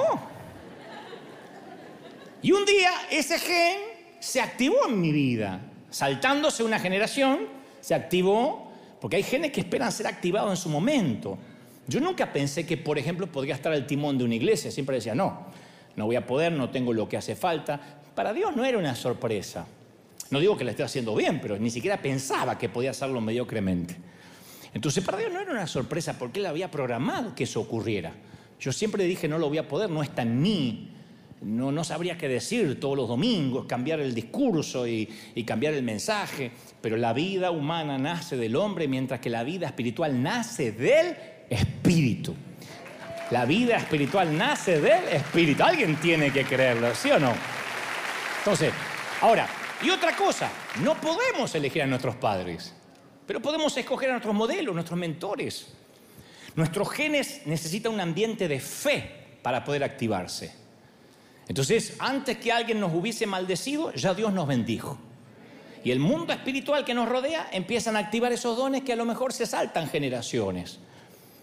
Y 2.42 2.52
un 2.52 2.66
día 2.66 2.90
ese 3.10 3.38
gen 3.38 3.78
se 4.20 4.42
activó 4.42 4.86
en 4.86 5.00
mi 5.00 5.12
vida 5.12 5.72
saltándose 5.96 6.62
una 6.62 6.78
generación, 6.78 7.46
se 7.80 7.94
activó, 7.94 8.70
porque 9.00 9.16
hay 9.16 9.22
genes 9.22 9.50
que 9.50 9.60
esperan 9.60 9.90
ser 9.90 10.06
activados 10.06 10.50
en 10.50 10.56
su 10.58 10.68
momento. 10.68 11.38
Yo 11.86 12.00
nunca 12.00 12.30
pensé 12.34 12.66
que, 12.66 12.76
por 12.76 12.98
ejemplo, 12.98 13.26
podría 13.28 13.54
estar 13.54 13.72
al 13.72 13.86
timón 13.86 14.18
de 14.18 14.24
una 14.24 14.34
iglesia, 14.34 14.70
siempre 14.70 14.96
decía, 14.96 15.14
no, 15.14 15.46
no 15.96 16.04
voy 16.04 16.16
a 16.16 16.26
poder, 16.26 16.52
no 16.52 16.68
tengo 16.68 16.92
lo 16.92 17.08
que 17.08 17.16
hace 17.16 17.34
falta. 17.34 17.80
Para 18.14 18.34
Dios 18.34 18.54
no 18.54 18.66
era 18.66 18.76
una 18.76 18.94
sorpresa. 18.94 19.66
No 20.28 20.38
digo 20.38 20.54
que 20.58 20.64
la 20.64 20.72
esté 20.72 20.82
haciendo 20.82 21.14
bien, 21.14 21.40
pero 21.40 21.58
ni 21.58 21.70
siquiera 21.70 21.96
pensaba 22.02 22.58
que 22.58 22.68
podía 22.68 22.90
hacerlo 22.90 23.22
mediocremente. 23.22 23.96
Entonces, 24.74 25.02
para 25.02 25.16
Dios 25.16 25.32
no 25.32 25.40
era 25.40 25.50
una 25.50 25.66
sorpresa 25.66 26.18
porque 26.18 26.40
Él 26.40 26.46
había 26.46 26.70
programado 26.70 27.34
que 27.34 27.44
eso 27.44 27.58
ocurriera. 27.58 28.12
Yo 28.60 28.70
siempre 28.70 29.04
dije, 29.04 29.28
no 29.28 29.38
lo 29.38 29.48
voy 29.48 29.56
a 29.56 29.66
poder, 29.66 29.88
no 29.88 30.02
está 30.02 30.20
en 30.20 30.42
mí, 30.42 30.90
no, 31.42 31.70
no 31.70 31.84
sabría 31.84 32.16
qué 32.16 32.28
decir 32.28 32.80
todos 32.80 32.96
los 32.96 33.08
domingos, 33.08 33.66
cambiar 33.66 34.00
el 34.00 34.14
discurso 34.14 34.86
y, 34.86 35.08
y 35.34 35.44
cambiar 35.44 35.74
el 35.74 35.82
mensaje, 35.82 36.50
pero 36.80 36.96
la 36.96 37.12
vida 37.12 37.50
humana 37.50 37.98
nace 37.98 38.36
del 38.36 38.56
hombre 38.56 38.88
mientras 38.88 39.20
que 39.20 39.30
la 39.30 39.44
vida 39.44 39.66
espiritual 39.66 40.22
nace 40.22 40.72
del 40.72 41.16
espíritu. 41.50 42.34
La 43.30 43.44
vida 43.44 43.76
espiritual 43.76 44.36
nace 44.36 44.80
del 44.80 45.08
espíritu. 45.08 45.62
Alguien 45.62 45.96
tiene 45.96 46.32
que 46.32 46.44
creerlo, 46.44 46.94
¿sí 46.94 47.10
o 47.10 47.18
no? 47.18 47.34
Entonces, 48.38 48.72
ahora, 49.20 49.48
y 49.82 49.90
otra 49.90 50.14
cosa, 50.16 50.50
no 50.82 50.94
podemos 50.94 51.54
elegir 51.54 51.82
a 51.82 51.86
nuestros 51.86 52.14
padres, 52.16 52.72
pero 53.26 53.40
podemos 53.40 53.76
escoger 53.76 54.10
a 54.10 54.12
nuestros 54.12 54.34
modelos, 54.34 54.74
nuestros 54.74 54.98
mentores. 54.98 55.74
Nuestros 56.54 56.90
genes 56.90 57.42
necesitan 57.44 57.92
un 57.92 58.00
ambiente 58.00 58.48
de 58.48 58.60
fe 58.60 59.38
para 59.42 59.64
poder 59.64 59.84
activarse. 59.84 60.65
Entonces, 61.48 61.94
antes 61.98 62.38
que 62.38 62.52
alguien 62.52 62.80
nos 62.80 62.92
hubiese 62.92 63.26
maldecido, 63.26 63.92
ya 63.92 64.14
Dios 64.14 64.32
nos 64.32 64.46
bendijo. 64.46 64.98
Y 65.84 65.92
el 65.92 66.00
mundo 66.00 66.32
espiritual 66.32 66.84
que 66.84 66.94
nos 66.94 67.08
rodea 67.08 67.48
empiezan 67.52 67.94
a 67.94 68.00
activar 68.00 68.32
esos 68.32 68.56
dones 68.56 68.82
que 68.82 68.92
a 68.92 68.96
lo 68.96 69.04
mejor 69.04 69.32
se 69.32 69.46
saltan 69.46 69.88
generaciones. 69.88 70.80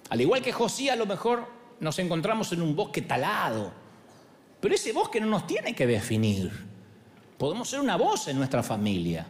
Al 0.10 0.20
igual 0.20 0.42
que 0.42 0.52
José, 0.52 0.92
a 0.92 0.98
lo 0.98 1.06
mejor 1.06 1.48
nos 1.80 1.98
encontramos 2.00 2.52
en 2.52 2.62
un 2.62 2.76
bosque 2.76 3.02
talado. 3.02 3.72
Pero 4.60 4.76
ese 4.76 4.92
bosque 4.92 5.22
no 5.22 5.28
nos 5.28 5.48
tiene 5.48 5.74
que 5.74 5.88
definir. 5.88 6.52
Podemos 7.38 7.70
ser 7.70 7.80
una 7.80 7.96
voz 7.96 8.28
en 8.28 8.38
nuestra 8.38 8.62
familia. 8.62 9.26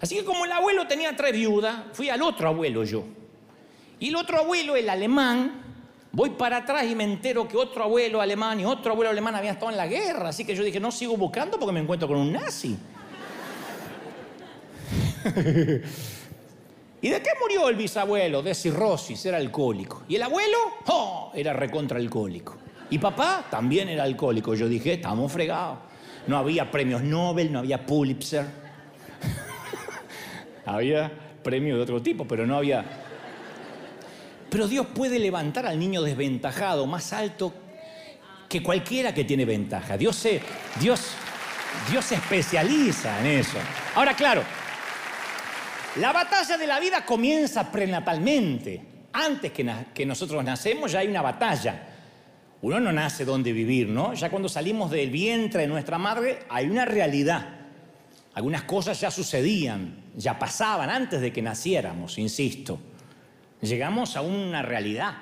Así 0.00 0.16
que 0.16 0.24
como 0.24 0.44
el 0.44 0.52
abuelo 0.52 0.86
tenía 0.86 1.16
tres 1.16 1.32
viudas, 1.32 1.76
fui 1.92 2.08
al 2.08 2.22
otro 2.22 2.48
abuelo 2.48 2.84
yo. 2.84 3.04
Y 3.98 4.08
el 4.10 4.16
otro 4.16 4.38
abuelo, 4.38 4.76
el 4.76 4.88
alemán, 4.88 5.63
Voy 6.14 6.30
para 6.30 6.58
atrás 6.58 6.84
y 6.88 6.94
me 6.94 7.02
entero 7.02 7.48
que 7.48 7.56
otro 7.56 7.82
abuelo 7.82 8.20
alemán 8.20 8.60
y 8.60 8.64
otro 8.64 8.92
abuelo 8.92 9.10
alemán 9.10 9.34
habían 9.34 9.54
estado 9.54 9.72
en 9.72 9.76
la 9.76 9.88
guerra. 9.88 10.28
Así 10.28 10.44
que 10.44 10.54
yo 10.54 10.62
dije, 10.62 10.78
no 10.78 10.92
sigo 10.92 11.16
buscando 11.16 11.58
porque 11.58 11.72
me 11.72 11.80
encuentro 11.80 12.06
con 12.06 12.18
un 12.18 12.32
nazi. 12.32 12.78
¿Y 17.02 17.08
de 17.08 17.20
qué 17.20 17.30
murió 17.40 17.68
el 17.68 17.74
bisabuelo? 17.74 18.42
De 18.42 18.54
cirrosis, 18.54 19.26
era 19.26 19.38
alcohólico. 19.38 20.04
¿Y 20.06 20.14
el 20.14 20.22
abuelo? 20.22 20.56
¡Oh! 20.86 21.32
Era 21.34 21.52
recontra 21.52 21.98
alcohólico. 21.98 22.54
Y 22.90 22.98
papá 22.98 23.46
también 23.50 23.88
era 23.88 24.04
alcohólico. 24.04 24.54
Yo 24.54 24.68
dije, 24.68 24.92
estamos 24.92 25.32
fregados. 25.32 25.78
No 26.28 26.36
había 26.36 26.70
premios 26.70 27.02
Nobel, 27.02 27.50
no 27.52 27.58
había 27.58 27.84
Pulitzer. 27.84 28.46
había 30.64 31.10
premios 31.42 31.76
de 31.78 31.82
otro 31.82 32.00
tipo, 32.00 32.24
pero 32.24 32.46
no 32.46 32.56
había 32.56 33.03
pero 34.54 34.68
Dios 34.68 34.86
puede 34.94 35.18
levantar 35.18 35.66
al 35.66 35.76
niño 35.80 36.00
desventajado 36.00 36.86
más 36.86 37.12
alto 37.12 37.52
que 38.48 38.62
cualquiera 38.62 39.12
que 39.12 39.24
tiene 39.24 39.44
ventaja. 39.44 39.96
Dios 39.96 40.14
se, 40.14 40.40
Dios, 40.78 41.08
Dios 41.90 42.12
especializa 42.12 43.18
en 43.18 43.26
eso. 43.40 43.58
Ahora, 43.96 44.14
claro, 44.14 44.44
la 45.96 46.12
batalla 46.12 46.56
de 46.56 46.68
la 46.68 46.78
vida 46.78 47.04
comienza 47.04 47.72
prenatalmente. 47.72 48.80
Antes 49.12 49.50
que, 49.50 49.68
que 49.92 50.06
nosotros 50.06 50.44
nacemos 50.44 50.92
ya 50.92 51.00
hay 51.00 51.08
una 51.08 51.22
batalla. 51.22 51.88
Uno 52.62 52.78
no 52.78 52.92
nace 52.92 53.24
donde 53.24 53.52
vivir, 53.52 53.88
¿no? 53.88 54.14
Ya 54.14 54.30
cuando 54.30 54.48
salimos 54.48 54.88
del 54.92 55.10
vientre 55.10 55.62
de 55.62 55.66
nuestra 55.66 55.98
madre 55.98 56.44
hay 56.48 56.66
una 56.66 56.84
realidad. 56.84 57.44
Algunas 58.34 58.62
cosas 58.62 59.00
ya 59.00 59.10
sucedían, 59.10 60.12
ya 60.14 60.38
pasaban 60.38 60.90
antes 60.90 61.20
de 61.20 61.32
que 61.32 61.42
naciéramos, 61.42 62.18
insisto. 62.18 62.93
Llegamos 63.64 64.14
a 64.16 64.20
una 64.20 64.60
realidad. 64.60 65.14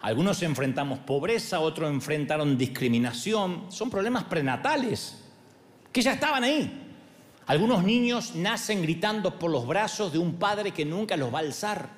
Algunos 0.00 0.42
enfrentamos 0.42 0.98
pobreza, 0.98 1.60
otros 1.60 1.88
enfrentaron 1.88 2.58
discriminación. 2.58 3.66
Son 3.68 3.88
problemas 3.88 4.24
prenatales 4.24 5.24
que 5.92 6.02
ya 6.02 6.14
estaban 6.14 6.42
ahí. 6.42 6.86
Algunos 7.46 7.84
niños 7.84 8.34
nacen 8.34 8.82
gritando 8.82 9.38
por 9.38 9.50
los 9.50 9.64
brazos 9.66 10.12
de 10.12 10.18
un 10.18 10.34
padre 10.34 10.72
que 10.72 10.84
nunca 10.84 11.16
los 11.16 11.32
va 11.32 11.38
a 11.38 11.42
alzar. 11.42 11.88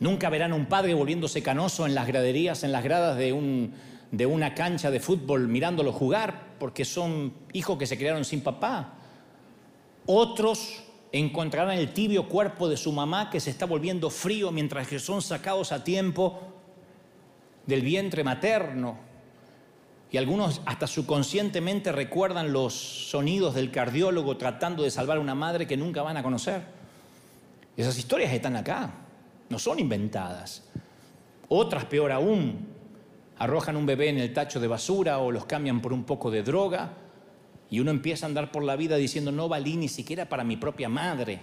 Nunca 0.00 0.30
verán 0.30 0.52
a 0.52 0.54
un 0.54 0.66
padre 0.66 0.94
volviéndose 0.94 1.42
canoso 1.42 1.86
en 1.86 1.94
las 1.94 2.06
graderías, 2.06 2.64
en 2.64 2.72
las 2.72 2.84
gradas 2.84 3.18
de, 3.18 3.70
de 4.10 4.26
una 4.26 4.54
cancha 4.54 4.90
de 4.90 5.00
fútbol 5.00 5.48
mirándolo 5.48 5.92
jugar, 5.92 6.56
porque 6.58 6.86
son 6.86 7.34
hijos 7.52 7.76
que 7.76 7.86
se 7.86 7.98
criaron 7.98 8.24
sin 8.24 8.40
papá. 8.40 8.94
Otros 10.06 10.87
encontrarán 11.12 11.78
el 11.78 11.92
tibio 11.92 12.28
cuerpo 12.28 12.68
de 12.68 12.76
su 12.76 12.92
mamá 12.92 13.30
que 13.30 13.40
se 13.40 13.50
está 13.50 13.66
volviendo 13.66 14.10
frío 14.10 14.50
mientras 14.52 14.86
que 14.86 14.98
son 14.98 15.22
sacados 15.22 15.72
a 15.72 15.84
tiempo 15.84 16.40
del 17.66 17.82
vientre 17.82 18.24
materno. 18.24 18.98
Y 20.10 20.16
algunos 20.16 20.62
hasta 20.64 20.86
subconscientemente 20.86 21.92
recuerdan 21.92 22.52
los 22.52 22.74
sonidos 22.74 23.54
del 23.54 23.70
cardiólogo 23.70 24.36
tratando 24.36 24.82
de 24.82 24.90
salvar 24.90 25.18
a 25.18 25.20
una 25.20 25.34
madre 25.34 25.66
que 25.66 25.76
nunca 25.76 26.02
van 26.02 26.16
a 26.16 26.22
conocer. 26.22 26.62
Esas 27.76 27.98
historias 27.98 28.32
están 28.32 28.56
acá, 28.56 28.90
no 29.50 29.58
son 29.58 29.78
inventadas. 29.78 30.64
Otras, 31.48 31.84
peor 31.84 32.10
aún, 32.10 32.68
arrojan 33.38 33.76
un 33.76 33.86
bebé 33.86 34.08
en 34.08 34.18
el 34.18 34.32
tacho 34.32 34.60
de 34.60 34.66
basura 34.66 35.18
o 35.18 35.30
los 35.30 35.44
cambian 35.44 35.80
por 35.80 35.92
un 35.92 36.04
poco 36.04 36.30
de 36.30 36.42
droga 36.42 36.90
y 37.70 37.80
uno 37.80 37.90
empieza 37.90 38.26
a 38.26 38.28
andar 38.28 38.50
por 38.50 38.64
la 38.64 38.76
vida 38.76 38.96
diciendo, 38.96 39.30
no 39.30 39.48
valí 39.48 39.76
ni 39.76 39.88
siquiera 39.88 40.28
para 40.28 40.44
mi 40.44 40.56
propia 40.56 40.88
madre. 40.88 41.38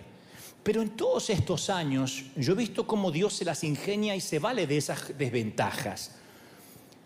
Pero 0.64 0.82
en 0.82 0.90
todos 0.92 1.30
estos 1.30 1.70
años 1.70 2.24
yo 2.36 2.54
he 2.54 2.56
visto 2.56 2.88
cómo 2.88 3.12
Dios 3.12 3.34
se 3.34 3.46
las 3.46 3.64
ingenia 3.64 4.16
y 4.16 4.22
se 4.22 4.40
vale 4.40 4.66
de 4.66 4.78
esas 4.78 5.16
desventajas. 5.18 6.16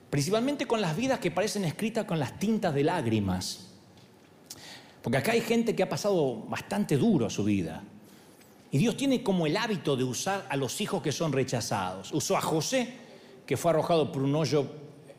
Principalmente 0.10 0.66
con 0.66 0.82
las 0.82 0.96
vidas 0.96 1.20
que 1.20 1.30
parecen 1.30 1.66
escritas 1.66 2.06
con 2.06 2.20
las 2.20 2.40
tintas 2.40 2.74
de 2.74 2.84
lágrimas. 2.84 3.68
Porque 5.02 5.18
acá 5.18 5.34
hay 5.34 5.42
gente 5.42 5.76
que 5.76 5.84
ha 5.84 5.90
pasado 5.90 6.38
bastante 6.48 6.98
duro 6.98 7.30
su 7.30 7.44
vida. 7.44 7.84
Y 8.72 8.78
Dios 8.78 8.96
tiene 8.96 9.24
como 9.24 9.46
el 9.46 9.58
hábito 9.58 9.96
de 9.96 10.04
usar 10.04 10.46
a 10.50 10.56
los 10.56 10.80
hijos 10.80 11.02
que 11.02 11.12
son 11.12 11.32
rechazados. 11.32 12.12
Usó 12.14 12.38
a 12.38 12.42
José, 12.42 12.94
que 13.46 13.58
fue 13.58 13.72
arrojado 13.72 14.12
por 14.12 14.22
un 14.22 14.36
hoyo, 14.36 14.68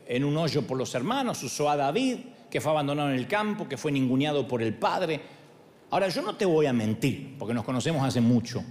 en 0.07 0.23
un 0.23 0.37
hoyo 0.37 0.65
por 0.65 0.77
los 0.77 0.95
hermanos. 0.95 1.43
Usó 1.43 1.69
a 1.69 1.75
David, 1.75 2.17
que 2.51 2.59
fue 2.59 2.71
abandonado 2.71 3.09
en 3.09 3.15
el 3.15 3.27
campo, 3.27 3.67
que 3.67 3.77
fue 3.77 3.91
ninguneado 3.91 4.45
por 4.45 4.61
el 4.61 4.73
padre. 4.75 5.21
Ahora, 5.89 6.09
yo 6.09 6.21
no 6.21 6.35
te 6.35 6.45
voy 6.45 6.65
a 6.65 6.73
mentir, 6.73 7.35
porque 7.39 7.53
nos 7.53 7.63
conocemos 7.63 8.05
hace 8.05 8.19
mucho, 8.19 8.61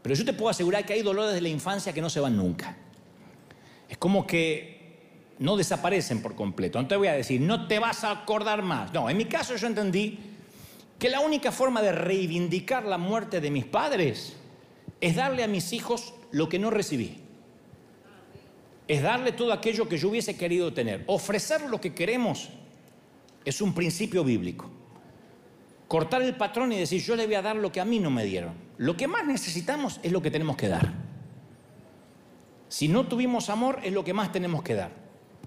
pero 0.00 0.14
yo 0.14 0.24
te 0.24 0.32
puedo 0.32 0.48
asegurar 0.48 0.86
que 0.86 0.92
hay 0.92 1.02
dolores 1.02 1.34
de 1.34 1.40
la 1.40 1.48
infancia 1.48 1.92
que 1.92 2.00
no 2.00 2.08
se 2.08 2.20
van 2.20 2.36
nunca. 2.36 2.76
Es 3.88 3.98
como 3.98 4.26
que 4.26 5.34
no 5.40 5.56
desaparecen 5.56 6.22
por 6.22 6.36
completo. 6.36 6.80
No 6.80 6.86
te 6.86 6.96
voy 6.96 7.08
a 7.08 7.14
decir, 7.14 7.40
no 7.40 7.66
te 7.66 7.80
vas 7.80 8.04
a 8.04 8.12
acordar 8.12 8.62
más. 8.62 8.92
No, 8.92 9.10
en 9.10 9.16
mi 9.16 9.24
caso 9.24 9.56
yo 9.56 9.66
entendí 9.66 10.18
que 10.98 11.08
la 11.08 11.20
única 11.20 11.50
forma 11.50 11.82
de 11.82 11.92
reivindicar 11.92 12.84
la 12.84 12.98
muerte 12.98 13.40
de 13.40 13.50
mis 13.50 13.64
padres 13.64 14.36
es 15.00 15.16
darle 15.16 15.42
a 15.42 15.48
mis 15.48 15.72
hijos 15.72 16.14
lo 16.30 16.48
que 16.48 16.60
no 16.60 16.70
recibí. 16.70 17.18
Es 18.86 19.02
darle 19.02 19.32
todo 19.32 19.52
aquello 19.52 19.88
que 19.88 19.98
yo 19.98 20.10
hubiese 20.10 20.36
querido 20.36 20.72
tener. 20.72 21.02
Ofrecer 21.06 21.62
lo 21.62 21.80
que 21.80 21.94
queremos 21.94 22.50
es 23.44 23.60
un 23.60 23.74
principio 23.74 24.24
bíblico. 24.24 24.70
Cortar 25.88 26.22
el 26.22 26.36
patrón 26.36 26.72
y 26.72 26.78
decir, 26.78 27.02
yo 27.02 27.14
le 27.14 27.26
voy 27.26 27.34
a 27.34 27.42
dar 27.42 27.56
lo 27.56 27.70
que 27.70 27.80
a 27.80 27.84
mí 27.84 28.00
no 28.00 28.10
me 28.10 28.24
dieron. 28.24 28.54
Lo 28.78 28.96
que 28.96 29.06
más 29.06 29.26
necesitamos 29.26 30.00
es 30.02 30.12
lo 30.12 30.22
que 30.22 30.30
tenemos 30.30 30.56
que 30.56 30.68
dar. 30.68 30.92
Si 32.68 32.88
no 32.88 33.06
tuvimos 33.06 33.50
amor, 33.50 33.80
es 33.84 33.92
lo 33.92 34.02
que 34.02 34.14
más 34.14 34.32
tenemos 34.32 34.62
que 34.62 34.74
dar. 34.74 34.90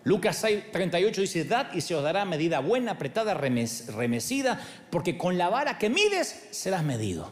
Lucas 0.03 0.37
6, 0.37 0.71
38 0.71 1.21
dice, 1.21 1.43
dad 1.43 1.73
y 1.73 1.81
se 1.81 1.93
os 1.93 2.01
dará 2.01 2.23
medida 2.23 2.59
buena, 2.59 2.93
apretada, 2.93 3.33
remecida, 3.33 4.61
porque 4.89 5.17
con 5.17 5.37
la 5.37 5.49
vara 5.49 5.77
que 5.77 5.89
mides 5.89 6.47
serás 6.51 6.83
medido. 6.83 7.29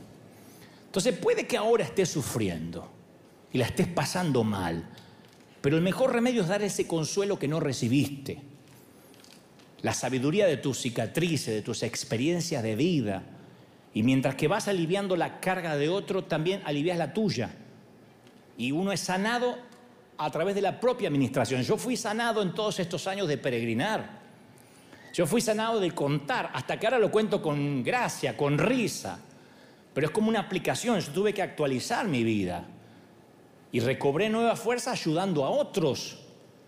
Entonces 0.88 1.18
puede 1.18 1.48
que 1.48 1.56
ahora 1.56 1.86
estés 1.86 2.10
sufriendo 2.10 2.92
y 3.54 3.60
la 3.60 3.66
estés 3.66 3.88
pasando 3.88 4.44
mal, 4.44 4.90
pero 5.62 5.78
el 5.78 5.84
mejor 5.84 6.12
remedio 6.12 6.42
es 6.42 6.50
dar 6.50 6.62
ese 6.64 6.86
consuelo 6.86 7.40
que 7.40 7.48
no 7.48 7.62
recibiste. 7.62 8.42
La 9.86 9.94
sabiduría 9.94 10.48
de 10.48 10.58
tus 10.58 10.80
cicatrices, 10.80 11.54
de 11.54 11.62
tus 11.62 11.84
experiencias 11.84 12.64
de 12.64 12.76
vida. 12.76 13.22
Y 13.94 14.02
mientras 14.02 14.34
que 14.34 14.48
vas 14.48 14.68
aliviando 14.68 15.16
la 15.16 15.40
carga 15.40 15.78
de 15.78 15.90
otro, 15.90 16.24
también 16.24 16.64
alivias 16.66 16.98
la 16.98 17.14
tuya. 17.14 17.52
Y 18.58 18.72
uno 18.72 18.92
es 18.92 19.02
sanado 19.02 19.56
a 20.18 20.32
través 20.32 20.56
de 20.56 20.64
la 20.64 20.80
propia 20.80 21.08
administración. 21.08 21.62
Yo 21.62 21.78
fui 21.78 21.98
sanado 21.98 22.42
en 22.42 22.56
todos 22.56 22.80
estos 22.80 23.06
años 23.06 23.28
de 23.28 23.38
peregrinar. 23.38 24.22
Yo 25.14 25.28
fui 25.28 25.40
sanado 25.40 25.80
de 25.80 25.92
contar, 25.92 26.50
hasta 26.56 26.80
que 26.80 26.88
ahora 26.88 26.98
lo 26.98 27.12
cuento 27.12 27.40
con 27.40 27.84
gracia, 27.84 28.36
con 28.36 28.58
risa. 28.58 29.20
Pero 29.94 30.08
es 30.08 30.12
como 30.12 30.30
una 30.30 30.40
aplicación, 30.40 31.00
yo 31.00 31.12
tuve 31.12 31.32
que 31.32 31.44
actualizar 31.44 32.08
mi 32.08 32.24
vida. 32.24 32.66
Y 33.72 33.82
recobré 33.82 34.30
nueva 34.30 34.56
fuerza 34.56 34.94
ayudando 34.94 35.46
a 35.46 35.52
otros, 35.52 36.25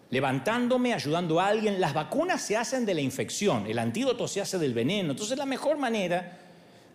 levantándome, 0.10 0.93
ayudando 0.93 1.39
a 1.39 1.47
alguien. 1.47 1.82
Las 1.82 1.93
vacunas 1.93 2.41
se 2.41 2.58
hacen 2.58 2.86
de 2.86 2.93
la 2.93 3.01
infección, 3.01 3.68
el 3.68 3.80
antídoto 3.80 4.28
se 4.28 4.41
hace 4.41 4.58
del 4.58 4.74
veneno. 4.74 5.12
Entonces 5.12 5.38
la 5.38 5.45
mejor 5.45 5.78
manera 5.78 6.39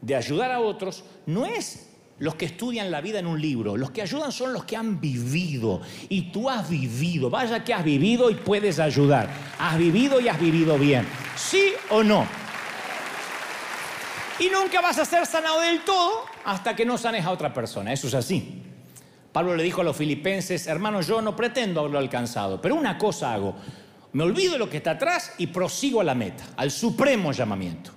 de 0.00 0.16
ayudar 0.16 0.50
a 0.50 0.60
otros 0.60 1.04
no 1.26 1.46
es 1.46 1.88
los 2.18 2.34
que 2.36 2.44
estudian 2.44 2.90
la 2.90 3.00
vida 3.00 3.18
en 3.18 3.26
un 3.26 3.40
libro, 3.40 3.76
los 3.76 3.90
que 3.90 4.02
ayudan 4.02 4.30
son 4.30 4.52
los 4.52 4.64
que 4.64 4.76
han 4.76 5.00
vivido. 5.00 5.80
Y 6.08 6.30
tú 6.30 6.48
has 6.48 6.68
vivido, 6.68 7.30
vaya 7.30 7.64
que 7.64 7.74
has 7.74 7.84
vivido 7.84 8.30
y 8.30 8.34
puedes 8.34 8.78
ayudar. 8.78 9.28
Has 9.58 9.76
vivido 9.76 10.20
y 10.20 10.28
has 10.28 10.38
vivido 10.38 10.78
bien. 10.78 11.06
¿Sí 11.36 11.72
o 11.90 12.02
no? 12.02 12.26
Y 14.38 14.48
nunca 14.50 14.80
vas 14.80 14.98
a 14.98 15.04
ser 15.04 15.26
sanado 15.26 15.60
del 15.60 15.84
todo 15.84 16.24
hasta 16.44 16.74
que 16.74 16.84
no 16.84 16.96
sanes 16.96 17.24
a 17.24 17.30
otra 17.30 17.52
persona. 17.52 17.92
Eso 17.92 18.08
es 18.08 18.14
así. 18.14 18.61
Pablo 19.32 19.56
le 19.56 19.62
dijo 19.62 19.80
a 19.80 19.84
los 19.84 19.96
filipenses, 19.96 20.66
hermano, 20.66 21.00
yo 21.00 21.22
no 21.22 21.34
pretendo 21.34 21.80
haberlo 21.80 21.98
alcanzado, 21.98 22.60
pero 22.60 22.74
una 22.74 22.98
cosa 22.98 23.32
hago. 23.32 23.56
Me 24.12 24.24
olvido 24.24 24.52
de 24.52 24.58
lo 24.58 24.68
que 24.68 24.76
está 24.76 24.92
atrás 24.92 25.32
y 25.38 25.46
prosigo 25.46 26.02
a 26.02 26.04
la 26.04 26.14
meta, 26.14 26.44
al 26.56 26.70
supremo 26.70 27.32
llamamiento. 27.32 27.92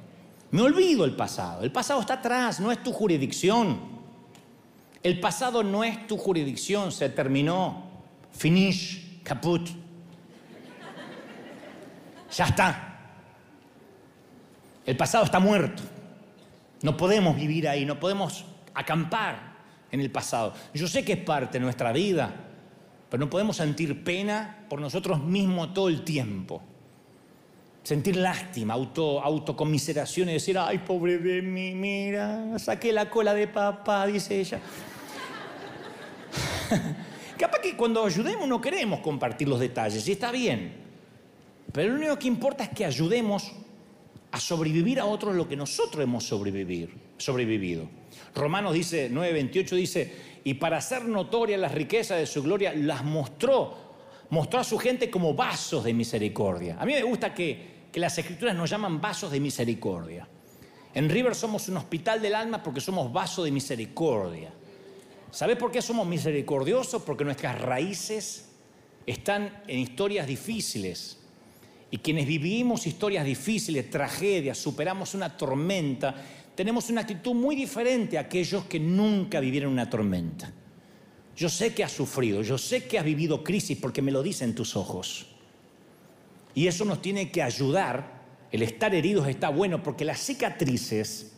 Me 0.52 0.62
olvido 0.62 1.04
el 1.04 1.14
pasado. 1.14 1.64
El 1.64 1.74
pasado 1.74 2.00
está 2.00 2.14
atrás, 2.14 2.62
no 2.62 2.72
es 2.72 2.82
tu 2.82 2.94
jurisdicción. 2.94 3.78
El 5.04 5.20
pasado 5.20 5.62
no 5.62 5.84
es 5.84 6.08
tu 6.08 6.18
jurisdicción, 6.18 6.94
se 6.94 7.10
terminó. 7.10 7.84
Finish, 8.32 9.22
caput. 9.24 9.68
Ya 12.34 12.46
está. 12.46 12.98
El 14.86 14.96
pasado 14.96 15.26
está 15.26 15.40
muerto. 15.40 15.84
No 16.82 16.96
podemos 16.96 17.36
vivir 17.36 17.68
ahí, 17.68 17.86
no 17.86 18.00
podemos 18.00 18.46
acampar 18.74 19.55
en 19.96 20.02
el 20.02 20.12
pasado. 20.12 20.54
Yo 20.74 20.88
sé 20.88 21.04
que 21.04 21.14
es 21.14 21.20
parte 21.20 21.58
de 21.58 21.64
nuestra 21.64 21.92
vida, 21.92 22.34
pero 23.10 23.24
no 23.24 23.30
podemos 23.30 23.58
sentir 23.58 24.04
pena 24.04 24.66
por 24.70 24.80
nosotros 24.80 25.24
mismos 25.24 25.74
todo 25.74 25.90
el 25.90 26.04
tiempo. 26.04 26.62
Sentir 27.82 28.18
lástima, 28.18 28.74
auto, 28.74 29.22
autocomiseración 29.22 30.30
y 30.30 30.34
decir, 30.34 30.58
ay, 30.58 30.80
pobre 30.80 31.18
de 31.18 31.42
mí, 31.42 31.74
mira, 31.74 32.60
saqué 32.60 32.92
la 32.92 33.10
cola 33.10 33.34
de 33.34 33.48
papá, 33.48 34.06
dice 34.08 34.40
ella. 34.40 34.60
Capaz 37.38 37.60
que 37.60 37.78
cuando 37.78 38.04
ayudemos 38.04 38.48
no 38.48 38.60
queremos 38.60 39.00
compartir 39.02 39.48
los 39.48 39.60
detalles, 39.60 40.08
y 40.08 40.14
está 40.14 40.32
bien. 40.32 40.84
Pero 41.72 41.90
lo 41.90 41.98
único 41.98 42.18
que 42.18 42.28
importa 42.28 42.64
es 42.64 42.70
que 42.70 42.86
ayudemos 42.86 43.52
a 44.36 44.40
sobrevivir 44.42 45.00
a 45.00 45.06
otros 45.06 45.34
lo 45.34 45.48
que 45.48 45.56
nosotros 45.56 46.04
hemos 46.04 46.26
sobrevivido. 46.26 47.90
Romanos 48.36 48.74
dice, 48.74 49.10
9:28 49.10 49.76
dice, 49.78 50.16
y 50.44 50.56
para 50.56 50.76
hacer 50.76 51.06
notorias 51.06 51.58
las 51.58 51.72
riquezas 51.72 52.20
de 52.20 52.26
su 52.26 52.44
gloria, 52.44 52.74
las 52.76 53.06
mostró, 53.06 53.78
mostró 54.32 54.60
a 54.60 54.66
su 54.66 54.78
gente 54.78 55.10
como 55.10 55.34
vasos 55.36 55.86
de 55.86 55.94
misericordia. 55.94 56.76
A 56.78 56.86
mí 56.86 56.92
me 56.92 57.04
gusta 57.04 57.34
que, 57.34 57.86
que 57.90 58.00
las 58.02 58.18
escrituras 58.18 58.54
nos 58.58 58.70
llaman 58.70 59.00
vasos 59.00 59.32
de 59.32 59.40
misericordia. 59.40 60.28
En 60.94 61.10
River 61.10 61.34
somos 61.34 61.70
un 61.70 61.78
hospital 61.78 62.22
del 62.22 62.36
alma 62.36 62.62
porque 62.62 62.82
somos 62.82 63.14
vasos 63.14 63.46
de 63.46 63.52
misericordia. 63.52 64.52
¿Sabes 65.32 65.56
por 65.56 65.72
qué 65.72 65.82
somos 65.82 66.06
misericordiosos? 66.06 67.04
Porque 67.04 67.24
nuestras 67.24 67.62
raíces 67.62 68.50
están 69.06 69.64
en 69.66 69.80
historias 69.80 70.28
difíciles. 70.28 71.25
Y 71.96 72.00
quienes 72.00 72.28
vivimos 72.28 72.86
historias 72.88 73.24
difíciles, 73.24 73.90
tragedias, 73.90 74.58
superamos 74.58 75.14
una 75.14 75.38
tormenta, 75.38 76.14
tenemos 76.54 76.90
una 76.90 77.00
actitud 77.00 77.34
muy 77.34 77.56
diferente 77.56 78.18
a 78.18 78.22
aquellos 78.22 78.66
que 78.66 78.82
nunca 78.82 79.40
vivieron 79.40 79.72
una 79.72 79.90
tormenta. 79.90 80.52
Yo 81.38 81.48
sé 81.48 81.74
que 81.74 81.86
has 81.86 81.94
sufrido, 81.94 82.42
yo 82.42 82.58
sé 82.58 82.84
que 82.84 83.00
has 83.00 83.06
vivido 83.06 83.46
crisis 83.46 83.78
porque 83.78 84.02
me 84.02 84.12
lo 84.12 84.22
dicen 84.22 84.54
tus 84.54 84.76
ojos. 84.76 85.28
Y 86.54 86.68
eso 86.68 86.84
nos 86.84 87.02
tiene 87.02 87.32
que 87.32 87.42
ayudar. 87.42 88.24
El 88.52 88.64
estar 88.64 88.94
heridos 88.94 89.30
está 89.30 89.48
bueno 89.48 89.82
porque 89.82 90.04
las 90.04 90.20
cicatrices 90.20 91.32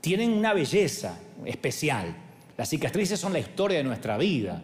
tienen 0.00 0.30
una 0.30 0.54
belleza 0.54 1.18
especial. 1.44 2.14
Las 2.56 2.68
cicatrices 2.68 3.18
son 3.18 3.32
la 3.32 3.40
historia 3.40 3.78
de 3.78 3.84
nuestra 3.84 4.16
vida. 4.18 4.62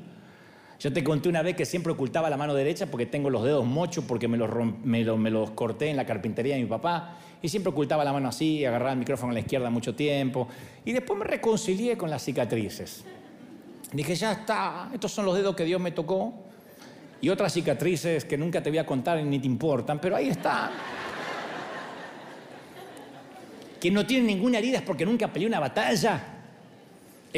Yo 0.78 0.92
te 0.92 1.02
conté 1.02 1.28
una 1.28 1.42
vez 1.42 1.56
que 1.56 1.64
siempre 1.64 1.92
ocultaba 1.92 2.28
la 2.28 2.36
mano 2.36 2.54
derecha 2.54 2.86
porque 2.86 3.06
tengo 3.06 3.30
los 3.30 3.44
dedos 3.44 3.64
mochos, 3.64 4.04
porque 4.04 4.28
me 4.28 4.36
los, 4.36 5.50
corté 5.50 5.88
en 5.88 5.96
la 5.96 6.04
carpintería 6.04 6.54
de 6.54 6.62
mi 6.62 6.68
papá, 6.68 7.16
y 7.40 7.48
siempre 7.48 7.70
ocultaba 7.70 8.04
la 8.04 8.12
mano 8.12 8.28
así, 8.28 8.64
agarraba 8.64 8.92
el 8.92 8.98
micrófono 8.98 9.30
a 9.30 9.34
la 9.34 9.40
izquierda 9.40 9.70
mucho 9.70 9.94
tiempo, 9.94 10.48
y 10.84 10.92
después 10.92 11.18
me 11.18 11.24
reconcilié 11.24 11.96
con 11.96 12.10
las 12.10 12.22
cicatrices. 12.22 13.04
Dije, 13.92 14.14
ya 14.14 14.32
está, 14.32 14.90
estos 14.92 15.12
son 15.12 15.24
los 15.24 15.34
dedos 15.34 15.56
que 15.56 15.64
Dios 15.64 15.80
me 15.80 15.92
tocó, 15.92 16.34
y 17.22 17.30
otras 17.30 17.54
cicatrices 17.54 18.26
que 18.26 18.36
nunca 18.36 18.62
te 18.62 18.68
voy 18.68 18.78
a 18.78 18.84
contar 18.84 19.22
ni 19.22 19.38
te 19.38 19.46
importan, 19.46 19.98
pero 19.98 20.16
ahí 20.16 20.28
está. 20.28 20.70
Quien 23.80 23.94
no 23.94 24.04
tiene 24.04 24.26
ninguna 24.26 24.58
herida 24.58 24.78
es 24.78 24.84
porque 24.84 25.06
nunca 25.06 25.28
peleó 25.28 25.48
una 25.48 25.60
batalla 25.60 26.35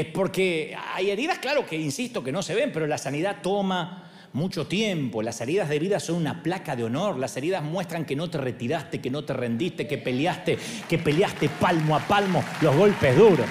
es 0.01 0.07
porque 0.07 0.76
hay 0.94 1.11
heridas, 1.11 1.38
claro 1.38 1.66
que 1.66 1.76
insisto, 1.76 2.22
que 2.22 2.30
no 2.30 2.42
se 2.42 2.55
ven, 2.55 2.70
pero 2.72 2.86
la 2.86 2.99
sanidad 2.99 3.38
toma 3.42 4.09
mucho 4.32 4.66
tiempo. 4.66 5.22
Las 5.22 5.40
heridas 5.40 5.68
de 5.68 5.78
vida 5.78 5.99
son 5.99 6.16
una 6.16 6.42
placa 6.42 6.76
de 6.76 6.84
honor. 6.84 7.18
Las 7.18 7.36
heridas 7.36 7.62
muestran 7.62 8.05
que 8.05 8.14
no 8.14 8.30
te 8.30 8.38
retiraste, 8.38 9.01
que 9.01 9.11
no 9.11 9.24
te 9.24 9.32
rendiste, 9.32 9.86
que 9.86 9.99
peleaste, 9.99 10.59
que 10.88 10.99
peleaste 10.99 11.49
palmo 11.49 11.96
a 11.96 12.01
palmo 12.01 12.44
los 12.61 12.76
golpes 12.76 13.16
duros. 13.16 13.46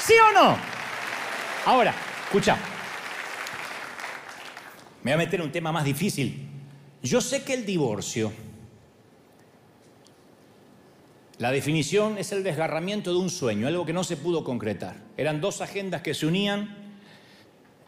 ¿Sí 0.00 0.14
o 0.30 0.32
no? 0.32 0.56
Ahora, 1.66 1.94
escucha. 2.24 2.56
Me 5.02 5.12
voy 5.12 5.22
a 5.22 5.24
meter 5.24 5.40
en 5.40 5.46
un 5.46 5.52
tema 5.52 5.70
más 5.70 5.84
difícil. 5.84 6.48
Yo 7.02 7.20
sé 7.20 7.44
que 7.44 7.54
el 7.54 7.64
divorcio 7.64 8.32
la 11.38 11.50
definición 11.50 12.16
es 12.16 12.30
el 12.30 12.44
desgarramiento 12.44 13.10
de 13.10 13.18
un 13.18 13.28
sueño, 13.28 13.66
algo 13.66 13.84
que 13.84 13.92
no 13.92 14.04
se 14.04 14.16
pudo 14.16 14.44
concretar. 14.44 14.96
Eran 15.16 15.40
dos 15.40 15.60
agendas 15.60 16.00
que 16.00 16.14
se 16.14 16.26
unían 16.26 16.76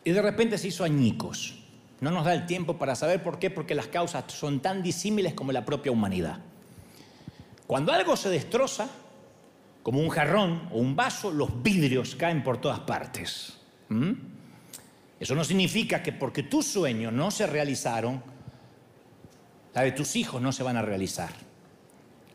y 0.05 0.11
de 0.11 0.21
repente 0.21 0.59
se 0.59 0.69
hizo 0.69 0.83
añicos. 0.83 1.63
No 2.01 2.11
nos 2.11 2.25
da 2.25 2.35
el 2.35 2.47
tiempo 2.47 2.77
para 2.77 2.97
saber 2.97 3.23
por 3.23 3.39
qué, 3.39 3.51
porque 3.51 3.77
las 3.77 3.87
causas 3.87 4.25
son 4.33 4.61
tan 4.61 4.83
disímiles 4.83 5.35
como 5.35 5.53
la 5.53 5.65
propia 5.65 5.93
humanidad. 5.93 6.41
Cuando 7.69 7.93
algo 7.93 8.17
se 8.17 8.31
destroza, 8.31 8.89
como 9.83 10.01
un 10.01 10.09
jarrón 10.09 10.69
o 10.73 10.79
un 10.79 10.97
vaso, 10.97 11.31
los 11.31 11.63
vidrios 11.63 12.17
caen 12.17 12.43
por 12.43 12.61
todas 12.61 12.81
partes. 12.81 13.59
¿Mm? 13.89 14.13
Eso 15.21 15.35
no 15.37 15.45
significa 15.45 16.03
que 16.03 16.13
porque 16.13 16.43
tus 16.43 16.67
sueños 16.67 17.13
no 17.13 17.31
se 17.31 17.47
realizaron, 17.47 18.23
la 19.73 19.83
de 19.83 19.93
tus 19.93 20.17
hijos 20.17 20.43
no 20.43 20.53
se 20.53 20.65
van 20.65 20.77
a 20.77 20.83
realizar 20.83 21.46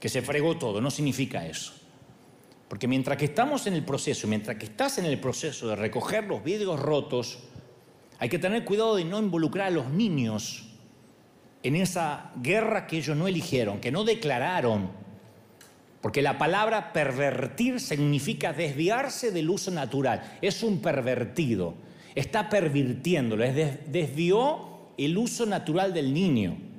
que 0.01 0.09
se 0.09 0.23
fregó 0.23 0.57
todo, 0.57 0.81
no 0.81 0.89
significa 0.89 1.45
eso. 1.45 1.73
Porque 2.67 2.87
mientras 2.87 3.17
que 3.17 3.25
estamos 3.25 3.67
en 3.67 3.75
el 3.75 3.85
proceso, 3.85 4.27
mientras 4.27 4.57
que 4.57 4.65
estás 4.65 4.97
en 4.97 5.05
el 5.05 5.19
proceso 5.19 5.67
de 5.67 5.75
recoger 5.75 6.23
los 6.25 6.43
vidrios 6.43 6.79
rotos, 6.79 7.39
hay 8.17 8.27
que 8.27 8.39
tener 8.39 8.65
cuidado 8.65 8.95
de 8.95 9.05
no 9.05 9.19
involucrar 9.19 9.67
a 9.67 9.69
los 9.69 9.89
niños 9.91 10.69
en 11.61 11.75
esa 11.75 12.31
guerra 12.41 12.87
que 12.87 12.97
ellos 12.97 13.15
no 13.15 13.27
eligieron, 13.27 13.79
que 13.79 13.91
no 13.91 14.03
declararon. 14.03 14.89
Porque 16.01 16.23
la 16.23 16.39
palabra 16.39 16.93
pervertir 16.93 17.79
significa 17.79 18.53
desviarse 18.53 19.31
del 19.31 19.51
uso 19.51 19.69
natural. 19.69 20.39
Es 20.41 20.63
un 20.63 20.81
pervertido. 20.81 21.75
Está 22.15 22.49
pervirtiéndolo. 22.49 23.43
Es 23.43 23.91
desvió 23.91 24.93
el 24.97 25.15
uso 25.15 25.45
natural 25.45 25.93
del 25.93 26.11
niño. 26.11 26.70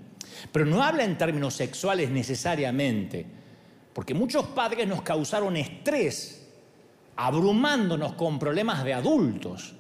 Pero 0.51 0.65
no 0.65 0.83
habla 0.83 1.05
en 1.05 1.17
términos 1.17 1.55
sexuales 1.55 2.11
necesariamente, 2.11 3.25
porque 3.93 4.15
muchos 4.15 4.47
padres 4.47 4.89
nos 4.89 5.03
causaron 5.03 5.57
estrés, 5.57 6.49
abrumándonos 7.17 8.15
con 8.15 8.39
problemas 8.39 8.83
de 8.85 8.95
adultos. 8.95 9.75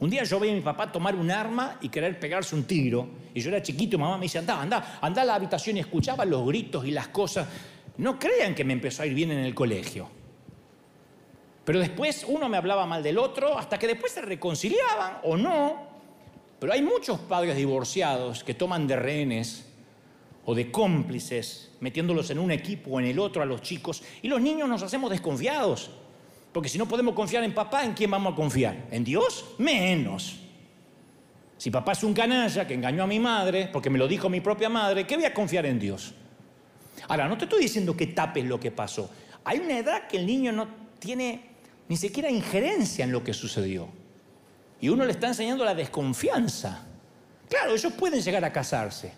Un 0.00 0.08
día 0.08 0.24
yo 0.24 0.40
veía 0.40 0.52
a 0.52 0.56
mi 0.56 0.62
papá 0.62 0.90
tomar 0.90 1.14
un 1.14 1.30
arma 1.30 1.78
y 1.82 1.90
querer 1.90 2.18
pegarse 2.18 2.54
un 2.54 2.64
tiro. 2.64 3.06
Y 3.34 3.40
yo 3.40 3.50
era 3.50 3.62
chiquito 3.62 3.96
y 3.96 3.98
mamá 3.98 4.16
me 4.16 4.24
decía, 4.24 4.40
anda, 4.40 4.60
anda, 4.60 4.98
anda 5.00 5.22
a 5.22 5.24
la 5.26 5.34
habitación 5.34 5.76
y 5.76 5.80
escuchaba 5.80 6.24
los 6.24 6.46
gritos 6.46 6.86
y 6.86 6.90
las 6.90 7.08
cosas. 7.08 7.46
No 7.98 8.18
crean 8.18 8.54
que 8.54 8.64
me 8.64 8.72
empezó 8.72 9.02
a 9.02 9.06
ir 9.06 9.12
bien 9.12 9.30
en 9.30 9.40
el 9.40 9.54
colegio. 9.54 10.08
Pero 11.64 11.78
después 11.78 12.24
uno 12.26 12.48
me 12.48 12.56
hablaba 12.56 12.86
mal 12.86 13.02
del 13.02 13.18
otro, 13.18 13.58
hasta 13.58 13.78
que 13.78 13.86
después 13.86 14.12
se 14.12 14.22
reconciliaban 14.22 15.18
o 15.22 15.36
no. 15.36 15.88
Pero 16.58 16.72
hay 16.72 16.82
muchos 16.82 17.20
padres 17.20 17.56
divorciados 17.56 18.42
que 18.42 18.54
toman 18.54 18.86
de 18.86 18.96
rehenes 18.96 19.69
o 20.44 20.54
de 20.54 20.70
cómplices, 20.70 21.70
metiéndolos 21.80 22.30
en 22.30 22.38
un 22.38 22.50
equipo 22.50 22.90
o 22.92 23.00
en 23.00 23.06
el 23.06 23.18
otro 23.18 23.42
a 23.42 23.46
los 23.46 23.62
chicos, 23.62 24.02
y 24.22 24.28
los 24.28 24.40
niños 24.40 24.68
nos 24.68 24.82
hacemos 24.82 25.10
desconfiados. 25.10 25.90
Porque 26.52 26.68
si 26.68 26.78
no 26.78 26.86
podemos 26.86 27.14
confiar 27.14 27.44
en 27.44 27.54
papá, 27.54 27.84
¿en 27.84 27.92
quién 27.92 28.10
vamos 28.10 28.32
a 28.32 28.36
confiar? 28.36 28.88
¿En 28.90 29.04
Dios? 29.04 29.54
Menos. 29.58 30.40
Si 31.56 31.70
papá 31.70 31.92
es 31.92 32.02
un 32.02 32.14
canalla 32.14 32.66
que 32.66 32.74
engañó 32.74 33.04
a 33.04 33.06
mi 33.06 33.20
madre, 33.20 33.68
porque 33.72 33.90
me 33.90 33.98
lo 33.98 34.08
dijo 34.08 34.28
mi 34.28 34.40
propia 34.40 34.68
madre, 34.68 35.06
¿qué 35.06 35.16
voy 35.16 35.26
a 35.26 35.34
confiar 35.34 35.66
en 35.66 35.78
Dios? 35.78 36.14
Ahora, 37.06 37.28
no 37.28 37.36
te 37.36 37.44
estoy 37.44 37.60
diciendo 37.60 37.96
que 37.96 38.08
tapes 38.08 38.44
lo 38.44 38.58
que 38.58 38.70
pasó. 38.70 39.10
Hay 39.44 39.58
una 39.58 39.78
edad 39.78 40.06
que 40.08 40.16
el 40.16 40.26
niño 40.26 40.52
no 40.52 40.68
tiene 40.98 41.50
ni 41.88 41.96
siquiera 41.96 42.30
injerencia 42.30 43.04
en 43.04 43.12
lo 43.12 43.22
que 43.22 43.34
sucedió. 43.34 43.88
Y 44.80 44.88
uno 44.88 45.04
le 45.04 45.12
está 45.12 45.28
enseñando 45.28 45.64
la 45.64 45.74
desconfianza. 45.74 46.86
Claro, 47.48 47.74
ellos 47.74 47.92
pueden 47.92 48.22
llegar 48.22 48.44
a 48.44 48.52
casarse, 48.52 49.12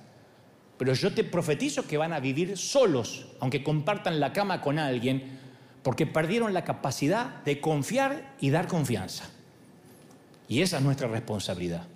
pero 0.82 0.94
yo 0.94 1.14
te 1.14 1.22
profetizo 1.22 1.86
que 1.86 1.96
van 1.96 2.12
a 2.12 2.18
vivir 2.18 2.58
solos, 2.58 3.28
aunque 3.38 3.62
compartan 3.62 4.18
la 4.18 4.32
cama 4.32 4.60
con 4.60 4.80
alguien, 4.80 5.38
porque 5.80 6.08
perdieron 6.08 6.52
la 6.52 6.64
capacidad 6.64 7.40
de 7.44 7.60
confiar 7.60 8.34
y 8.40 8.50
dar 8.50 8.66
confianza. 8.66 9.30
Y 10.48 10.60
esa 10.60 10.78
es 10.78 10.82
nuestra 10.82 11.06
responsabilidad. 11.06 11.86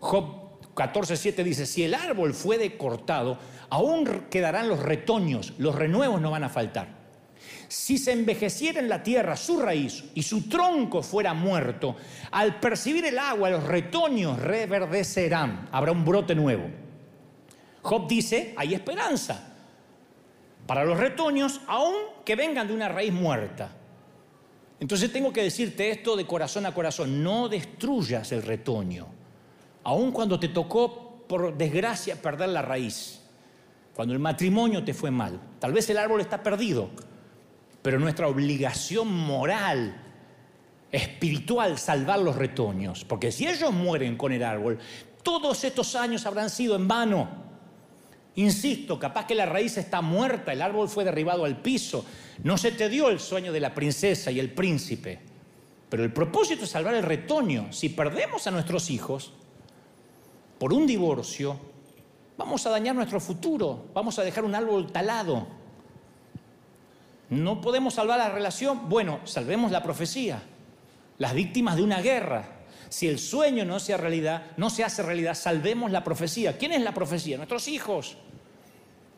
Job 0.00 0.24
14.7 0.74 1.42
dice, 1.44 1.66
si 1.66 1.82
el 1.82 1.92
árbol 1.92 2.32
fue 2.32 2.78
cortado, 2.78 3.36
aún 3.68 4.06
quedarán 4.30 4.68
los 4.68 4.78
retoños, 4.78 5.52
los 5.58 5.74
renuevos 5.74 6.18
no 6.22 6.30
van 6.30 6.44
a 6.44 6.48
faltar. 6.48 6.88
Si 7.68 7.98
se 7.98 8.12
envejeciera 8.12 8.80
en 8.80 8.88
la 8.88 9.02
tierra 9.02 9.36
su 9.36 9.60
raíz 9.60 10.02
y 10.14 10.22
su 10.22 10.48
tronco 10.48 11.02
fuera 11.02 11.34
muerto, 11.34 11.94
al 12.30 12.58
percibir 12.58 13.04
el 13.04 13.18
agua 13.18 13.50
los 13.50 13.64
retoños 13.64 14.38
reverdecerán, 14.38 15.68
habrá 15.70 15.92
un 15.92 16.06
brote 16.06 16.34
nuevo. 16.34 16.83
Job 17.84 18.08
dice, 18.08 18.54
hay 18.56 18.72
esperanza 18.72 19.52
para 20.66 20.86
los 20.86 20.98
retoños, 20.98 21.60
aun 21.66 21.94
que 22.24 22.34
vengan 22.34 22.66
de 22.66 22.72
una 22.72 22.88
raíz 22.88 23.12
muerta. 23.12 23.70
Entonces 24.80 25.12
tengo 25.12 25.34
que 25.34 25.42
decirte 25.42 25.90
esto 25.90 26.16
de 26.16 26.26
corazón 26.26 26.64
a 26.64 26.72
corazón, 26.72 27.22
no 27.22 27.46
destruyas 27.46 28.32
el 28.32 28.42
retoño, 28.42 29.06
aun 29.82 30.12
cuando 30.12 30.40
te 30.40 30.48
tocó 30.48 31.24
por 31.28 31.56
desgracia 31.58 32.16
perder 32.16 32.48
la 32.48 32.62
raíz, 32.62 33.20
cuando 33.94 34.14
el 34.14 34.20
matrimonio 34.20 34.82
te 34.82 34.94
fue 34.94 35.10
mal, 35.10 35.38
tal 35.58 35.74
vez 35.74 35.88
el 35.90 35.98
árbol 35.98 36.22
está 36.22 36.42
perdido, 36.42 36.88
pero 37.82 37.98
nuestra 38.00 38.28
obligación 38.28 39.14
moral, 39.14 40.00
espiritual, 40.90 41.76
salvar 41.76 42.20
los 42.20 42.36
retoños, 42.36 43.04
porque 43.04 43.30
si 43.30 43.46
ellos 43.46 43.72
mueren 43.74 44.16
con 44.16 44.32
el 44.32 44.42
árbol, 44.42 44.78
todos 45.22 45.64
estos 45.64 45.94
años 45.94 46.24
habrán 46.24 46.48
sido 46.48 46.76
en 46.76 46.88
vano. 46.88 47.43
Insisto, 48.36 48.98
capaz 48.98 49.26
que 49.26 49.34
la 49.34 49.46
raíz 49.46 49.76
está 49.76 50.00
muerta, 50.00 50.52
el 50.52 50.62
árbol 50.62 50.88
fue 50.88 51.04
derribado 51.04 51.44
al 51.44 51.58
piso, 51.58 52.04
no 52.42 52.58
se 52.58 52.72
te 52.72 52.88
dio 52.88 53.08
el 53.08 53.20
sueño 53.20 53.52
de 53.52 53.60
la 53.60 53.74
princesa 53.74 54.30
y 54.30 54.40
el 54.40 54.52
príncipe. 54.52 55.20
Pero 55.88 56.02
el 56.02 56.12
propósito 56.12 56.64
es 56.64 56.70
salvar 56.70 56.94
el 56.94 57.04
retoño. 57.04 57.72
Si 57.72 57.90
perdemos 57.90 58.46
a 58.46 58.50
nuestros 58.50 58.90
hijos 58.90 59.32
por 60.58 60.72
un 60.72 60.86
divorcio, 60.86 61.56
vamos 62.36 62.66
a 62.66 62.70
dañar 62.70 62.96
nuestro 62.96 63.20
futuro, 63.20 63.86
vamos 63.94 64.18
a 64.18 64.24
dejar 64.24 64.44
un 64.44 64.56
árbol 64.56 64.90
talado. 64.90 65.46
No 67.30 67.60
podemos 67.60 67.94
salvar 67.94 68.18
la 68.18 68.30
relación, 68.30 68.88
bueno, 68.88 69.20
salvemos 69.24 69.70
la 69.70 69.84
profecía. 69.84 70.42
Las 71.18 71.34
víctimas 71.34 71.76
de 71.76 71.82
una 71.84 72.00
guerra, 72.00 72.63
si 72.88 73.08
el 73.08 73.18
sueño 73.18 73.64
no 73.64 73.80
se, 73.80 73.96
realidad, 73.96 74.52
no 74.56 74.70
se 74.70 74.84
hace 74.84 75.02
realidad, 75.02 75.34
salvemos 75.34 75.90
la 75.90 76.04
profecía. 76.04 76.56
¿Quién 76.56 76.72
es 76.72 76.82
la 76.82 76.94
profecía? 76.94 77.36
Nuestros 77.36 77.68
hijos. 77.68 78.16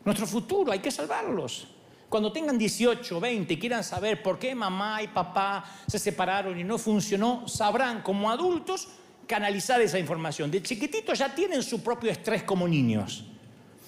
Nuestro 0.05 0.25
futuro, 0.25 0.71
hay 0.71 0.79
que 0.79 0.91
salvarlos. 0.91 1.67
Cuando 2.09 2.31
tengan 2.31 2.57
18, 2.57 3.19
20 3.19 3.53
y 3.53 3.59
quieran 3.59 3.83
saber 3.83 4.23
por 4.23 4.39
qué 4.39 4.55
mamá 4.55 5.01
y 5.03 5.09
papá 5.09 5.65
se 5.87 5.99
separaron 5.99 6.57
y 6.57 6.63
no 6.63 6.77
funcionó, 6.77 7.47
sabrán 7.47 8.01
como 8.01 8.31
adultos 8.31 8.87
canalizar 9.27 9.81
esa 9.81 9.99
información. 9.99 10.49
De 10.49 10.63
chiquititos 10.63 11.19
ya 11.19 11.35
tienen 11.35 11.61
su 11.61 11.83
propio 11.83 12.09
estrés 12.09 12.43
como 12.43 12.67
niños. 12.67 13.25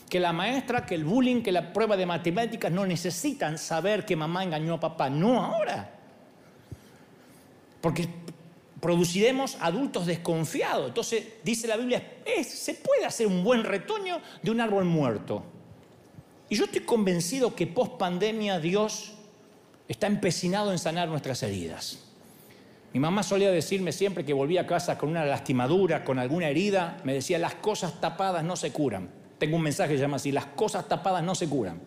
Que 0.09 0.19
la 0.19 0.34
maestra, 0.34 0.86
que 0.86 0.95
el 0.95 1.05
bullying, 1.05 1.41
que 1.41 1.51
la 1.51 1.71
prueba 1.71 1.95
de 1.95 2.05
matemáticas 2.05 2.71
no 2.71 2.86
necesitan 2.86 3.57
saber 3.57 4.05
que 4.05 4.15
mamá 4.15 4.43
engañó 4.43 4.73
a 4.73 4.80
papá. 4.80 5.09
No 5.09 5.41
ahora. 5.41 5.97
Porque 7.80 8.09
produciremos 8.80 9.57
adultos 9.59 10.05
desconfiados. 10.05 10.88
Entonces, 10.88 11.25
dice 11.43 11.67
la 11.67 11.77
Biblia, 11.77 12.01
se 12.43 12.73
puede 12.75 13.05
hacer 13.05 13.27
un 13.27 13.43
buen 13.43 13.63
retoño 13.63 14.21
de 14.41 14.51
un 14.51 14.61
árbol 14.61 14.86
muerto. 14.86 15.43
Y 16.49 16.55
yo 16.55 16.65
estoy 16.65 16.82
convencido 16.82 17.55
que 17.55 17.67
post 17.67 17.97
pandemia 17.97 18.59
Dios 18.59 19.13
está 19.88 20.07
empecinado 20.07 20.71
en 20.71 20.80
sanar 20.80 21.07
nuestras 21.09 21.43
heridas. 21.43 21.99
Mi 22.93 22.99
mamá 22.99 23.21
solía 23.21 23.51
decirme 23.51 23.91
siempre 23.91 24.25
que 24.25 24.34
volvía 24.34 24.61
a 24.61 24.67
casa 24.67 24.97
con 24.97 25.09
una 25.09 25.23
lastimadura, 25.23 26.03
con 26.03 26.17
alguna 26.17 26.49
herida, 26.49 26.97
me 27.03 27.13
decía, 27.13 27.38
las 27.38 27.55
cosas 27.55 28.01
tapadas 28.01 28.43
no 28.43 28.55
se 28.55 28.71
curan. 28.71 29.09
Tengo 29.38 29.57
un 29.57 29.61
mensaje 29.61 29.91
que 29.91 29.97
se 29.97 30.01
llama 30.01 30.17
así, 30.17 30.32
las 30.32 30.47
cosas 30.47 30.88
tapadas 30.88 31.23
no 31.23 31.36
se 31.36 31.47
curan, 31.47 31.80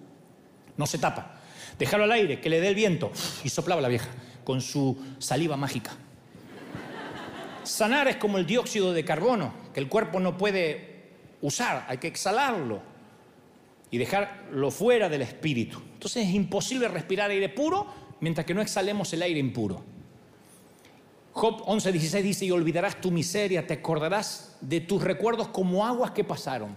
no 0.77 0.87
se 0.87 0.99
tapa. 0.99 1.41
Déjalo 1.79 2.05
al 2.05 2.13
aire, 2.13 2.41
que 2.41 2.49
le 2.49 2.61
dé 2.61 2.69
el 2.69 2.75
viento. 2.75 3.11
Y 3.43 3.49
soplaba 3.49 3.81
la 3.81 3.89
vieja 3.89 4.09
con 4.45 4.61
su 4.61 4.97
saliva 5.19 5.57
mágica. 5.57 5.93
Sanar 7.65 8.09
es 8.09 8.17
como 8.17 8.39
el 8.39 8.47
dióxido 8.47 8.93
de 8.93 9.05
carbono, 9.05 9.53
que 9.73 9.81
el 9.81 9.89
cuerpo 9.89 10.21
no 10.21 10.37
puede 10.37 10.93
usar, 11.41 11.85
hay 11.89 11.99
que 11.99 12.09
exhalarlo 12.09 12.83
y 13.91 13.99
dejarlo 13.99 14.71
fuera 14.71 15.09
del 15.09 15.23
espíritu. 15.23 15.81
Entonces 15.95 16.27
es 16.27 16.35
imposible 16.35 16.89
respirar 16.89 17.31
aire 17.31 17.49
puro 17.49 17.87
mientras 18.21 18.47
que 18.47 18.55
no 18.55 18.63
exhalemos 18.63 19.13
el 19.13 19.23
aire 19.23 19.39
impuro. 19.39 19.85
Job 21.33 21.65
11:16 21.67 22.23
dice, 22.23 22.45
y 22.45 22.51
olvidarás 22.51 23.01
tu 23.01 23.11
miseria, 23.11 23.67
te 23.67 23.75
acordarás 23.75 24.57
de 24.61 24.81
tus 24.81 25.03
recuerdos 25.03 25.49
como 25.49 25.85
aguas 25.87 26.11
que 26.11 26.25
pasaron. 26.25 26.77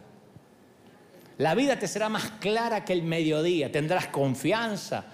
La 1.38 1.54
vida 1.54 1.78
te 1.78 1.88
será 1.88 2.08
más 2.08 2.32
clara 2.40 2.86
que 2.86 2.94
el 2.94 3.04
mediodía, 3.04 3.70
tendrás 3.70 4.08
confianza, 4.08 5.06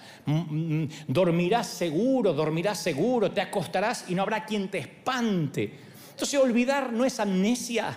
dormirás 1.08 1.66
seguro, 1.66 2.32
dormirás 2.32 2.78
seguro, 2.78 3.32
te 3.32 3.40
acostarás 3.40 4.04
y 4.08 4.14
no 4.14 4.22
habrá 4.22 4.44
quien 4.44 4.70
te 4.70 4.78
espante. 4.78 5.72
Entonces 6.10 6.38
olvidar 6.38 6.92
no 6.92 7.04
es 7.04 7.18
amnesia. 7.18 7.96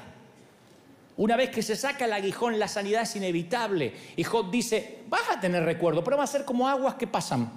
Una 1.17 1.38
vez 1.38 1.51
que 1.51 1.61
se 1.61 1.76
saca 1.76 2.05
el 2.05 2.13
aguijón, 2.13 2.57
la 2.57 2.67
sanidad 2.67 3.03
es 3.03 3.15
inevitable. 3.15 3.93
Y 4.15 4.23
Job 4.23 4.49
dice, 4.49 5.03
vas 5.07 5.30
a 5.32 5.39
tener 5.39 5.63
recuerdo, 5.63 6.03
pero 6.03 6.17
va 6.17 6.23
a 6.23 6.28
ser 6.28 6.45
como 6.45 6.67
aguas 6.67 6.95
que 6.95 7.05
pasan. 7.05 7.51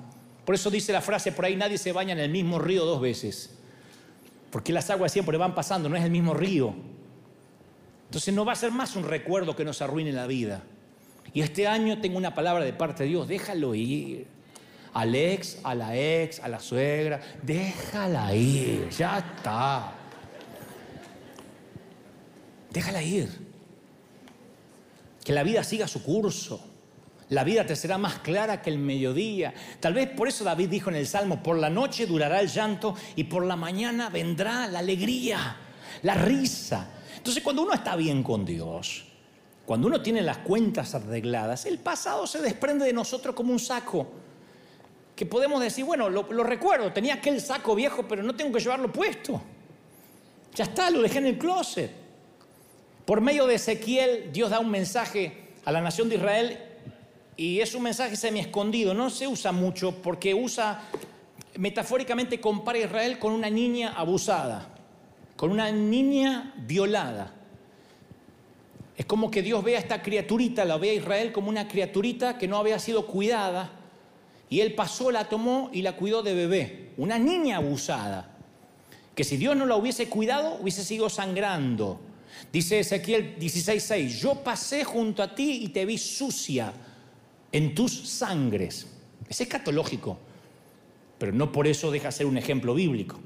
Por 0.44 0.54
eso 0.54 0.70
dice 0.70 0.92
la 0.92 1.00
frase 1.00 1.32
por 1.32 1.46
ahí, 1.46 1.56
nadie 1.56 1.78
se 1.78 1.92
baña 1.92 2.12
en 2.12 2.20
el 2.20 2.30
mismo 2.30 2.58
río 2.58 2.84
dos 2.84 3.00
veces. 3.00 3.56
Porque 4.50 4.72
las 4.72 4.90
aguas 4.90 5.12
siempre 5.12 5.36
van 5.38 5.54
pasando, 5.54 5.88
no 5.88 5.96
es 5.96 6.04
el 6.04 6.10
mismo 6.10 6.34
río. 6.34 6.74
Entonces 8.08 8.32
no 8.32 8.46
va 8.46 8.52
a 8.52 8.56
ser 8.56 8.72
más 8.72 8.96
un 8.96 9.04
recuerdo 9.04 9.54
que 9.54 9.66
nos 9.66 9.82
arruine 9.82 10.12
la 10.12 10.26
vida. 10.26 10.62
Y 11.34 11.42
este 11.42 11.66
año 11.66 12.00
tengo 12.00 12.16
una 12.16 12.34
palabra 12.34 12.64
de 12.64 12.72
parte 12.72 13.02
de 13.02 13.10
Dios, 13.10 13.28
déjalo 13.28 13.74
ir. 13.74 14.26
Al 14.94 15.14
ex, 15.14 15.58
a 15.62 15.74
la 15.74 15.94
ex, 15.94 16.40
a 16.40 16.48
la 16.48 16.58
suegra, 16.58 17.20
déjala 17.42 18.34
ir, 18.34 18.88
ya 18.88 19.18
está. 19.18 19.92
Déjala 22.70 23.02
ir. 23.02 23.28
Que 25.22 25.34
la 25.34 25.42
vida 25.42 25.62
siga 25.62 25.86
su 25.86 26.02
curso. 26.02 26.64
La 27.28 27.44
vida 27.44 27.66
te 27.66 27.76
será 27.76 27.98
más 27.98 28.20
clara 28.20 28.62
que 28.62 28.70
el 28.70 28.78
mediodía. 28.78 29.52
Tal 29.80 29.92
vez 29.92 30.08
por 30.08 30.28
eso 30.28 30.44
David 30.44 30.70
dijo 30.70 30.88
en 30.88 30.96
el 30.96 31.06
Salmo, 31.06 31.42
por 31.42 31.58
la 31.58 31.68
noche 31.68 32.06
durará 32.06 32.40
el 32.40 32.48
llanto 32.48 32.94
y 33.16 33.24
por 33.24 33.44
la 33.44 33.54
mañana 33.56 34.08
vendrá 34.08 34.66
la 34.66 34.78
alegría, 34.78 35.56
la 36.00 36.14
risa. 36.14 36.88
Entonces 37.18 37.42
cuando 37.42 37.62
uno 37.62 37.74
está 37.74 37.96
bien 37.96 38.22
con 38.22 38.44
Dios, 38.44 39.04
cuando 39.66 39.88
uno 39.88 40.00
tiene 40.00 40.22
las 40.22 40.38
cuentas 40.38 40.94
arregladas, 40.94 41.66
el 41.66 41.78
pasado 41.78 42.26
se 42.26 42.40
desprende 42.40 42.86
de 42.86 42.92
nosotros 42.92 43.34
como 43.34 43.52
un 43.52 43.58
saco. 43.58 44.06
Que 45.14 45.26
podemos 45.26 45.60
decir, 45.60 45.84
bueno, 45.84 46.08
lo, 46.08 46.22
recuerdo, 46.44 46.92
tenía 46.92 47.14
aquel 47.14 47.40
saco 47.40 47.74
viejo, 47.74 48.06
pero 48.08 48.22
no 48.22 48.34
tengo 48.36 48.52
que 48.52 48.60
llevarlo 48.60 48.90
puesto. 48.92 49.42
Ya 50.54 50.64
está, 50.64 50.90
lo 50.90 51.02
dejé 51.02 51.18
en 51.18 51.26
el 51.26 51.38
closet. 51.38 51.90
Por 53.04 53.20
medio 53.20 53.46
de 53.46 53.56
Ezequiel, 53.56 54.30
Dios 54.32 54.50
da 54.50 54.60
un 54.60 54.70
mensaje 54.70 55.48
a 55.64 55.72
la 55.72 55.80
nación 55.80 56.08
de 56.08 56.14
Israel 56.14 56.58
y 57.36 57.60
es 57.60 57.74
un 57.74 57.82
mensaje 57.82 58.14
semi 58.14 58.38
escondido. 58.38 58.94
No 58.94 59.10
se 59.10 59.26
usa 59.26 59.50
mucho 59.50 59.92
porque 60.02 60.34
usa, 60.34 60.82
metafóricamente 61.56 62.40
compara 62.40 62.78
a 62.78 62.82
Israel 62.82 63.18
con 63.18 63.32
una 63.32 63.50
niña 63.50 63.94
abusada. 63.96 64.77
Con 65.38 65.52
una 65.52 65.70
niña 65.70 66.52
violada. 66.66 67.32
Es 68.96 69.06
como 69.06 69.30
que 69.30 69.40
Dios 69.40 69.62
ve 69.62 69.76
a 69.76 69.78
esta 69.78 70.02
criaturita, 70.02 70.64
la 70.64 70.78
ve 70.78 70.90
a 70.90 70.94
Israel 70.94 71.30
como 71.30 71.48
una 71.48 71.68
criaturita 71.68 72.36
que 72.36 72.48
no 72.48 72.56
había 72.56 72.80
sido 72.80 73.06
cuidada. 73.06 73.70
Y 74.50 74.58
él 74.58 74.74
pasó, 74.74 75.12
la 75.12 75.28
tomó 75.28 75.70
y 75.72 75.82
la 75.82 75.94
cuidó 75.94 76.24
de 76.24 76.34
bebé. 76.34 76.90
Una 76.96 77.20
niña 77.20 77.58
abusada. 77.58 78.36
Que 79.14 79.22
si 79.22 79.36
Dios 79.36 79.56
no 79.56 79.64
la 79.64 79.76
hubiese 79.76 80.08
cuidado, 80.08 80.58
hubiese 80.60 80.84
sido 80.84 81.08
sangrando. 81.08 82.00
Dice 82.52 82.80
Ezequiel 82.80 83.38
16:6, 83.38 84.18
yo 84.18 84.42
pasé 84.42 84.82
junto 84.82 85.22
a 85.22 85.36
ti 85.36 85.60
y 85.62 85.68
te 85.68 85.86
vi 85.86 85.98
sucia 85.98 86.72
en 87.52 87.76
tus 87.76 88.08
sangres. 88.08 88.88
Es 89.28 89.40
escatológico, 89.40 90.18
pero 91.16 91.30
no 91.30 91.52
por 91.52 91.68
eso 91.68 91.92
deja 91.92 92.10
ser 92.10 92.26
un 92.26 92.38
ejemplo 92.38 92.74
bíblico. 92.74 93.20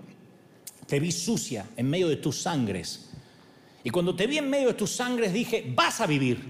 Te 0.87 1.01
vi 1.01 1.13
sucia 1.13 1.67
en 1.77 1.89
medio 1.89 2.09
de 2.09 2.17
tus 2.17 2.41
sangres. 2.43 3.11
Y 3.85 3.91
cuando 3.91 4.15
te 4.15 4.27
vi 4.27 4.39
en 4.39 4.49
medio 4.49 4.69
de 4.69 4.75
tus 4.75 4.91
sangres 4.91 5.33
dije, 5.33 5.73
vas 5.75 6.01
a 6.01 6.07
vivir. 6.07 6.41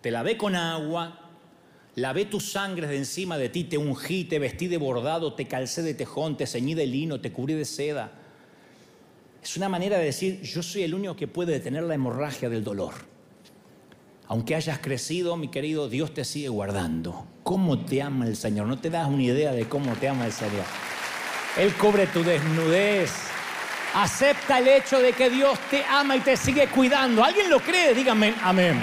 Te 0.00 0.10
lavé 0.10 0.36
con 0.36 0.54
agua, 0.54 1.30
lavé 1.94 2.24
tus 2.24 2.52
sangres 2.52 2.90
de 2.90 2.96
encima 2.96 3.38
de 3.38 3.48
ti, 3.48 3.64
te 3.64 3.78
ungí, 3.78 4.24
te 4.24 4.38
vestí 4.38 4.68
de 4.68 4.76
bordado, 4.76 5.34
te 5.34 5.46
calcé 5.46 5.82
de 5.82 5.94
tejón, 5.94 6.36
te 6.36 6.46
ceñí 6.46 6.74
de 6.74 6.86
lino, 6.86 7.20
te 7.20 7.32
cubrí 7.32 7.54
de 7.54 7.64
seda. 7.64 8.12
Es 9.42 9.56
una 9.56 9.68
manera 9.68 9.98
de 9.98 10.04
decir, 10.04 10.40
yo 10.42 10.62
soy 10.62 10.82
el 10.82 10.94
único 10.94 11.16
que 11.16 11.26
puede 11.26 11.52
detener 11.52 11.82
la 11.82 11.94
hemorragia 11.94 12.48
del 12.48 12.62
dolor. 12.62 12.94
Aunque 14.28 14.54
hayas 14.54 14.78
crecido, 14.78 15.36
mi 15.36 15.48
querido, 15.48 15.88
Dios 15.88 16.14
te 16.14 16.24
sigue 16.24 16.48
guardando. 16.48 17.26
¿Cómo 17.42 17.84
te 17.84 18.00
ama 18.00 18.26
el 18.26 18.36
Señor? 18.36 18.66
No 18.66 18.78
te 18.78 18.88
das 18.88 19.08
una 19.08 19.22
idea 19.22 19.52
de 19.52 19.68
cómo 19.68 19.94
te 19.96 20.08
ama 20.08 20.26
el 20.26 20.32
Señor. 20.32 20.64
Él 21.58 21.74
cubre 21.74 22.06
tu 22.06 22.22
desnudez. 22.22 23.31
Acepta 23.94 24.58
el 24.58 24.68
hecho 24.68 24.98
de 24.98 25.12
que 25.12 25.28
Dios 25.28 25.58
te 25.70 25.84
ama 25.84 26.16
y 26.16 26.20
te 26.20 26.36
sigue 26.36 26.66
cuidando. 26.68 27.22
¿Alguien 27.22 27.50
lo 27.50 27.60
cree? 27.60 27.94
Dígame 27.94 28.34
amén. 28.42 28.82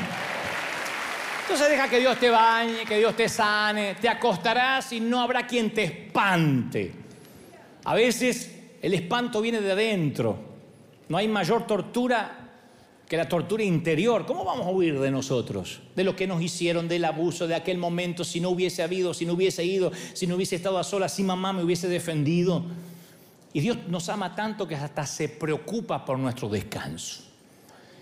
Entonces 1.41 1.70
deja 1.70 1.89
que 1.89 1.99
Dios 1.99 2.18
te 2.20 2.30
bañe, 2.30 2.86
que 2.86 2.97
Dios 2.99 3.16
te 3.16 3.28
sane, 3.28 3.95
te 3.95 4.07
acostarás 4.07 4.93
y 4.93 4.99
no 4.99 5.20
habrá 5.20 5.47
quien 5.47 5.74
te 5.74 5.84
espante. 5.84 6.93
A 7.86 7.95
veces 7.95 8.55
el 8.82 8.93
espanto 8.93 9.41
viene 9.41 9.60
de 9.60 9.72
adentro. 9.72 10.38
No 11.07 11.18
hay 11.18 11.28
mayor 11.28 11.66
tortura 11.66 12.39
que 13.07 13.18
la 13.18 13.28
tortura 13.28 13.64
interior. 13.64 14.28
¿Cómo 14.28 14.45
vamos 14.45 14.68
a 14.68 14.70
huir 14.70 14.99
de 14.99 15.10
nosotros? 15.10 15.82
De 15.95 16.03
lo 16.03 16.16
que 16.16 16.28
nos 16.28 16.39
hicieron, 16.39 16.88
del 16.88 17.03
abuso, 17.03 17.47
de 17.47 17.55
aquel 17.55 17.80
momento, 17.80 18.24
si 18.24 18.39
no 18.39 18.51
hubiese 18.51 18.84
habido, 18.84 19.16
si 19.16 19.26
no 19.26 19.34
hubiese 19.34 19.66
ido, 19.66 19.91
si 20.14 20.28
no 20.28 20.36
hubiese 20.36 20.55
estado 20.55 20.78
a 20.78 20.84
solas, 20.84 21.16
si 21.16 21.24
mamá 21.24 21.51
me 21.51 21.64
hubiese 21.64 21.88
defendido. 21.88 22.64
Y 23.54 23.62
Dios 23.62 23.78
nos 23.88 24.10
ama 24.10 24.36
tanto 24.36 24.68
que 24.68 24.76
hasta 24.76 25.06
se 25.06 25.30
preocupa 25.30 26.06
por 26.06 26.20
nuestro 26.20 26.50
descanso. 26.50 27.24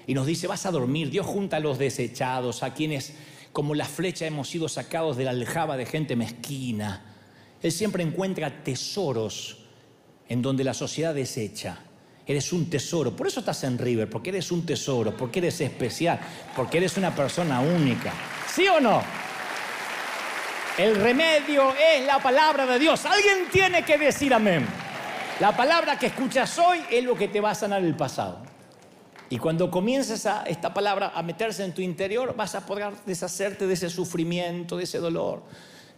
Y 0.05 0.13
nos 0.13 0.25
dice, 0.25 0.47
vas 0.47 0.65
a 0.65 0.71
dormir. 0.71 1.09
Dios 1.09 1.25
junta 1.25 1.57
a 1.57 1.59
los 1.59 1.77
desechados, 1.77 2.63
a 2.63 2.73
quienes 2.73 3.13
como 3.53 3.73
la 3.73 3.85
flecha 3.85 4.25
hemos 4.25 4.49
sido 4.49 4.69
sacados 4.69 5.17
de 5.17 5.23
la 5.23 5.31
aljaba 5.31 5.77
de 5.77 5.85
gente 5.85 6.15
mezquina. 6.15 7.01
Él 7.61 7.71
siempre 7.71 8.03
encuentra 8.03 8.63
tesoros 8.63 9.57
en 10.29 10.41
donde 10.41 10.63
la 10.63 10.73
sociedad 10.73 11.15
desecha. 11.15 11.79
Eres 12.25 12.51
un 12.53 12.69
tesoro. 12.69 13.15
Por 13.15 13.27
eso 13.27 13.39
estás 13.39 13.63
en 13.63 13.77
River, 13.77 14.09
porque 14.09 14.29
eres 14.29 14.51
un 14.51 14.65
tesoro, 14.65 15.15
porque 15.15 15.39
eres 15.39 15.59
especial, 15.61 16.19
porque 16.55 16.77
eres 16.77 16.97
una 16.97 17.15
persona 17.15 17.61
única. 17.61 18.13
¿Sí 18.53 18.67
o 18.67 18.79
no? 18.79 19.01
El 20.77 20.95
remedio 20.95 21.73
es 21.73 22.05
la 22.05 22.19
palabra 22.19 22.65
de 22.65 22.77
Dios. 22.77 23.05
Alguien 23.05 23.49
tiene 23.51 23.83
que 23.83 23.97
decir 23.97 24.33
amén. 24.33 24.67
La 25.39 25.55
palabra 25.55 25.99
que 25.99 26.07
escuchas 26.07 26.57
hoy 26.57 26.79
es 26.89 27.03
lo 27.03 27.15
que 27.15 27.27
te 27.27 27.39
va 27.39 27.51
a 27.51 27.55
sanar 27.55 27.83
el 27.83 27.95
pasado. 27.95 28.39
Y 29.29 29.37
cuando 29.37 29.69
comiences 29.69 30.25
a, 30.25 30.43
esta 30.43 30.73
palabra 30.73 31.11
a 31.13 31.21
meterse 31.21 31.63
en 31.63 31.73
tu 31.73 31.81
interior, 31.81 32.35
vas 32.35 32.55
a 32.55 32.65
poder 32.65 32.93
deshacerte 33.05 33.67
de 33.67 33.73
ese 33.75 33.91
sufrimiento, 33.91 34.77
de 34.77 34.85
ese 34.85 34.97
dolor. 34.97 35.43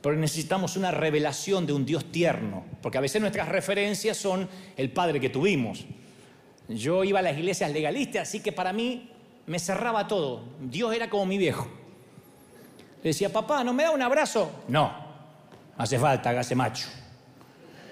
Pero 0.02 0.18
necesitamos 0.18 0.76
una 0.76 0.92
revelación 0.92 1.66
de 1.66 1.72
un 1.72 1.86
Dios 1.86 2.12
tierno, 2.12 2.66
porque 2.82 2.98
a 2.98 3.02
veces 3.02 3.22
nuestras 3.22 3.48
referencias 3.48 4.18
son 4.18 4.50
el 4.76 4.92
Padre 4.92 5.22
que 5.22 5.30
tuvimos. 5.30 5.86
Yo 6.68 7.06
iba 7.06 7.20
a 7.20 7.22
las 7.22 7.38
iglesias 7.38 7.72
legalistas, 7.72 8.28
así 8.28 8.42
que 8.42 8.52
para 8.52 8.74
mí 8.74 9.10
me 9.46 9.58
cerraba 9.58 10.06
todo. 10.06 10.44
Dios 10.60 10.94
era 10.94 11.10
como 11.10 11.26
mi 11.26 11.38
viejo. 11.38 11.66
Le 13.02 13.12
decía, 13.12 13.32
papá, 13.32 13.64
¿no 13.64 13.74
me 13.74 13.84
da 13.84 13.92
un 13.92 14.02
abrazo? 14.02 14.52
No, 14.68 14.94
hace 15.78 15.98
falta, 15.98 16.32
hágase 16.32 16.56
macho. 16.56 16.88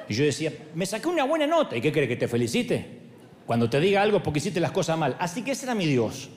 Y 0.10 0.14
yo 0.14 0.24
decía, 0.24 0.54
me 0.74 0.86
saqué 0.86 1.08
una 1.08 1.24
buena 1.24 1.48
nota. 1.48 1.76
¿Y 1.76 1.82
qué 1.82 1.92
quiere 1.92 2.08
que 2.08 2.16
te 2.16 2.28
felicite? 2.28 2.86
Cuando 3.46 3.70
te 3.70 3.80
diga 3.80 4.02
algo 4.02 4.22
porque 4.24 4.40
hiciste 4.40 4.60
las 4.60 4.72
cosas 4.72 4.98
mal. 4.98 5.16
Así 5.20 5.44
que 5.44 5.52
ese 5.52 5.66
era 5.66 5.76
mi 5.76 5.86
Dios. 5.86 6.30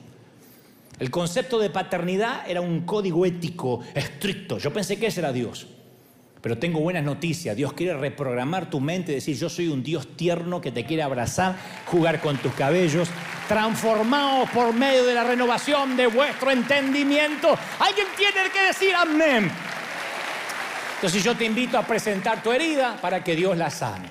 El 0.99 1.09
concepto 1.09 1.59
de 1.59 1.69
paternidad 1.69 2.49
era 2.49 2.61
un 2.61 2.81
código 2.81 3.25
ético 3.25 3.81
estricto. 3.95 4.57
Yo 4.57 4.71
pensé 4.71 4.99
que 4.99 5.07
ese 5.07 5.19
era 5.21 5.33
Dios. 5.33 5.67
Pero 6.41 6.57
tengo 6.57 6.79
buenas 6.79 7.03
noticias. 7.03 7.55
Dios 7.55 7.73
quiere 7.73 7.95
reprogramar 7.95 8.69
tu 8.69 8.79
mente 8.79 9.11
decir, 9.11 9.37
yo 9.37 9.49
soy 9.49 9.67
un 9.67 9.83
Dios 9.83 10.15
tierno 10.17 10.59
que 10.59 10.71
te 10.71 10.85
quiere 10.85 11.03
abrazar, 11.03 11.55
jugar 11.85 12.19
con 12.19 12.37
tus 12.37 12.53
cabellos, 12.53 13.09
transformado 13.47 14.45
por 14.53 14.73
medio 14.73 15.05
de 15.05 15.13
la 15.13 15.23
renovación 15.23 15.95
de 15.95 16.07
vuestro 16.07 16.49
entendimiento. 16.49 17.55
Alguien 17.79 18.07
tiene 18.17 18.49
que 18.51 18.67
decir 18.67 18.95
amén. 18.95 19.51
Entonces 21.01 21.23
yo 21.23 21.35
te 21.35 21.45
invito 21.45 21.79
a 21.79 21.81
presentar 21.87 22.43
tu 22.43 22.51
herida 22.51 22.95
para 23.01 23.23
que 23.23 23.35
Dios 23.35 23.57
la 23.57 23.71
sane. 23.71 24.07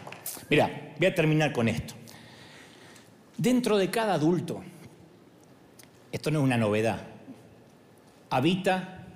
Mira, 0.49 0.93
voy 0.99 1.07
a 1.07 1.14
terminar 1.14 1.53
con 1.53 1.68
esto. 1.68 1.95
Dentro 3.36 3.78
de 3.78 3.88
cada 3.88 4.14
adulto, 4.14 4.61
esto 6.11 6.32
no 6.32 6.41
es 6.41 6.45
una 6.47 6.57
novedad, 6.57 7.07
habita 8.28 9.07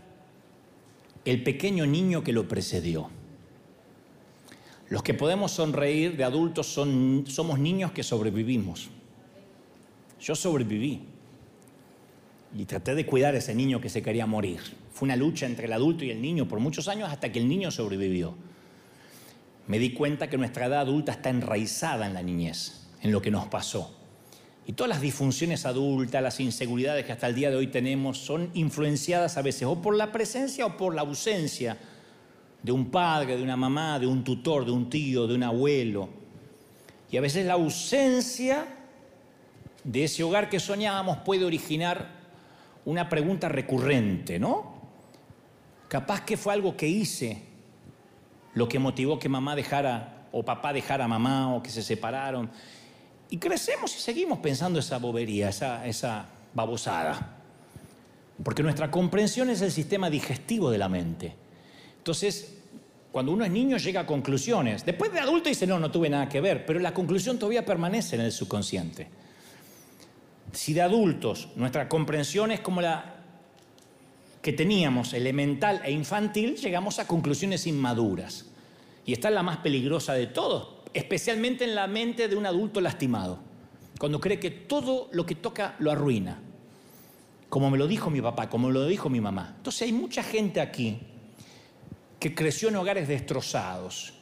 el 1.24 1.42
pequeño 1.42 1.84
niño 1.84 2.22
que 2.22 2.32
lo 2.32 2.46
precedió. 2.46 3.10
Los 4.88 5.02
que 5.02 5.14
podemos 5.14 5.50
sonreír 5.50 6.16
de 6.16 6.22
adultos 6.22 6.68
son, 6.68 7.24
somos 7.26 7.58
niños 7.58 7.90
que 7.90 8.04
sobrevivimos. 8.04 8.88
Yo 10.20 10.36
sobreviví 10.36 11.08
y 12.56 12.66
traté 12.66 12.94
de 12.94 13.04
cuidar 13.04 13.34
a 13.34 13.38
ese 13.38 13.52
niño 13.52 13.80
que 13.80 13.88
se 13.88 14.00
quería 14.00 14.26
morir. 14.26 14.83
Fue 14.94 15.06
una 15.06 15.16
lucha 15.16 15.46
entre 15.46 15.66
el 15.66 15.72
adulto 15.72 16.04
y 16.04 16.10
el 16.10 16.22
niño 16.22 16.46
por 16.46 16.60
muchos 16.60 16.86
años 16.86 17.10
hasta 17.10 17.32
que 17.32 17.40
el 17.40 17.48
niño 17.48 17.72
sobrevivió. 17.72 18.36
Me 19.66 19.80
di 19.80 19.92
cuenta 19.92 20.30
que 20.30 20.38
nuestra 20.38 20.66
edad 20.66 20.82
adulta 20.82 21.10
está 21.10 21.30
enraizada 21.30 22.06
en 22.06 22.14
la 22.14 22.22
niñez, 22.22 22.86
en 23.02 23.10
lo 23.10 23.20
que 23.20 23.32
nos 23.32 23.48
pasó. 23.48 23.98
Y 24.66 24.74
todas 24.74 24.88
las 24.88 25.00
disfunciones 25.00 25.66
adultas, 25.66 26.22
las 26.22 26.38
inseguridades 26.38 27.04
que 27.04 27.10
hasta 27.10 27.26
el 27.26 27.34
día 27.34 27.50
de 27.50 27.56
hoy 27.56 27.66
tenemos, 27.66 28.18
son 28.18 28.50
influenciadas 28.54 29.36
a 29.36 29.42
veces 29.42 29.64
o 29.64 29.82
por 29.82 29.96
la 29.96 30.12
presencia 30.12 30.64
o 30.64 30.76
por 30.76 30.94
la 30.94 31.00
ausencia 31.00 31.76
de 32.62 32.70
un 32.70 32.92
padre, 32.92 33.36
de 33.36 33.42
una 33.42 33.56
mamá, 33.56 33.98
de 33.98 34.06
un 34.06 34.22
tutor, 34.22 34.64
de 34.64 34.70
un 34.70 34.88
tío, 34.88 35.26
de 35.26 35.34
un 35.34 35.42
abuelo. 35.42 36.08
Y 37.10 37.16
a 37.16 37.20
veces 37.20 37.44
la 37.46 37.54
ausencia 37.54 38.64
de 39.82 40.04
ese 40.04 40.22
hogar 40.22 40.48
que 40.48 40.60
soñábamos 40.60 41.18
puede 41.18 41.44
originar 41.44 42.10
una 42.84 43.08
pregunta 43.08 43.48
recurrente, 43.48 44.38
¿no? 44.38 44.73
Capaz 45.88 46.22
que 46.22 46.36
fue 46.36 46.52
algo 46.52 46.76
que 46.76 46.88
hice 46.88 47.42
lo 48.54 48.68
que 48.68 48.78
motivó 48.78 49.18
que 49.18 49.28
mamá 49.28 49.56
dejara 49.56 50.28
o 50.32 50.42
papá 50.42 50.72
dejara 50.72 51.04
a 51.04 51.08
mamá 51.08 51.54
o 51.54 51.62
que 51.62 51.70
se 51.70 51.82
separaron. 51.82 52.50
Y 53.30 53.38
crecemos 53.38 53.94
y 53.96 54.00
seguimos 54.00 54.38
pensando 54.38 54.78
esa 54.78 54.98
bobería, 54.98 55.48
esa, 55.48 55.86
esa 55.86 56.26
babosada. 56.52 57.38
Porque 58.42 58.62
nuestra 58.62 58.90
comprensión 58.90 59.50
es 59.50 59.62
el 59.62 59.70
sistema 59.70 60.10
digestivo 60.10 60.70
de 60.70 60.78
la 60.78 60.88
mente. 60.88 61.34
Entonces, 61.98 62.58
cuando 63.14 63.30
uno 63.30 63.44
es 63.44 63.50
niño 63.52 63.76
llega 63.76 64.00
a 64.00 64.06
conclusiones. 64.06 64.84
Después 64.84 65.12
de 65.12 65.20
adulto 65.20 65.48
dice, 65.48 65.68
no, 65.68 65.78
no 65.78 65.88
tuve 65.88 66.10
nada 66.10 66.28
que 66.28 66.40
ver, 66.40 66.66
pero 66.66 66.80
la 66.80 66.92
conclusión 66.92 67.38
todavía 67.38 67.64
permanece 67.64 68.16
en 68.16 68.22
el 68.22 68.32
subconsciente. 68.32 69.06
Si 70.52 70.74
de 70.74 70.82
adultos 70.82 71.48
nuestra 71.54 71.88
comprensión 71.88 72.50
es 72.50 72.58
como 72.58 72.80
la 72.80 73.13
que 74.44 74.52
teníamos, 74.52 75.14
elemental 75.14 75.80
e 75.86 75.90
infantil, 75.90 76.56
llegamos 76.56 76.98
a 76.98 77.06
conclusiones 77.06 77.66
inmaduras. 77.66 78.44
Y 79.06 79.14
esta 79.14 79.28
es 79.28 79.34
la 79.34 79.42
más 79.42 79.56
peligrosa 79.56 80.12
de 80.12 80.26
todos, 80.26 80.82
especialmente 80.92 81.64
en 81.64 81.74
la 81.74 81.86
mente 81.86 82.28
de 82.28 82.36
un 82.36 82.44
adulto 82.44 82.82
lastimado, 82.82 83.38
cuando 83.98 84.20
cree 84.20 84.38
que 84.38 84.50
todo 84.50 85.08
lo 85.12 85.24
que 85.24 85.34
toca 85.34 85.76
lo 85.78 85.90
arruina, 85.90 86.42
como 87.48 87.70
me 87.70 87.78
lo 87.78 87.86
dijo 87.86 88.10
mi 88.10 88.20
papá, 88.20 88.50
como 88.50 88.68
me 88.68 88.74
lo 88.74 88.86
dijo 88.86 89.08
mi 89.08 89.18
mamá. 89.18 89.54
Entonces 89.56 89.80
hay 89.80 89.94
mucha 89.94 90.22
gente 90.22 90.60
aquí 90.60 90.98
que 92.20 92.34
creció 92.34 92.68
en 92.68 92.76
hogares 92.76 93.08
destrozados 93.08 94.12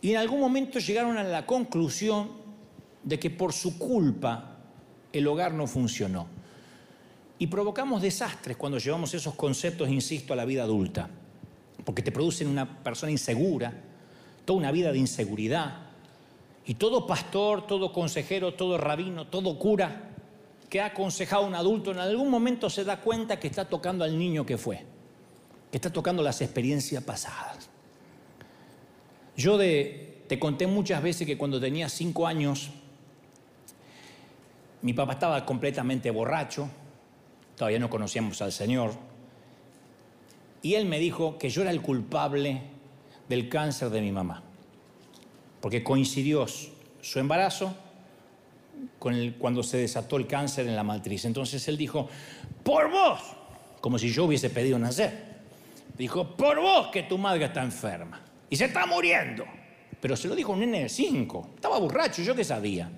y 0.00 0.10
en 0.10 0.16
algún 0.16 0.40
momento 0.40 0.80
llegaron 0.80 1.16
a 1.16 1.22
la 1.22 1.46
conclusión 1.46 2.32
de 3.04 3.20
que 3.20 3.30
por 3.30 3.52
su 3.52 3.78
culpa 3.78 4.56
el 5.12 5.28
hogar 5.28 5.54
no 5.54 5.68
funcionó. 5.68 6.37
Y 7.38 7.46
provocamos 7.46 8.02
desastres 8.02 8.56
cuando 8.56 8.78
llevamos 8.78 9.14
esos 9.14 9.34
conceptos, 9.34 9.88
insisto, 9.88 10.32
a 10.32 10.36
la 10.36 10.44
vida 10.44 10.64
adulta, 10.64 11.08
porque 11.84 12.02
te 12.02 12.10
producen 12.10 12.48
una 12.48 12.82
persona 12.82 13.12
insegura, 13.12 13.72
toda 14.44 14.58
una 14.58 14.72
vida 14.72 14.90
de 14.90 14.98
inseguridad. 14.98 15.86
Y 16.66 16.74
todo 16.74 17.06
pastor, 17.06 17.66
todo 17.66 17.92
consejero, 17.92 18.54
todo 18.54 18.76
rabino, 18.76 19.28
todo 19.28 19.58
cura 19.58 20.08
que 20.68 20.80
ha 20.80 20.86
aconsejado 20.86 21.44
a 21.44 21.46
un 21.46 21.54
adulto 21.54 21.92
en 21.92 21.98
algún 21.98 22.28
momento 22.28 22.68
se 22.68 22.84
da 22.84 23.00
cuenta 23.00 23.40
que 23.40 23.46
está 23.46 23.64
tocando 23.64 24.04
al 24.04 24.18
niño 24.18 24.44
que 24.44 24.58
fue, 24.58 24.84
que 25.70 25.78
está 25.78 25.90
tocando 25.90 26.22
las 26.22 26.40
experiencias 26.42 27.02
pasadas. 27.02 27.70
Yo 29.36 29.56
te 29.56 30.38
conté 30.38 30.66
muchas 30.66 31.02
veces 31.02 31.26
que 31.26 31.38
cuando 31.38 31.60
tenía 31.60 31.88
cinco 31.88 32.26
años, 32.26 32.70
mi 34.82 34.92
papá 34.92 35.14
estaba 35.14 35.46
completamente 35.46 36.10
borracho, 36.10 36.68
todavía 37.58 37.78
no 37.78 37.90
conocíamos 37.90 38.40
al 38.40 38.52
Señor, 38.52 38.92
y 40.62 40.74
él 40.74 40.86
me 40.86 40.98
dijo 40.98 41.38
que 41.38 41.50
yo 41.50 41.62
era 41.62 41.70
el 41.70 41.82
culpable 41.82 42.62
del 43.28 43.48
cáncer 43.48 43.90
de 43.90 44.00
mi 44.00 44.12
mamá, 44.12 44.42
porque 45.60 45.82
coincidió 45.82 46.46
su 46.46 47.18
embarazo 47.18 47.74
con 48.98 49.34
cuando 49.38 49.62
se 49.62 49.78
desató 49.78 50.16
el 50.16 50.26
cáncer 50.26 50.66
en 50.66 50.76
la 50.76 50.84
matriz. 50.84 51.24
Entonces 51.24 51.66
él 51.68 51.76
dijo, 51.76 52.08
por 52.62 52.90
vos, 52.90 53.20
como 53.80 53.98
si 53.98 54.10
yo 54.10 54.24
hubiese 54.24 54.50
pedido 54.50 54.78
nacer, 54.78 55.38
dijo, 55.96 56.36
por 56.36 56.60
vos 56.60 56.88
que 56.88 57.02
tu 57.02 57.18
madre 57.18 57.44
está 57.46 57.62
enferma 57.62 58.20
y 58.48 58.56
se 58.56 58.66
está 58.66 58.86
muriendo. 58.86 59.44
Pero 60.00 60.16
se 60.16 60.28
lo 60.28 60.36
dijo 60.36 60.52
un 60.52 60.60
nene 60.60 60.84
de 60.84 60.88
cinco, 60.88 61.50
estaba 61.56 61.78
borracho, 61.78 62.22
yo 62.22 62.34
qué 62.34 62.44
sabía. 62.44 62.88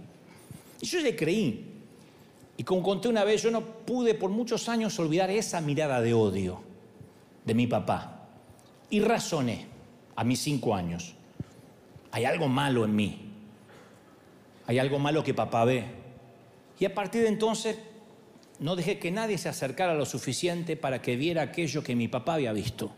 Y 0.80 0.86
yo 0.86 1.00
le 1.00 1.16
creí. 1.16 1.69
Y 2.60 2.62
como 2.62 2.82
conté 2.82 3.08
una 3.08 3.24
vez, 3.24 3.42
yo 3.42 3.50
no 3.50 3.62
pude 3.62 4.12
por 4.12 4.28
muchos 4.28 4.68
años 4.68 4.98
olvidar 4.98 5.30
esa 5.30 5.62
mirada 5.62 6.02
de 6.02 6.12
odio 6.12 6.60
de 7.42 7.54
mi 7.54 7.66
papá. 7.66 8.28
Y 8.90 9.00
razoné 9.00 9.64
a 10.14 10.24
mis 10.24 10.40
cinco 10.40 10.74
años. 10.74 11.14
Hay 12.10 12.26
algo 12.26 12.48
malo 12.48 12.84
en 12.84 12.94
mí. 12.94 13.32
Hay 14.66 14.78
algo 14.78 14.98
malo 14.98 15.24
que 15.24 15.32
papá 15.32 15.64
ve. 15.64 15.86
Y 16.78 16.84
a 16.84 16.94
partir 16.94 17.22
de 17.22 17.28
entonces 17.28 17.78
no 18.58 18.76
dejé 18.76 18.98
que 18.98 19.10
nadie 19.10 19.38
se 19.38 19.48
acercara 19.48 19.94
lo 19.94 20.04
suficiente 20.04 20.76
para 20.76 21.00
que 21.00 21.16
viera 21.16 21.40
aquello 21.40 21.82
que 21.82 21.96
mi 21.96 22.08
papá 22.08 22.34
había 22.34 22.52
visto. 22.52 22.92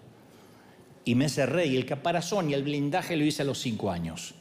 Y 1.05 1.15
me 1.15 1.29
cerré 1.29 1.67
y 1.67 1.77
el 1.77 1.87
caparazón 1.87 2.51
y 2.51 2.55
el 2.55 2.65
blindaje 2.65 3.17
lo 3.17 3.25
hice 3.25 3.43
a 3.43 3.45
los 3.45 3.61
cinco 3.61 3.93
años. 3.93 4.35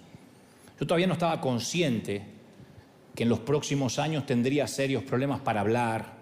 Yo 0.80 0.88
todavía 0.88 1.06
no 1.06 1.14
estaba 1.14 1.40
consciente 1.40 2.41
que 3.16 3.24
en 3.24 3.30
los 3.30 3.40
próximos 3.40 4.00
años 4.00 4.26
tendría 4.26 4.68
serios 4.68 5.04
problemas 5.04 5.42
para 5.42 5.62
hablar, 5.62 6.22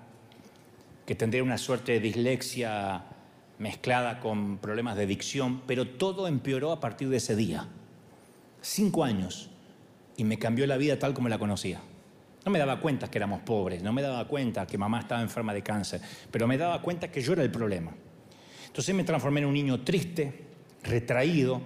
que 1.06 1.16
tendría 1.16 1.44
una 1.44 1.58
suerte 1.58 1.94
de 1.94 2.00
dislexia 2.00 3.04
mezclada 3.60 4.20
con 4.20 4.58
problemas 4.58 4.96
de 4.96 5.06
dicción, 5.06 5.62
pero 5.68 5.88
todo 5.88 6.28
empeoró 6.28 6.72
a 6.72 6.80
partir 6.80 7.10
de 7.10 7.18
ese 7.18 7.36
día. 7.36 7.68
Cinco 8.62 9.04
años. 9.04 9.50
Y 10.18 10.24
me 10.24 10.38
cambió 10.38 10.68
la 10.68 10.78
vida 10.78 11.00
tal 11.00 11.14
como 11.14 11.30
la 11.30 11.40
conocía. 11.40 11.82
No 12.46 12.52
me 12.52 12.60
daba 12.60 12.80
cuenta 12.80 13.10
que 13.10 13.18
éramos 13.18 13.42
pobres, 13.42 13.84
no 13.84 13.94
me 13.94 14.02
daba 14.02 14.28
cuenta 14.28 14.66
que 14.66 14.78
mamá 14.78 15.00
estaba 15.00 15.22
enferma 15.22 15.54
de 15.54 15.62
cáncer, 15.62 16.02
pero 16.32 16.48
me 16.48 16.58
daba 16.58 16.82
cuenta 16.82 17.12
que 17.12 17.22
yo 17.22 17.34
era 17.34 17.44
el 17.44 17.52
problema. 17.52 17.92
Entonces 18.68 18.96
me 18.96 19.04
transformé 19.04 19.42
en 19.42 19.48
un 19.48 19.54
niño 19.54 19.82
triste, 19.82 20.46
retraído, 20.84 21.62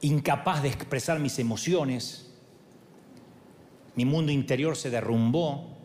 incapaz 0.00 0.62
de 0.62 0.68
expresar 0.68 1.18
mis 1.18 1.38
emociones. 1.38 2.27
Mi 3.98 4.04
mundo 4.04 4.30
interior 4.30 4.76
se 4.76 4.90
derrumbó. 4.90 5.76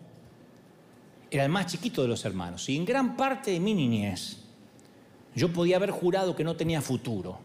Era 1.32 1.46
el 1.46 1.50
más 1.50 1.66
chiquito 1.66 2.04
de 2.04 2.08
los 2.08 2.24
hermanos. 2.26 2.70
Y 2.70 2.76
en 2.76 2.86
gran 2.86 3.18
parte 3.18 3.50
de 3.50 3.60
mi 3.60 3.74
niñez 3.74 4.38
yo 5.34 5.52
podía 5.52 5.78
haber 5.78 5.90
jurado 5.90 6.36
que 6.36 6.44
no 6.44 6.56
tenía 6.56 6.80
futuro. 6.80 7.40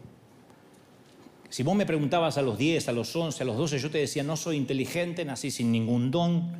Si 1.49 1.63
vos 1.63 1.75
me 1.75 1.87
preguntabas 1.87 2.37
a 2.37 2.43
los 2.43 2.55
10, 2.55 2.87
a 2.87 2.91
los 2.91 3.15
11, 3.15 3.41
a 3.41 3.45
los 3.47 3.57
12, 3.57 3.79
yo 3.79 3.89
te 3.89 3.97
decía, 3.97 4.21
no 4.21 4.37
soy 4.37 4.57
inteligente, 4.57 5.25
nací 5.25 5.49
sin 5.49 5.71
ningún 5.71 6.11
don. 6.11 6.51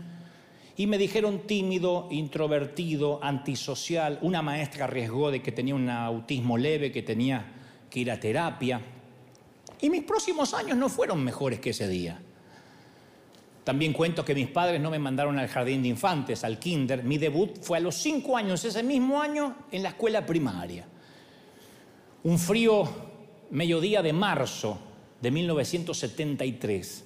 Y 0.76 0.88
me 0.88 0.98
dijeron 0.98 1.42
tímido, 1.46 2.08
introvertido, 2.10 3.20
antisocial. 3.22 4.18
Una 4.24 4.42
maestra 4.42 4.86
arriesgó 4.86 5.30
de 5.30 5.44
que 5.44 5.52
tenía 5.52 5.76
un 5.76 5.88
autismo 5.88 6.58
leve, 6.58 6.92
que 6.92 7.04
tenía 7.04 7.46
que 7.92 8.00
ir 8.00 8.10
a 8.10 8.20
terapia. 8.20 8.82
Y 9.80 9.92
mis 9.92 10.02
próximos 10.02 10.56
años 10.56 10.78
no 10.78 10.90
fueron 10.90 11.24
mejores 11.24 11.60
que 11.60 11.70
ese 11.70 11.88
día. 11.88 12.24
También 13.70 13.94
cuento 13.94 14.26
que 14.26 14.34
mis 14.34 14.48
padres 14.48 14.82
no 14.82 14.90
me 14.90 14.98
mandaron 14.98 15.38
al 15.38 15.48
jardín 15.48 15.84
de 15.84 15.90
infantes, 15.90 16.44
al 16.44 16.58
kinder. 16.58 17.04
Mi 17.04 17.20
debut 17.20 17.62
fue 17.62 17.78
a 17.78 17.80
los 17.80 17.94
cinco 17.94 18.36
años, 18.36 18.66
ese 18.66 18.82
mismo 18.82 19.22
año, 19.22 19.58
en 19.72 19.84
la 19.84 19.90
escuela 19.90 20.26
primaria. 20.26 20.88
Un 22.24 22.40
frío 22.40 22.90
mediodía 23.52 24.02
de 24.02 24.12
marzo 24.12 24.80
de 25.22 25.30
1973. 25.30 27.06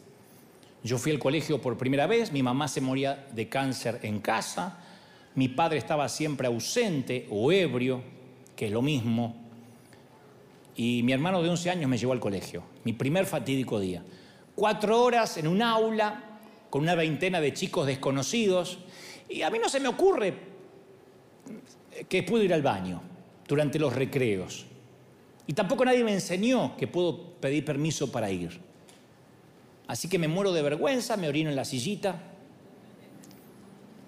Yo 0.85 0.97
fui 0.97 1.11
al 1.11 1.19
colegio 1.19 1.59
por 1.59 1.77
primera 1.77 2.07
vez, 2.07 2.31
mi 2.31 2.41
mamá 2.41 2.69
se 2.69 2.79
moría 2.79 3.27
de 3.33 3.49
cáncer 3.49 3.99
en 4.01 4.21
casa, 4.21 4.79
mi 5.35 5.49
padre 5.49 5.79
estaba 5.79 6.07
siempre 6.07 6.47
ausente 6.47 7.27
o 7.29 7.51
ebrio, 7.51 8.01
que 8.55 8.67
es 8.67 8.71
lo 8.71 8.81
mismo, 8.81 9.35
y 10.77 11.03
mi 11.03 11.11
hermano 11.11 11.43
de 11.43 11.49
11 11.49 11.69
años 11.71 11.89
me 11.89 11.97
llevó 11.97 12.13
al 12.13 12.21
colegio, 12.21 12.63
mi 12.85 12.93
primer 12.93 13.25
fatídico 13.25 13.81
día. 13.81 14.01
Cuatro 14.55 15.03
horas 15.03 15.35
en 15.35 15.49
un 15.49 15.61
aula 15.61 16.29
con 16.73 16.81
una 16.81 16.95
veintena 16.95 17.39
de 17.39 17.53
chicos 17.53 17.85
desconocidos, 17.85 18.79
y 19.29 19.43
a 19.43 19.51
mí 19.51 19.59
no 19.59 19.69
se 19.69 19.79
me 19.79 19.87
ocurre 19.87 20.33
que 22.09 22.23
puedo 22.23 22.43
ir 22.43 22.51
al 22.51 22.63
baño 22.63 22.99
durante 23.47 23.77
los 23.77 23.93
recreos. 23.93 24.65
Y 25.45 25.53
tampoco 25.53 25.85
nadie 25.85 26.03
me 26.03 26.13
enseñó 26.13 26.75
que 26.75 26.87
puedo 26.87 27.35
pedir 27.35 27.63
permiso 27.63 28.11
para 28.11 28.31
ir. 28.31 28.59
Así 29.85 30.09
que 30.09 30.17
me 30.17 30.27
muero 30.27 30.51
de 30.51 30.63
vergüenza, 30.63 31.15
me 31.15 31.27
orino 31.27 31.51
en 31.51 31.55
la 31.55 31.63
sillita, 31.63 32.15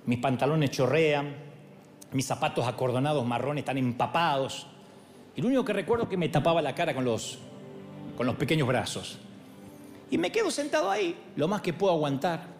mis 0.07 0.17
pantalones 0.17 0.71
chorrean, 0.71 1.35
mis 2.13 2.25
zapatos 2.25 2.65
acordonados 2.65 3.23
marrones 3.27 3.61
están 3.61 3.77
empapados. 3.77 4.65
Y 5.35 5.41
lo 5.41 5.49
único 5.49 5.65
que 5.65 5.73
recuerdo 5.73 6.05
es 6.05 6.09
que 6.09 6.17
me 6.17 6.29
tapaba 6.29 6.63
la 6.63 6.73
cara 6.73 6.95
con 6.95 7.05
los, 7.05 7.37
con 8.17 8.25
los 8.25 8.35
pequeños 8.37 8.67
brazos. 8.67 9.19
Y 10.09 10.17
me 10.17 10.31
quedo 10.31 10.49
sentado 10.49 10.89
ahí, 10.89 11.15
lo 11.35 11.47
más 11.47 11.61
que 11.61 11.71
puedo 11.71 11.93
aguantar. 11.93 12.54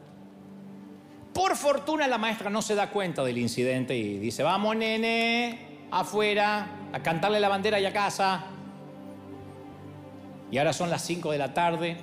Por 1.36 1.58
fortuna 1.58 2.08
la 2.08 2.18
maestra 2.18 2.50
no 2.50 2.62
se 2.62 2.76
da 2.76 2.90
cuenta 2.90 3.22
del 3.22 3.38
incidente 3.38 3.94
y 3.94 4.20
dice, 4.20 4.42
vamos 4.42 4.78
nene, 4.78 5.88
afuera, 5.92 6.88
a 6.94 7.04
cantarle 7.04 7.42
la 7.42 7.50
bandera 7.50 7.78
y 7.78 7.86
a 7.86 7.92
casa. 7.92 8.46
Y 10.50 10.58
ahora 10.58 10.72
son 10.72 10.90
las 10.90 11.02
5 11.04 11.34
de 11.34 11.38
la 11.38 11.54
tarde, 11.54 11.98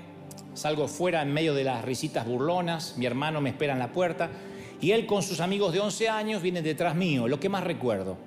salgo 0.53 0.87
fuera 0.87 1.23
en 1.23 1.33
medio 1.33 1.55
de 1.55 1.65
las 1.65 1.83
risitas 1.83 2.27
burlonas, 2.27 2.99
mi 2.99 3.07
hermano 3.07 3.41
me 3.41 3.49
espera 3.49 3.73
en 3.73 3.79
la 3.79 3.91
puerta 3.91 4.29
y 4.83 4.91
él 4.91 5.07
con 5.07 5.23
sus 5.23 5.41
amigos 5.41 5.73
de 5.73 5.81
11 5.81 6.11
años 6.11 6.43
viene 6.43 6.61
detrás 6.61 6.95
mío, 6.95 7.27
lo 7.27 7.41
que 7.41 7.49
más 7.49 7.65
recuerdo. 7.65 8.19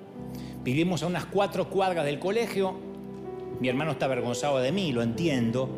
Vivimos 0.64 1.04
a 1.04 1.06
unas 1.06 1.26
cuatro 1.26 1.70
cuadras 1.70 2.04
del 2.04 2.18
colegio, 2.18 2.74
mi 3.60 3.68
hermano 3.68 3.92
está 3.92 4.06
avergonzado 4.06 4.58
de 4.58 4.72
mí, 4.72 4.90
lo 4.90 5.02
entiendo, 5.02 5.68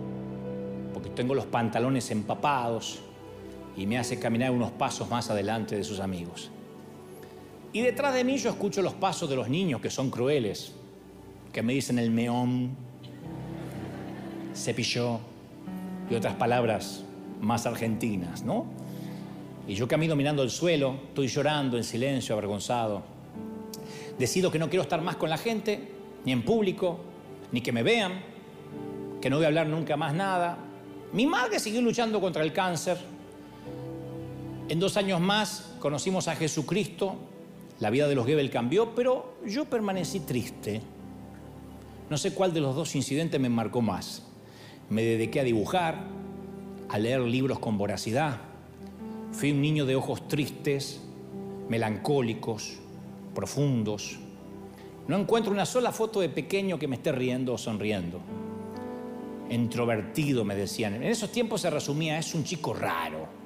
porque 0.94 1.10
tengo 1.10 1.34
los 1.34 1.44
pantalones 1.44 2.10
empapados 2.10 3.02
y 3.78 3.86
me 3.86 3.96
hace 3.96 4.18
caminar 4.18 4.50
unos 4.50 4.72
pasos 4.72 5.08
más 5.08 5.30
adelante 5.30 5.76
de 5.76 5.84
sus 5.84 6.00
amigos. 6.00 6.50
Y 7.72 7.80
detrás 7.80 8.12
de 8.12 8.24
mí 8.24 8.36
yo 8.36 8.50
escucho 8.50 8.82
los 8.82 8.92
pasos 8.94 9.30
de 9.30 9.36
los 9.36 9.48
niños 9.48 9.80
que 9.80 9.88
son 9.88 10.10
crueles, 10.10 10.72
que 11.52 11.62
me 11.62 11.74
dicen 11.74 12.00
el 12.00 12.10
meón, 12.10 12.76
cepilló 14.52 15.20
y 16.10 16.14
otras 16.16 16.34
palabras 16.34 17.04
más 17.40 17.66
argentinas, 17.66 18.42
¿no? 18.42 18.66
Y 19.68 19.74
yo 19.74 19.86
camino 19.86 20.16
mirando 20.16 20.42
el 20.42 20.50
suelo, 20.50 20.96
estoy 21.08 21.28
llorando 21.28 21.76
en 21.76 21.84
silencio, 21.84 22.34
avergonzado. 22.34 23.02
Decido 24.18 24.50
que 24.50 24.58
no 24.58 24.68
quiero 24.68 24.82
estar 24.82 25.00
más 25.02 25.14
con 25.14 25.30
la 25.30 25.38
gente, 25.38 25.92
ni 26.24 26.32
en 26.32 26.42
público, 26.42 26.98
ni 27.52 27.60
que 27.60 27.70
me 27.70 27.84
vean, 27.84 28.22
que 29.20 29.30
no 29.30 29.36
voy 29.36 29.44
a 29.44 29.48
hablar 29.48 29.68
nunca 29.68 29.96
más 29.96 30.14
nada. 30.14 30.58
Mi 31.12 31.26
madre 31.26 31.60
siguió 31.60 31.80
luchando 31.80 32.20
contra 32.20 32.42
el 32.42 32.52
cáncer. 32.52 33.17
En 34.68 34.80
dos 34.80 34.98
años 34.98 35.18
más 35.18 35.72
conocimos 35.78 36.28
a 36.28 36.36
Jesucristo, 36.36 37.16
la 37.80 37.88
vida 37.88 38.06
de 38.06 38.14
los 38.14 38.26
Gebel 38.26 38.50
cambió, 38.50 38.94
pero 38.94 39.36
yo 39.46 39.64
permanecí 39.64 40.20
triste. 40.20 40.82
No 42.10 42.18
sé 42.18 42.34
cuál 42.34 42.52
de 42.52 42.60
los 42.60 42.76
dos 42.76 42.94
incidentes 42.94 43.40
me 43.40 43.48
marcó 43.48 43.80
más. 43.80 44.24
Me 44.90 45.02
dediqué 45.02 45.40
a 45.40 45.44
dibujar, 45.44 46.04
a 46.90 46.98
leer 46.98 47.20
libros 47.20 47.58
con 47.58 47.78
voracidad. 47.78 48.40
Fui 49.32 49.52
un 49.52 49.62
niño 49.62 49.86
de 49.86 49.96
ojos 49.96 50.28
tristes, 50.28 51.00
melancólicos, 51.70 52.78
profundos. 53.34 54.18
No 55.06 55.16
encuentro 55.16 55.50
una 55.50 55.64
sola 55.64 55.92
foto 55.92 56.20
de 56.20 56.28
pequeño 56.28 56.78
que 56.78 56.88
me 56.88 56.96
esté 56.96 57.12
riendo 57.12 57.54
o 57.54 57.58
sonriendo. 57.58 58.20
Introvertido, 59.48 60.44
me 60.44 60.54
decían. 60.54 60.94
En 60.94 61.04
esos 61.04 61.32
tiempos 61.32 61.62
se 61.62 61.70
resumía, 61.70 62.18
es 62.18 62.34
un 62.34 62.44
chico 62.44 62.74
raro, 62.74 63.37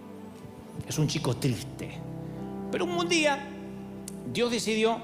es 0.87 0.99
un 0.99 1.09
chico 1.09 1.37
triste. 1.37 1.99
Pero 2.71 2.85
un 2.85 3.09
día 3.09 3.39
Dios 4.33 4.51
decidió 4.51 4.99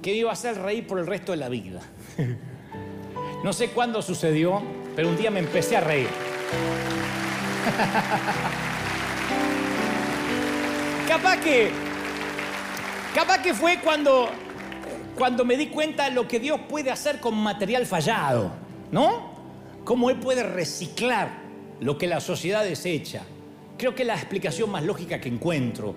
que 0.00 0.14
iba 0.14 0.30
a 0.30 0.32
hacer 0.32 0.58
reír 0.58 0.86
por 0.86 0.98
el 0.98 1.06
resto 1.06 1.32
de 1.32 1.38
la 1.38 1.48
vida. 1.48 1.80
no 3.44 3.52
sé 3.52 3.70
cuándo 3.70 4.02
sucedió, 4.02 4.62
pero 4.96 5.08
un 5.08 5.16
día 5.16 5.30
me 5.30 5.40
empecé 5.40 5.76
a 5.76 5.80
reír. 5.80 6.08
capaz 11.08 11.36
que, 11.38 11.70
capaz 13.14 13.38
que 13.38 13.54
fue 13.54 13.80
cuando, 13.80 14.28
cuando 15.16 15.44
me 15.44 15.56
di 15.56 15.68
cuenta 15.68 16.04
de 16.04 16.12
lo 16.12 16.26
que 16.26 16.40
Dios 16.40 16.60
puede 16.68 16.90
hacer 16.90 17.20
con 17.20 17.36
material 17.36 17.86
fallado, 17.86 18.50
¿no? 18.90 19.30
Cómo 19.84 20.10
Él 20.10 20.18
puede 20.18 20.42
reciclar 20.42 21.42
lo 21.80 21.98
que 21.98 22.06
la 22.06 22.20
sociedad 22.20 22.64
desecha. 22.64 23.22
Creo 23.82 23.96
que 23.96 24.04
la 24.04 24.14
explicación 24.14 24.70
más 24.70 24.84
lógica 24.84 25.20
que 25.20 25.28
encuentro, 25.28 25.96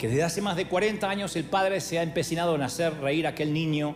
que 0.00 0.08
desde 0.08 0.24
hace 0.24 0.42
más 0.42 0.56
de 0.56 0.66
40 0.66 1.08
años 1.08 1.36
el 1.36 1.44
padre 1.44 1.80
se 1.80 2.00
ha 2.00 2.02
empecinado 2.02 2.56
en 2.56 2.62
hacer 2.62 2.92
reír 2.98 3.28
a 3.28 3.30
aquel 3.30 3.52
niño 3.52 3.94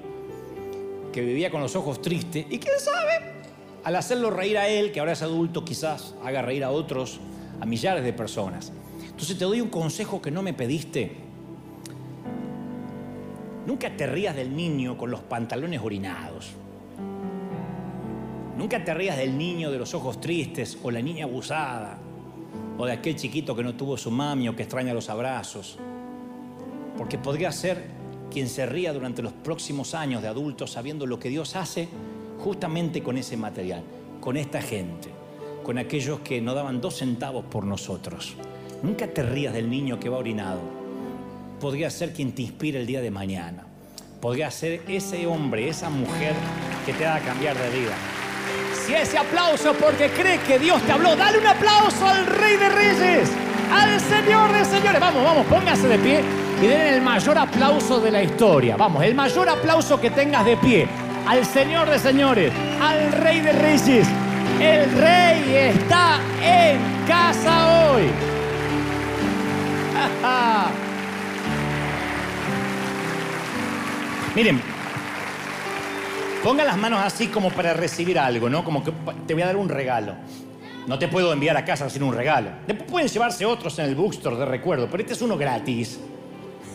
que 1.13 1.21
vivía 1.21 1.51
con 1.51 1.61
los 1.61 1.75
ojos 1.75 2.01
tristes 2.01 2.47
y 2.49 2.61
quién 2.61 2.79
sabe, 2.79 3.43
al 3.83 3.97
hacerlo 3.97 4.31
reír 4.31 4.57
a 4.57 4.69
él, 4.69 4.93
que 4.93 5.01
ahora 5.01 5.15
es 5.15 5.23
adulto, 5.23 5.65
quizás 5.65 6.15
haga 6.23 6.43
reír 6.43 6.63
a 6.63 6.71
otros, 6.71 7.19
a 7.61 7.67
millares 7.67 8.05
de 8.05 8.13
personas. 8.13 8.73
Entonces 9.05 9.37
te 9.37 9.47
doy 9.47 9.61
un 9.61 9.71
consejo 9.71 10.23
que 10.23 10.31
no 10.31 10.45
me 10.45 10.55
pediste. 10.55 11.11
Nunca 13.67 13.97
te 13.97 14.07
rías 14.07 14.37
del 14.37 14.55
niño 14.55 14.97
con 14.97 15.11
los 15.11 15.23
pantalones 15.23 15.81
orinados. 15.83 16.53
Nunca 18.57 18.85
te 18.85 18.95
rías 18.95 19.17
del 19.17 19.37
niño 19.37 19.73
de 19.73 19.79
los 19.79 19.93
ojos 19.93 20.21
tristes 20.21 20.79
o 20.85 20.93
la 20.93 21.03
niña 21.03 21.25
abusada 21.25 21.99
o 22.83 22.87
de 22.87 22.91
aquel 22.91 23.15
chiquito 23.15 23.55
que 23.55 23.63
no 23.63 23.77
tuvo 23.77 23.97
su 23.97 24.11
mami 24.11 24.49
o 24.49 24.57
que 24.57 24.65
extraña 24.65 24.93
los 24.93 25.09
abrazos. 25.09 25.79
Porque 26.99 27.17
podría 27.17 27.53
ser 27.53 27.87
quien 28.29 28.49
se 28.49 28.67
ría 28.67 28.93
durante 28.93 29.23
los 29.23 29.33
próximos 29.33 29.95
años 29.95 30.21
de 30.21 30.27
adultos 30.27 30.73
sabiendo 30.73 31.07
lo 31.07 31.21
que 31.21 31.29
Dios 31.29 31.55
hace 31.55 31.89
justamente 32.41 33.01
con 33.01 33.17
ese 33.17 33.37
material, 33.37 33.85
con 34.21 34.37
esta 34.37 34.61
gente, 34.61 35.11
con 35.63 35.79
aquellos 35.79 36.19
que 36.23 36.41
no 36.41 36.55
daban 36.55 36.81
dos 36.81 36.97
centavos 36.97 37.45
por 37.45 37.65
nosotros. 37.65 38.35
Nunca 38.83 39.07
te 39.07 39.23
rías 39.23 39.55
del 39.55 39.71
niño 39.71 40.01
que 40.01 40.09
va 40.09 40.19
orinado. 40.19 40.63
Podría 41.61 41.89
ser 41.89 42.13
quien 42.13 42.33
te 42.33 42.43
inspire 42.43 42.81
el 42.81 42.87
día 42.89 43.01
de 43.01 43.13
mañana. 43.13 43.65
Podría 44.21 44.51
ser 44.51 44.83
ese 44.89 45.29
hombre, 45.29 45.69
esa 45.69 45.89
mujer 45.89 46.35
que 46.85 46.93
te 46.95 47.07
haga 47.07 47.25
cambiar 47.25 47.57
de 47.57 47.79
vida. 47.79 47.95
Si 48.87 48.95
ese 48.95 49.17
aplauso 49.17 49.75
porque 49.75 50.11
crees 50.11 50.41
que 50.41 50.59
Dios 50.59 50.83
te 50.83 50.91
habló, 50.93 51.15
dale 51.15 51.39
un 51.39 51.47
aplauso 51.47 52.05
al 52.05 52.27
Rey 52.27 52.57
de 52.57 52.69
Reyes, 52.69 53.31
al 53.73 54.01
Señor 54.01 54.53
de 54.53 54.65
Señores. 54.65 55.01
Vamos, 55.01 55.23
vamos, 55.23 55.47
póngase 55.47 55.87
de 55.87 55.99
pie 55.99 56.21
y 56.61 56.67
den 56.67 56.95
el 56.95 57.01
mayor 57.01 57.39
aplauso 57.39 58.01
de 58.01 58.11
la 58.11 58.23
historia. 58.23 58.77
Vamos, 58.77 59.05
el 59.05 59.15
mayor 59.15 59.49
aplauso 59.49 60.01
que 60.01 60.11
tengas 60.11 60.45
de 60.45 60.57
pie 60.57 60.89
al 61.29 61.47
Señor 61.47 61.89
de 61.89 62.01
Señores, 62.01 62.53
al 62.81 63.13
Rey 63.13 63.41
de 63.41 63.53
Reyes. 63.53 64.09
El 64.61 64.91
Rey 64.93 65.55
está 65.55 66.19
en 66.43 66.81
casa 67.07 67.93
hoy. 67.93 68.11
Miren, 74.35 74.72
pongan 76.43 76.67
las 76.67 76.77
manos 76.77 77.01
así 77.03 77.29
como 77.29 77.51
para 77.51 77.73
recibir 77.73 78.19
algo, 78.19 78.51
¿no? 78.51 78.65
Como 78.65 78.83
que 78.83 78.93
te 79.27 79.35
voy 79.35 79.43
a 79.43 79.47
dar 79.47 79.57
un 79.57 79.69
regalo. 79.69 80.15
No 80.87 80.99
te 80.99 81.07
puedo 81.07 81.33
enviar 81.33 81.57
a 81.57 81.65
casa 81.65 81.89
sin 81.89 82.03
un 82.03 82.15
regalo. 82.15 82.51
Después 82.67 82.91
pueden 82.91 83.09
llevarse 83.09 83.47
otros 83.47 83.79
en 83.79 83.87
el 83.87 83.95
bookstore 83.95 84.37
de 84.37 84.45
recuerdo, 84.45 84.89
pero 84.91 85.03
este 85.03 85.13
es 85.15 85.23
uno 85.23 85.37
gratis. 85.37 86.01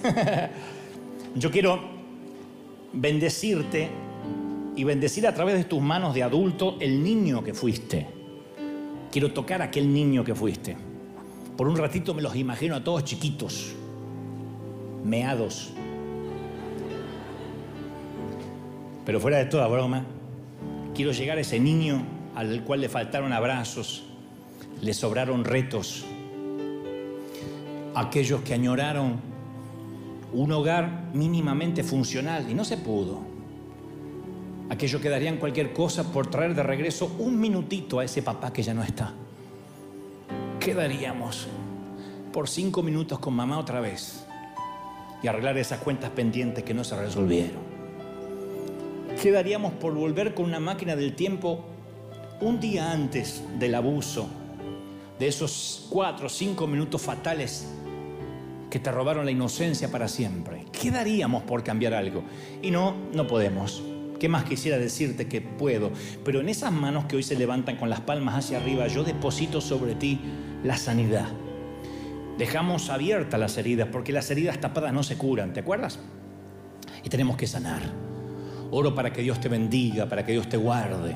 Yo 1.35 1.51
quiero 1.51 1.79
bendecirte 2.93 3.89
y 4.75 4.83
bendecir 4.83 5.27
a 5.27 5.33
través 5.33 5.57
de 5.57 5.65
tus 5.65 5.81
manos 5.81 6.13
de 6.13 6.23
adulto 6.23 6.77
el 6.79 7.03
niño 7.03 7.43
que 7.43 7.53
fuiste. 7.53 8.07
Quiero 9.11 9.33
tocar 9.33 9.61
a 9.61 9.65
aquel 9.65 9.91
niño 9.91 10.23
que 10.23 10.33
fuiste. 10.33 10.77
Por 11.57 11.67
un 11.67 11.75
ratito 11.75 12.13
me 12.13 12.21
los 12.21 12.35
imagino 12.35 12.75
a 12.75 12.83
todos 12.83 13.03
chiquitos, 13.03 13.73
meados. 15.03 15.73
Pero 19.07 19.21
fuera 19.21 19.37
de 19.37 19.45
toda 19.45 19.67
broma, 19.67 20.03
quiero 20.93 21.13
llegar 21.13 21.37
a 21.37 21.41
ese 21.41 21.61
niño 21.61 22.03
al 22.35 22.65
cual 22.65 22.81
le 22.81 22.89
faltaron 22.89 23.31
abrazos, 23.31 24.03
le 24.81 24.93
sobraron 24.93 25.45
retos, 25.45 26.03
aquellos 27.95 28.41
que 28.41 28.53
añoraron 28.53 29.21
un 30.33 30.51
hogar 30.51 31.05
mínimamente 31.13 31.85
funcional 31.85 32.51
y 32.51 32.53
no 32.53 32.65
se 32.65 32.75
pudo. 32.75 33.21
Aquellos 34.69 35.01
que 35.01 35.07
darían 35.07 35.37
cualquier 35.37 35.71
cosa 35.71 36.11
por 36.11 36.27
traer 36.27 36.53
de 36.53 36.63
regreso 36.63 37.15
un 37.17 37.39
minutito 37.39 37.99
a 37.99 38.03
ese 38.03 38.21
papá 38.21 38.51
que 38.51 38.61
ya 38.61 38.73
no 38.73 38.83
está. 38.83 39.13
¿Qué 40.59 40.73
daríamos 40.73 41.47
por 42.33 42.49
cinco 42.49 42.83
minutos 42.83 43.19
con 43.19 43.33
mamá 43.33 43.57
otra 43.57 43.79
vez 43.79 44.25
y 45.23 45.27
arreglar 45.27 45.57
esas 45.57 45.79
cuentas 45.79 46.09
pendientes 46.09 46.65
que 46.65 46.73
no 46.73 46.83
se 46.83 46.97
resolvieron? 46.97 47.76
¿Qué 49.21 49.31
daríamos 49.31 49.73
por 49.73 49.95
volver 49.95 50.35
con 50.35 50.45
una 50.45 50.59
máquina 50.59 50.95
del 50.95 51.15
tiempo 51.15 51.65
un 52.39 52.59
día 52.59 52.91
antes 52.91 53.41
del 53.57 53.73
abuso, 53.73 54.29
de 55.17 55.27
esos 55.27 55.87
cuatro 55.89 56.27
o 56.27 56.29
cinco 56.29 56.67
minutos 56.67 57.01
fatales 57.01 57.67
que 58.69 58.77
te 58.77 58.91
robaron 58.91 59.25
la 59.25 59.31
inocencia 59.31 59.89
para 59.89 60.07
siempre? 60.07 60.65
¿Qué 60.71 60.91
daríamos 60.91 61.41
por 61.43 61.63
cambiar 61.63 61.95
algo? 61.95 62.23
Y 62.61 62.69
no, 62.69 62.95
no 63.11 63.25
podemos. 63.25 63.81
¿Qué 64.19 64.29
más 64.29 64.43
quisiera 64.43 64.77
decirte 64.77 65.27
que 65.27 65.41
puedo? 65.41 65.89
Pero 66.23 66.41
en 66.41 66.49
esas 66.49 66.71
manos 66.71 67.05
que 67.05 67.15
hoy 67.15 67.23
se 67.23 67.35
levantan 67.35 67.77
con 67.77 67.89
las 67.89 68.01
palmas 68.01 68.35
hacia 68.35 68.59
arriba, 68.59 68.85
yo 68.85 69.03
deposito 69.03 69.61
sobre 69.61 69.95
ti 69.95 70.19
la 70.63 70.77
sanidad. 70.77 71.27
Dejamos 72.37 72.91
abiertas 72.91 73.39
las 73.39 73.57
heridas 73.57 73.89
porque 73.91 74.13
las 74.13 74.29
heridas 74.29 74.61
tapadas 74.61 74.93
no 74.93 75.01
se 75.01 75.17
curan, 75.17 75.53
¿te 75.53 75.61
acuerdas? 75.61 75.99
Y 77.03 77.09
tenemos 77.09 77.35
que 77.35 77.47
sanar. 77.47 78.06
Oro 78.71 78.93
para 78.93 79.11
que 79.11 79.21
Dios 79.21 79.39
te 79.39 79.49
bendiga, 79.49 80.05
para 80.07 80.25
que 80.25 80.33
Dios 80.33 80.47
te 80.49 80.57
guarde. 80.57 81.15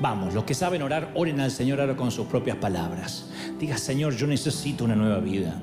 Vamos, 0.00 0.32
los 0.32 0.44
que 0.44 0.54
saben 0.54 0.82
orar, 0.82 1.12
oren 1.14 1.40
al 1.40 1.50
Señor 1.50 1.80
ahora 1.80 1.94
con 1.94 2.10
sus 2.10 2.26
propias 2.26 2.56
palabras. 2.56 3.26
Diga, 3.58 3.76
Señor, 3.76 4.16
yo 4.16 4.26
necesito 4.26 4.84
una 4.84 4.96
nueva 4.96 5.18
vida. 5.18 5.54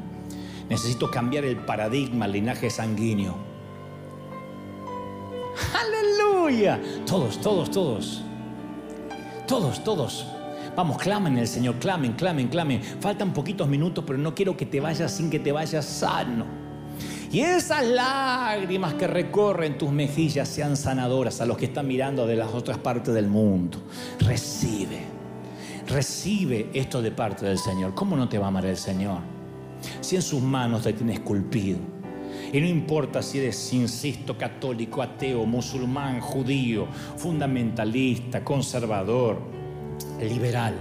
Necesito 0.69 1.09
cambiar 1.09 1.45
el 1.45 1.57
paradigma, 1.57 2.25
el 2.25 2.33
linaje 2.33 2.69
sanguíneo. 2.69 3.35
Aleluya. 5.73 6.79
Todos, 7.05 7.41
todos, 7.41 7.71
todos. 7.71 8.21
Todos, 9.47 9.83
todos. 9.83 10.27
Vamos, 10.75 10.99
clamen 10.99 11.37
el 11.39 11.47
Señor, 11.47 11.75
clamen, 11.77 12.13
clamen, 12.13 12.49
clamen. 12.49 12.81
Faltan 12.83 13.33
poquitos 13.33 13.67
minutos, 13.67 14.03
pero 14.05 14.19
no 14.19 14.35
quiero 14.35 14.55
que 14.55 14.67
te 14.67 14.79
vayas 14.79 15.11
sin 15.11 15.31
que 15.31 15.39
te 15.39 15.51
vayas 15.51 15.85
sano. 15.85 16.66
Y 17.31 17.41
esas 17.41 17.85
lágrimas 17.85 18.93
que 18.93 19.05
recorren 19.05 19.77
tus 19.77 19.91
mejillas 19.91 20.47
sean 20.47 20.77
sanadoras 20.77 21.41
a 21.41 21.45
los 21.45 21.57
que 21.57 21.65
están 21.65 21.87
mirando 21.87 22.25
de 22.25 22.37
las 22.37 22.53
otras 22.53 22.77
partes 22.77 23.13
del 23.13 23.27
mundo. 23.27 23.79
Recibe, 24.19 24.99
recibe 25.87 26.69
esto 26.73 27.01
de 27.01 27.11
parte 27.11 27.45
del 27.45 27.57
Señor. 27.57 27.93
¿Cómo 27.93 28.15
no 28.15 28.29
te 28.29 28.37
va 28.37 28.45
a 28.45 28.47
amar 28.47 28.65
el 28.65 28.77
Señor? 28.77 29.19
Si 29.99 30.15
en 30.15 30.21
sus 30.21 30.41
manos 30.41 30.83
te 30.83 30.93
tiene 30.93 31.13
esculpido. 31.13 31.79
Y 32.53 32.61
no 32.61 32.67
importa 32.67 33.21
si 33.21 33.39
eres, 33.39 33.73
insisto, 33.73 34.37
católico, 34.37 35.01
ateo, 35.01 35.45
musulmán, 35.45 36.21
judío, 36.21 36.87
fundamentalista, 37.17 38.41
conservador, 38.43 39.41
liberal. 40.21 40.75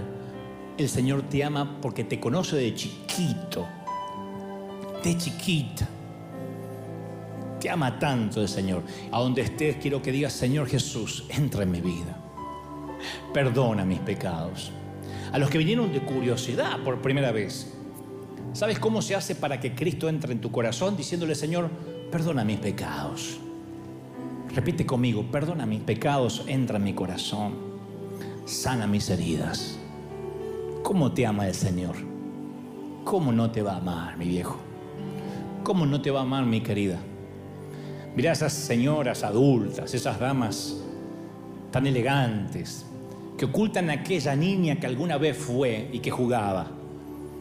El 0.77 0.87
Señor 0.87 1.23
te 1.23 1.43
ama 1.43 1.79
porque 1.81 2.05
te 2.05 2.21
conoce 2.21 2.55
de 2.55 2.73
chiquito, 2.73 3.65
de 5.03 5.17
chiquita. 5.17 5.89
Te 7.59 7.69
ama 7.69 7.97
tanto 7.97 8.41
el 8.41 8.47
Señor. 8.47 8.83
A 9.11 9.19
donde 9.19 9.41
estés 9.41 9.77
quiero 9.77 10.01
que 10.01 10.11
digas, 10.11 10.33
Señor 10.33 10.67
Jesús, 10.67 11.25
entra 11.29 11.63
en 11.63 11.71
mi 11.71 11.81
vida. 11.81 12.17
Perdona 13.33 13.85
mis 13.85 13.99
pecados. 13.99 14.71
A 15.31 15.37
los 15.39 15.49
que 15.49 15.57
vinieron 15.57 15.91
de 15.91 16.01
curiosidad 16.01 16.79
por 16.83 17.01
primera 17.01 17.31
vez, 17.31 17.73
¿sabes 18.53 18.79
cómo 18.79 19.01
se 19.01 19.15
hace 19.15 19.35
para 19.35 19.59
que 19.59 19.75
Cristo 19.75 20.07
entre 20.07 20.33
en 20.33 20.41
tu 20.41 20.51
corazón 20.51 20.95
diciéndole, 20.95 21.35
Señor, 21.35 21.69
perdona 22.11 22.43
mis 22.43 22.59
pecados? 22.59 23.39
Repite 24.55 24.85
conmigo, 24.85 25.23
perdona 25.29 25.65
mis 25.65 25.81
pecados, 25.81 26.43
entra 26.47 26.77
en 26.77 26.83
mi 26.83 26.93
corazón, 26.93 27.55
sana 28.45 28.87
mis 28.87 29.09
heridas. 29.09 29.77
¿Cómo 30.83 31.11
te 31.11 31.25
ama 31.25 31.47
el 31.47 31.53
Señor? 31.53 31.95
¿Cómo 33.03 33.31
no 33.31 33.51
te 33.51 33.61
va 33.61 33.73
a 33.73 33.77
amar, 33.77 34.17
mi 34.17 34.27
viejo? 34.27 34.57
¿Cómo 35.63 35.85
no 35.85 36.01
te 36.01 36.11
va 36.11 36.21
a 36.21 36.23
amar, 36.23 36.45
mi 36.45 36.61
querida? 36.61 36.97
Mira 38.17 38.31
esas 38.31 38.51
señoras 38.51 39.23
adultas, 39.23 39.93
esas 39.93 40.19
damas 40.19 40.75
tan 41.69 41.85
elegantes, 41.85 42.83
que 43.37 43.45
ocultan 43.45 43.91
a 43.91 43.93
aquella 43.93 44.35
niña 44.35 44.79
que 44.79 44.87
alguna 44.87 45.19
vez 45.19 45.37
fue 45.37 45.87
y 45.93 45.99
que 45.99 46.09
jugaba. 46.09 46.65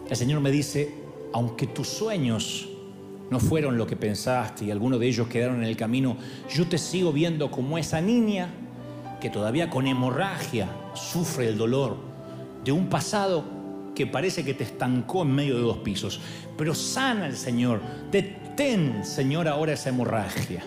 El 0.06 0.14
Señor 0.14 0.42
me 0.42 0.50
dice, 0.50 0.92
aunque 1.32 1.66
tus 1.66 1.88
sueños 1.88 2.68
no 3.30 3.40
fueron 3.40 3.78
lo 3.78 3.86
que 3.86 3.96
pensaste 3.96 4.66
y 4.66 4.70
algunos 4.70 5.00
de 5.00 5.06
ellos 5.06 5.28
quedaron 5.28 5.62
en 5.62 5.64
el 5.64 5.78
camino, 5.78 6.18
yo 6.54 6.66
te 6.66 6.76
sigo 6.76 7.10
viendo 7.10 7.50
como 7.50 7.78
esa 7.78 8.02
niña 8.02 8.50
que 9.18 9.30
todavía 9.30 9.70
con 9.70 9.86
hemorragia 9.86 10.68
sufre 10.92 11.48
el 11.48 11.56
dolor 11.56 11.96
de 12.62 12.72
un 12.72 12.90
pasado 12.90 13.44
que 13.94 14.06
parece 14.06 14.44
que 14.44 14.52
te 14.52 14.64
estancó 14.64 15.22
en 15.22 15.34
medio 15.34 15.54
de 15.54 15.62
dos 15.62 15.78
pisos. 15.78 16.20
Pero 16.58 16.74
sana 16.74 17.26
el 17.28 17.36
Señor. 17.38 17.80
Detén, 18.56 19.04
Señor, 19.04 19.48
ahora 19.48 19.74
esa 19.74 19.90
hemorragia. 19.90 20.62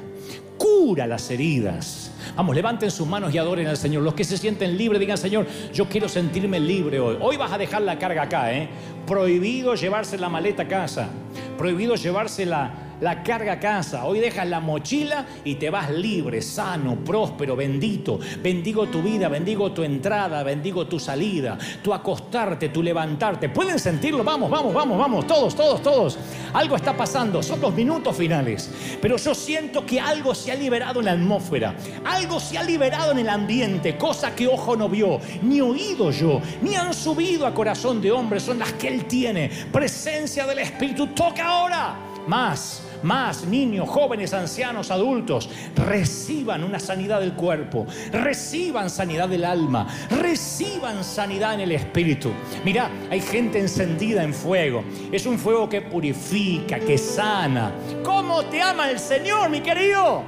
Cura 0.59 1.07
las 1.07 1.31
heridas. 1.31 2.11
Vamos, 2.35 2.55
levanten 2.55 2.91
sus 2.91 3.07
manos 3.07 3.33
y 3.33 3.39
adoren 3.39 3.65
al 3.65 3.77
Señor. 3.77 4.03
Los 4.03 4.13
que 4.13 4.23
se 4.23 4.37
sienten 4.37 4.77
libres, 4.77 4.99
digan, 4.99 5.17
Señor, 5.17 5.47
yo 5.73 5.89
quiero 5.89 6.07
sentirme 6.07 6.59
libre 6.59 6.99
hoy. 6.99 7.17
Hoy 7.19 7.35
vas 7.37 7.51
a 7.51 7.57
dejar 7.57 7.81
la 7.81 7.97
carga 7.97 8.21
acá, 8.21 8.53
¿eh? 8.53 8.69
Prohibido 9.07 9.73
llevarse 9.73 10.19
la 10.19 10.29
maleta 10.29 10.63
a 10.63 10.67
casa. 10.67 11.09
Prohibido 11.57 11.95
llevarse 11.95 12.45
la, 12.45 12.71
la 13.01 13.23
carga 13.23 13.53
a 13.53 13.59
casa. 13.59 14.05
Hoy 14.05 14.19
dejas 14.19 14.47
la 14.47 14.59
mochila 14.59 15.25
y 15.43 15.55
te 15.55 15.69
vas 15.69 15.89
libre, 15.91 16.41
sano, 16.41 16.95
próspero, 16.95 17.55
bendito. 17.55 18.19
Bendigo 18.41 18.87
tu 18.87 19.01
vida, 19.01 19.27
bendigo 19.27 19.71
tu 19.71 19.83
entrada, 19.83 20.43
bendigo 20.43 20.87
tu 20.87 20.99
salida, 20.99 21.57
tu 21.81 21.93
acostarte, 21.93 22.69
tu 22.69 22.83
levantarte. 22.83 23.49
¿Pueden 23.49 23.79
sentirlo? 23.79 24.23
Vamos, 24.23 24.49
vamos, 24.49 24.73
vamos, 24.73 24.97
vamos. 24.97 25.27
Todos, 25.27 25.55
todos, 25.55 25.81
todos. 25.81 26.17
Algo 26.53 26.75
está 26.75 26.95
pasando. 26.95 27.41
Son 27.43 27.61
los 27.61 27.73
minutos 27.73 28.15
finales. 28.15 28.69
Pero 29.01 29.17
yo 29.17 29.33
siento 29.33 29.85
que 29.85 29.99
algo 29.99 30.35
se 30.35 30.51
ha 30.51 30.55
liberado 30.55 30.99
en 30.99 31.05
la 31.05 31.11
atmósfera. 31.13 31.75
Algo 32.05 32.39
se 32.39 32.57
ha 32.57 32.63
liberado 32.63 33.11
en 33.11 33.19
el 33.19 33.29
ambiente. 33.29 33.97
Cosa 33.97 34.35
que 34.35 34.47
ojo 34.47 34.75
no 34.75 34.89
vio, 34.89 35.19
ni 35.41 35.61
oído 35.61 36.11
yo, 36.11 36.41
ni 36.61 36.75
han 36.75 36.93
subido 36.93 37.45
a 37.45 37.53
corazón 37.53 38.01
de 38.01 38.11
hombre. 38.11 38.39
Son 38.39 38.59
las 38.59 38.73
que 38.73 38.87
Él 38.87 39.05
tiene. 39.05 39.49
Presencia 39.71 40.45
del 40.45 40.59
Espíritu. 40.59 41.07
Toca 41.07 41.45
ahora. 41.45 41.95
Más 42.27 42.88
más 43.03 43.45
niños, 43.45 43.87
jóvenes, 43.89 44.33
ancianos, 44.33 44.91
adultos, 44.91 45.49
reciban 45.75 46.63
una 46.63 46.79
sanidad 46.79 47.19
del 47.19 47.33
cuerpo, 47.33 47.85
reciban 48.11 48.89
sanidad 48.89 49.29
del 49.29 49.45
alma, 49.45 49.87
reciban 50.09 51.03
sanidad 51.03 51.53
en 51.53 51.61
el 51.61 51.71
espíritu. 51.71 52.31
Mira, 52.63 52.89
hay 53.09 53.21
gente 53.21 53.59
encendida 53.59 54.23
en 54.23 54.33
fuego. 54.33 54.83
Es 55.11 55.25
un 55.25 55.37
fuego 55.37 55.69
que 55.69 55.81
purifica, 55.81 56.79
que 56.79 56.97
sana. 56.97 57.71
¿Cómo 58.03 58.43
te 58.45 58.61
ama 58.61 58.89
el 58.89 58.99
Señor, 58.99 59.49
mi 59.49 59.61
querido? 59.61 60.23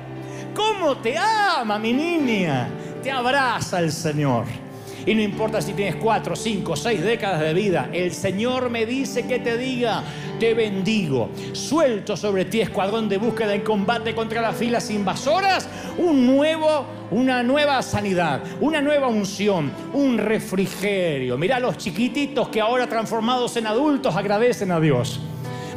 ¿Cómo 0.56 0.98
te 0.98 1.18
ama, 1.18 1.80
mi 1.80 1.94
niña? 1.94 2.70
Te 3.02 3.12
abraza 3.12 3.80
el 3.80 3.92
Señor. 3.92 4.46
Y 5.06 5.16
no 5.16 5.22
importa 5.22 5.62
si 5.62 5.74
tienes 5.74 5.96
cuatro, 5.96 6.36
cinco, 6.36 6.76
seis 6.76 7.02
décadas 7.02 7.42
de 7.42 7.54
vida, 7.54 7.90
el 7.92 8.14
Señor 8.14 8.70
me 8.70 8.86
dice 8.86 9.26
que 9.26 9.40
te 9.40 9.58
diga, 9.58 10.04
te 10.40 10.54
bendigo. 10.54 11.30
Suelto 11.54 12.16
sobre 12.16 12.46
ti, 12.46 12.62
escuadrón 12.62 13.10
de 13.10 13.18
búsqueda 13.18 13.56
en 13.56 13.62
combate 13.62 14.14
contra 14.14 14.42
las 14.42 14.56
filas 14.56 14.90
invasoras, 14.92 15.68
un 15.98 16.28
nuevo, 16.28 16.86
una 17.10 17.42
nueva 17.42 17.82
sanidad, 17.82 18.42
una 18.60 18.82
nueva 18.82 19.08
unción, 19.08 19.72
un 19.94 20.18
refrigerio. 20.18 21.38
Mira 21.38 21.60
los 21.60 21.78
chiquititos 21.78 22.50
que 22.50 22.62
ahora 22.62 22.88
transformados 22.88 23.58
en 23.58 23.68
adultos 23.68 24.16
agradecen 24.16 24.72
a 24.72 24.80
Dios. 24.80 25.20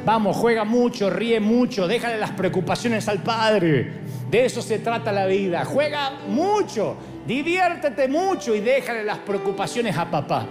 Vamos, 0.04 0.36
juega 0.36 0.64
mucho, 0.64 1.08
ríe 1.08 1.40
mucho, 1.40 1.88
déjale 1.88 2.18
las 2.18 2.32
preocupaciones 2.32 3.08
al 3.08 3.22
Padre. 3.22 3.90
De 4.30 4.44
eso 4.44 4.60
se 4.60 4.78
trata 4.78 5.12
la 5.12 5.24
vida. 5.24 5.64
Juega 5.64 6.12
mucho 6.28 6.96
Diviértete 7.26 8.08
mucho 8.08 8.54
y 8.54 8.60
déjale 8.60 9.04
las 9.04 9.18
preocupaciones 9.18 9.96
a 9.96 10.10
papá. 10.10 10.46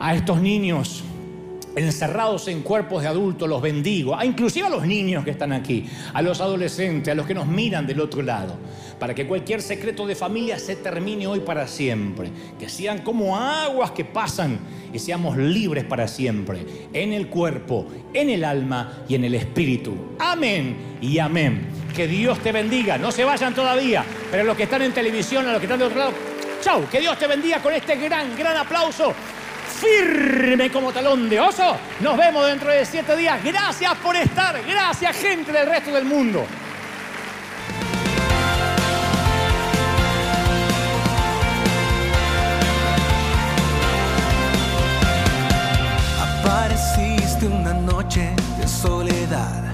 A 0.00 0.14
estos 0.14 0.40
niños 0.40 1.04
encerrados 1.76 2.48
en 2.48 2.62
cuerpos 2.62 3.02
de 3.02 3.08
adultos 3.08 3.48
los 3.48 3.60
bendigo, 3.60 4.16
a 4.16 4.24
inclusive 4.24 4.66
a 4.66 4.70
los 4.70 4.86
niños 4.86 5.24
que 5.24 5.30
están 5.30 5.52
aquí, 5.52 5.86
a 6.12 6.22
los 6.22 6.40
adolescentes, 6.40 7.10
a 7.10 7.14
los 7.14 7.26
que 7.26 7.34
nos 7.34 7.46
miran 7.46 7.86
del 7.86 8.00
otro 8.00 8.22
lado, 8.22 8.56
para 8.98 9.14
que 9.14 9.26
cualquier 9.26 9.60
secreto 9.60 10.06
de 10.06 10.14
familia 10.14 10.58
se 10.58 10.76
termine 10.76 11.26
hoy 11.26 11.40
para 11.40 11.66
siempre, 11.66 12.30
que 12.58 12.68
sean 12.68 13.02
como 13.02 13.36
aguas 13.36 13.90
que 13.90 14.04
pasan 14.04 14.58
y 14.92 14.98
seamos 14.98 15.36
libres 15.36 15.84
para 15.84 16.06
siempre, 16.06 16.88
en 16.92 17.12
el 17.12 17.28
cuerpo, 17.28 17.86
en 18.12 18.30
el 18.30 18.44
alma 18.44 19.04
y 19.08 19.16
en 19.16 19.24
el 19.24 19.34
espíritu. 19.34 19.94
Amén 20.18 20.76
y 21.00 21.18
amén. 21.18 21.83
Que 21.94 22.08
Dios 22.08 22.40
te 22.40 22.50
bendiga. 22.50 22.98
No 22.98 23.12
se 23.12 23.24
vayan 23.24 23.54
todavía, 23.54 24.04
pero 24.30 24.42
los 24.42 24.56
que 24.56 24.64
están 24.64 24.82
en 24.82 24.92
televisión, 24.92 25.46
a 25.46 25.52
los 25.52 25.60
que 25.60 25.66
están 25.66 25.78
de 25.78 25.84
otro 25.84 25.98
lado, 25.98 26.12
chau. 26.60 26.88
Que 26.88 26.98
Dios 26.98 27.16
te 27.18 27.28
bendiga 27.28 27.60
con 27.60 27.72
este 27.72 27.94
gran, 27.96 28.36
gran 28.36 28.56
aplauso. 28.56 29.14
Firme 29.80 30.70
como 30.70 30.92
talón 30.92 31.28
de 31.28 31.38
oso. 31.38 31.76
Nos 32.00 32.16
vemos 32.16 32.46
dentro 32.46 32.70
de 32.70 32.84
siete 32.84 33.16
días. 33.16 33.42
Gracias 33.44 33.94
por 33.98 34.16
estar. 34.16 34.60
Gracias, 34.66 35.16
gente 35.16 35.52
del 35.52 35.68
resto 35.68 35.92
del 35.92 36.04
mundo. 36.04 36.44
Apareciste 46.42 47.46
una 47.46 47.72
noche 47.72 48.34
de 48.58 48.66
soledad 48.66 49.73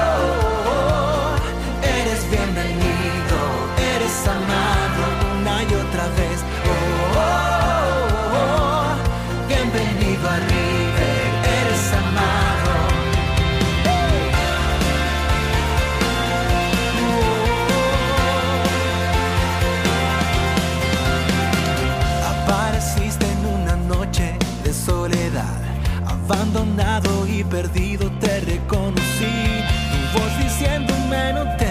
otra 5.91 6.07
vez. 6.15 6.39
Oh, 6.65 7.17
oh, 7.17 8.37
oh, 8.37 9.47
bienvenido 9.47 10.29
a 10.29 10.37
River, 10.37 11.23
eres 11.59 11.93
amado. 12.01 12.71
Apareciste 22.33 23.25
en 23.25 23.41
una 23.61 23.75
noche 23.75 24.37
de 24.63 24.73
soledad, 24.73 25.61
abandonado 26.07 27.27
y 27.27 27.43
perdido 27.43 28.09
te 28.19 28.39
reconocí. 28.41 29.63
Tu 29.91 30.19
voz 30.19 30.37
diciéndome 30.37 31.33
no 31.33 31.43
temas 31.57 31.70